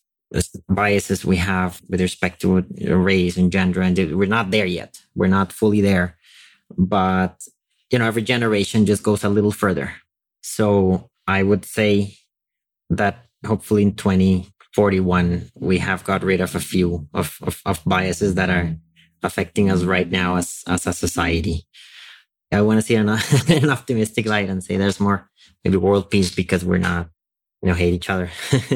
biases 0.68 1.24
we 1.24 1.36
have 1.36 1.80
with 1.88 2.00
respect 2.00 2.40
to 2.42 2.58
uh, 2.58 2.94
race 2.94 3.36
and 3.36 3.52
gender, 3.52 3.80
and 3.80 3.96
we're 4.16 4.26
not 4.26 4.50
there 4.50 4.66
yet. 4.66 5.00
We're 5.14 5.28
not 5.28 5.52
fully 5.52 5.80
there, 5.80 6.16
but 6.76 7.42
you 7.90 7.98
know, 7.98 8.06
every 8.06 8.22
generation 8.22 8.86
just 8.86 9.02
goes 9.02 9.22
a 9.24 9.28
little 9.28 9.52
further. 9.52 9.94
So 10.42 11.10
I 11.26 11.42
would 11.42 11.64
say 11.64 12.16
that 12.90 13.26
hopefully 13.46 13.82
in 13.82 13.94
2041 13.94 15.50
we 15.54 15.78
have 15.78 16.04
got 16.04 16.22
rid 16.22 16.40
of 16.40 16.54
a 16.54 16.60
few 16.60 17.08
of, 17.14 17.38
of, 17.42 17.60
of 17.64 17.84
biases 17.84 18.34
that 18.34 18.50
are 18.50 18.76
affecting 19.24 19.70
us 19.70 19.82
right 19.82 20.08
now 20.08 20.36
as, 20.36 20.62
as 20.68 20.86
a 20.86 20.92
society. 20.92 21.66
I 22.52 22.60
want 22.60 22.78
to 22.78 22.82
see 22.86 22.94
an, 22.94 23.08
an 23.48 23.70
optimistic 23.70 24.26
light 24.26 24.48
and 24.48 24.62
say 24.62 24.76
there's 24.76 25.00
more 25.00 25.28
maybe 25.64 25.76
world 25.76 26.10
peace 26.10 26.32
because 26.32 26.64
we're 26.64 26.78
not, 26.78 27.08
you 27.62 27.68
know, 27.68 27.74
hate 27.74 27.94
each 27.94 28.10
other 28.10 28.30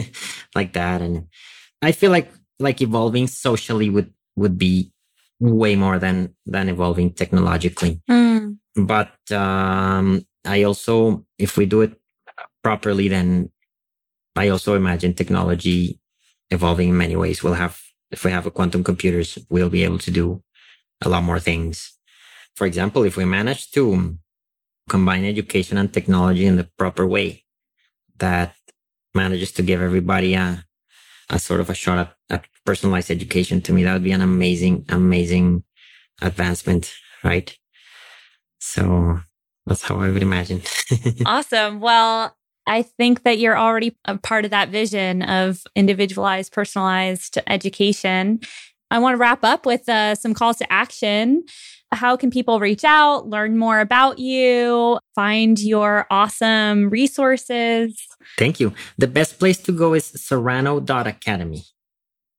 like 0.54 0.72
that. 0.72 1.00
And 1.02 1.28
I 1.82 1.92
feel 1.92 2.10
like 2.10 2.32
like 2.58 2.82
evolving 2.82 3.28
socially 3.28 3.88
would 3.90 4.12
would 4.34 4.58
be 4.58 4.92
way 5.38 5.76
more 5.76 5.98
than 5.98 6.34
than 6.46 6.68
evolving 6.68 7.12
technologically. 7.12 8.00
Mm. 8.10 8.58
But 8.74 9.14
um, 9.30 10.26
I 10.44 10.62
also, 10.62 11.26
if 11.38 11.56
we 11.56 11.66
do 11.66 11.82
it 11.82 11.94
properly, 12.62 13.08
then 13.08 13.50
I 14.36 14.48
also 14.48 14.74
imagine 14.74 15.14
technology 15.14 16.00
evolving 16.50 16.90
in 16.90 16.96
many 16.96 17.16
ways. 17.16 17.42
We'll 17.42 17.54
have 17.54 17.80
if 18.10 18.24
we 18.24 18.30
have 18.30 18.46
a 18.46 18.50
quantum 18.50 18.82
computers, 18.84 19.38
we'll 19.48 19.70
be 19.70 19.84
able 19.84 19.98
to 19.98 20.10
do 20.10 20.42
a 21.02 21.08
lot 21.08 21.22
more 21.22 21.40
things. 21.40 21.92
For 22.56 22.66
example, 22.66 23.04
if 23.04 23.16
we 23.16 23.24
manage 23.24 23.70
to 23.72 24.18
combine 24.88 25.24
education 25.24 25.78
and 25.78 25.92
technology 25.92 26.46
in 26.46 26.56
the 26.56 26.68
proper 26.78 27.06
way, 27.06 27.44
that 28.18 28.54
manages 29.14 29.52
to 29.52 29.62
give 29.62 29.80
everybody 29.80 30.34
a, 30.34 30.64
a 31.30 31.38
sort 31.38 31.60
of 31.60 31.70
a 31.70 31.74
shot 31.74 31.98
at, 31.98 32.14
at 32.30 32.46
personalized 32.64 33.10
education. 33.10 33.60
To 33.62 33.72
me, 33.72 33.84
that 33.84 33.92
would 33.92 34.04
be 34.04 34.12
an 34.12 34.22
amazing, 34.22 34.86
amazing 34.88 35.64
advancement, 36.20 36.92
right? 37.22 37.56
So 38.58 39.20
that's 39.66 39.82
how 39.82 40.00
I 40.00 40.10
would 40.10 40.22
imagine. 40.22 40.62
awesome. 41.26 41.80
Well, 41.80 42.36
I 42.68 42.82
think 42.82 43.22
that 43.22 43.38
you're 43.38 43.58
already 43.58 43.96
a 44.04 44.18
part 44.18 44.44
of 44.44 44.50
that 44.50 44.68
vision 44.68 45.22
of 45.22 45.62
individualized, 45.74 46.52
personalized 46.52 47.38
education. 47.46 48.40
I 48.90 48.98
want 48.98 49.14
to 49.14 49.18
wrap 49.18 49.44
up 49.44 49.66
with 49.66 49.88
uh, 49.88 50.14
some 50.14 50.34
calls 50.34 50.58
to 50.58 50.72
action. 50.72 51.44
How 51.90 52.16
can 52.16 52.30
people 52.30 52.60
reach 52.60 52.84
out, 52.84 53.28
learn 53.28 53.56
more 53.56 53.80
about 53.80 54.18
you, 54.18 54.98
find 55.14 55.58
your 55.58 56.06
awesome 56.10 56.90
resources? 56.90 57.96
Thank 58.36 58.60
you. 58.60 58.74
The 58.98 59.06
best 59.06 59.38
place 59.38 59.58
to 59.62 59.72
go 59.72 59.94
is 59.94 60.04
serrano.academy. 60.04 61.64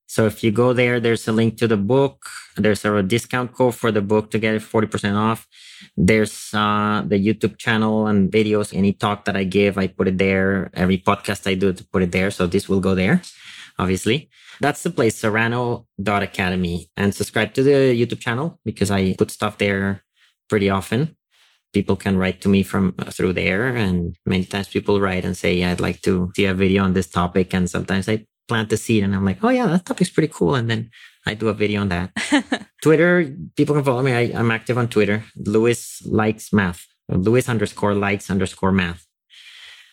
So 0.10 0.26
if 0.26 0.44
you 0.44 0.50
go 0.50 0.74
there, 0.74 1.00
there's 1.00 1.28
a 1.28 1.32
link 1.32 1.58
to 1.60 1.68
the 1.68 1.78
book. 1.78 2.26
There's 2.58 2.84
a 2.84 3.04
discount 3.04 3.54
code 3.54 3.76
for 3.76 3.92
the 3.92 4.02
book 4.02 4.32
to 4.32 4.40
get 4.40 4.56
it 4.56 4.64
40% 4.64 5.16
off. 5.16 5.48
There's 5.96 6.50
uh, 6.52 7.04
the 7.06 7.24
YouTube 7.24 7.60
channel 7.60 8.08
and 8.08 8.32
videos. 8.32 8.76
Any 8.76 8.92
talk 8.92 9.26
that 9.26 9.38
I 9.38 9.44
give, 9.44 9.78
I 9.78 9.86
put 9.86 10.08
it 10.08 10.18
there. 10.18 10.72
Every 10.74 10.98
podcast 10.98 11.46
I 11.46 11.54
do 11.54 11.72
to 11.72 11.84
put 11.94 12.02
it 12.02 12.12
there. 12.12 12.32
So 12.32 12.48
this 12.48 12.68
will 12.68 12.80
go 12.80 12.96
there, 12.96 13.22
obviously. 13.78 14.32
That's 14.60 14.82
the 14.82 14.90
place, 14.90 15.16
serrano.academy. 15.16 16.90
And 16.98 17.14
subscribe 17.14 17.54
to 17.54 17.62
the 17.62 17.94
YouTube 17.94 18.20
channel 18.20 18.60
because 18.66 18.90
I 18.90 19.14
put 19.14 19.30
stuff 19.30 19.60
there 19.60 20.02
pretty 20.50 20.72
often. 20.72 21.16
People 21.72 21.96
can 21.96 22.18
write 22.18 22.42
to 22.42 22.50
me 22.50 22.64
from 22.64 22.96
uh, 22.98 23.12
through 23.12 23.34
there. 23.34 23.68
And 23.76 24.16
many 24.26 24.46
times 24.46 24.70
people 24.70 25.00
write 25.00 25.24
and 25.24 25.38
say, 25.38 25.54
yeah, 25.54 25.70
I'd 25.70 25.80
like 25.80 26.02
to 26.02 26.32
see 26.36 26.46
a 26.46 26.56
video 26.56 26.84
on 26.84 26.94
this 26.94 27.12
topic. 27.12 27.54
And 27.54 27.70
sometimes 27.70 28.10
I 28.10 28.26
plant 28.50 28.70
the 28.70 28.78
seed 28.78 29.04
and 29.04 29.16
I'm 29.16 29.24
like, 29.24 29.44
oh 29.44 29.50
yeah, 29.50 29.68
that 29.68 29.86
topic's 29.86 30.10
pretty 30.10 30.34
cool. 30.34 30.56
And 30.56 30.70
then 30.70 30.90
I 31.26 31.36
do 31.36 31.48
a 31.48 31.54
video 31.54 31.82
on 31.82 31.90
that. 31.90 32.12
Twitter, 32.84 33.34
people 33.56 33.76
can 33.76 33.84
follow 33.84 34.02
me. 34.02 34.14
I, 34.14 34.40
am 34.40 34.52
active 34.52 34.78
on 34.78 34.90
Twitter. 34.90 35.24
Luis 35.38 36.02
likes 36.06 36.52
math. 36.52 36.86
Luis 37.08 37.48
underscore 37.48 37.94
likes 37.94 38.30
underscore 38.30 38.72
math. 38.72 39.06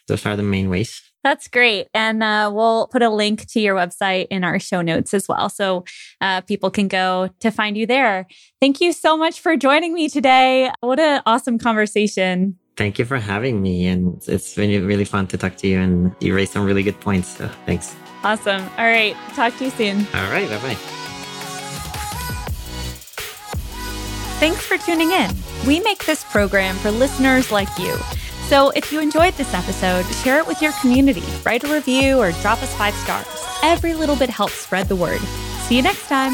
Those 0.08 0.24
are 0.26 0.36
the 0.36 0.42
main 0.42 0.70
ways. 0.70 1.02
That's 1.26 1.48
great. 1.48 1.88
And 1.92 2.22
uh, 2.22 2.52
we'll 2.54 2.86
put 2.86 3.02
a 3.02 3.10
link 3.10 3.46
to 3.48 3.60
your 3.60 3.74
website 3.74 4.28
in 4.30 4.44
our 4.44 4.60
show 4.60 4.80
notes 4.80 5.12
as 5.12 5.26
well. 5.28 5.48
So 5.48 5.84
uh, 6.20 6.42
people 6.42 6.70
can 6.70 6.86
go 6.86 7.30
to 7.40 7.50
find 7.50 7.76
you 7.76 7.84
there. 7.84 8.28
Thank 8.60 8.80
you 8.80 8.92
so 8.92 9.16
much 9.16 9.40
for 9.40 9.56
joining 9.56 9.92
me 9.92 10.08
today. 10.08 10.70
What 10.80 11.00
an 11.00 11.22
awesome 11.26 11.58
conversation. 11.58 12.58
Thank 12.76 13.00
you 13.00 13.04
for 13.04 13.18
having 13.18 13.60
me. 13.60 13.88
And 13.88 14.22
it's 14.28 14.54
been 14.54 14.86
really 14.86 15.04
fun 15.04 15.26
to 15.28 15.36
talk 15.36 15.56
to 15.56 15.66
you. 15.66 15.80
And 15.80 16.14
you 16.20 16.32
raised 16.32 16.52
some 16.52 16.64
really 16.64 16.84
good 16.84 17.00
points. 17.00 17.36
So 17.36 17.48
thanks. 17.66 17.96
Awesome. 18.26 18.62
All 18.76 18.84
right. 18.84 19.14
Talk 19.34 19.56
to 19.58 19.66
you 19.66 19.70
soon. 19.70 19.98
All 20.12 20.30
right. 20.32 20.50
Bye 20.50 20.58
bye. 20.58 20.76
Thanks 24.40 24.66
for 24.66 24.76
tuning 24.78 25.12
in. 25.12 25.30
We 25.64 25.78
make 25.78 26.04
this 26.06 26.24
program 26.24 26.74
for 26.74 26.90
listeners 26.90 27.52
like 27.52 27.68
you. 27.78 27.96
So 28.48 28.70
if 28.70 28.92
you 28.92 28.98
enjoyed 28.98 29.34
this 29.34 29.54
episode, 29.54 30.04
share 30.06 30.40
it 30.40 30.46
with 30.48 30.60
your 30.60 30.72
community, 30.80 31.22
write 31.44 31.62
a 31.62 31.72
review, 31.72 32.18
or 32.18 32.32
drop 32.42 32.60
us 32.64 32.74
five 32.74 32.94
stars. 32.94 33.26
Every 33.62 33.94
little 33.94 34.16
bit 34.16 34.28
helps 34.28 34.54
spread 34.54 34.88
the 34.88 34.96
word. 34.96 35.20
See 35.68 35.76
you 35.76 35.82
next 35.82 36.08
time. 36.08 36.32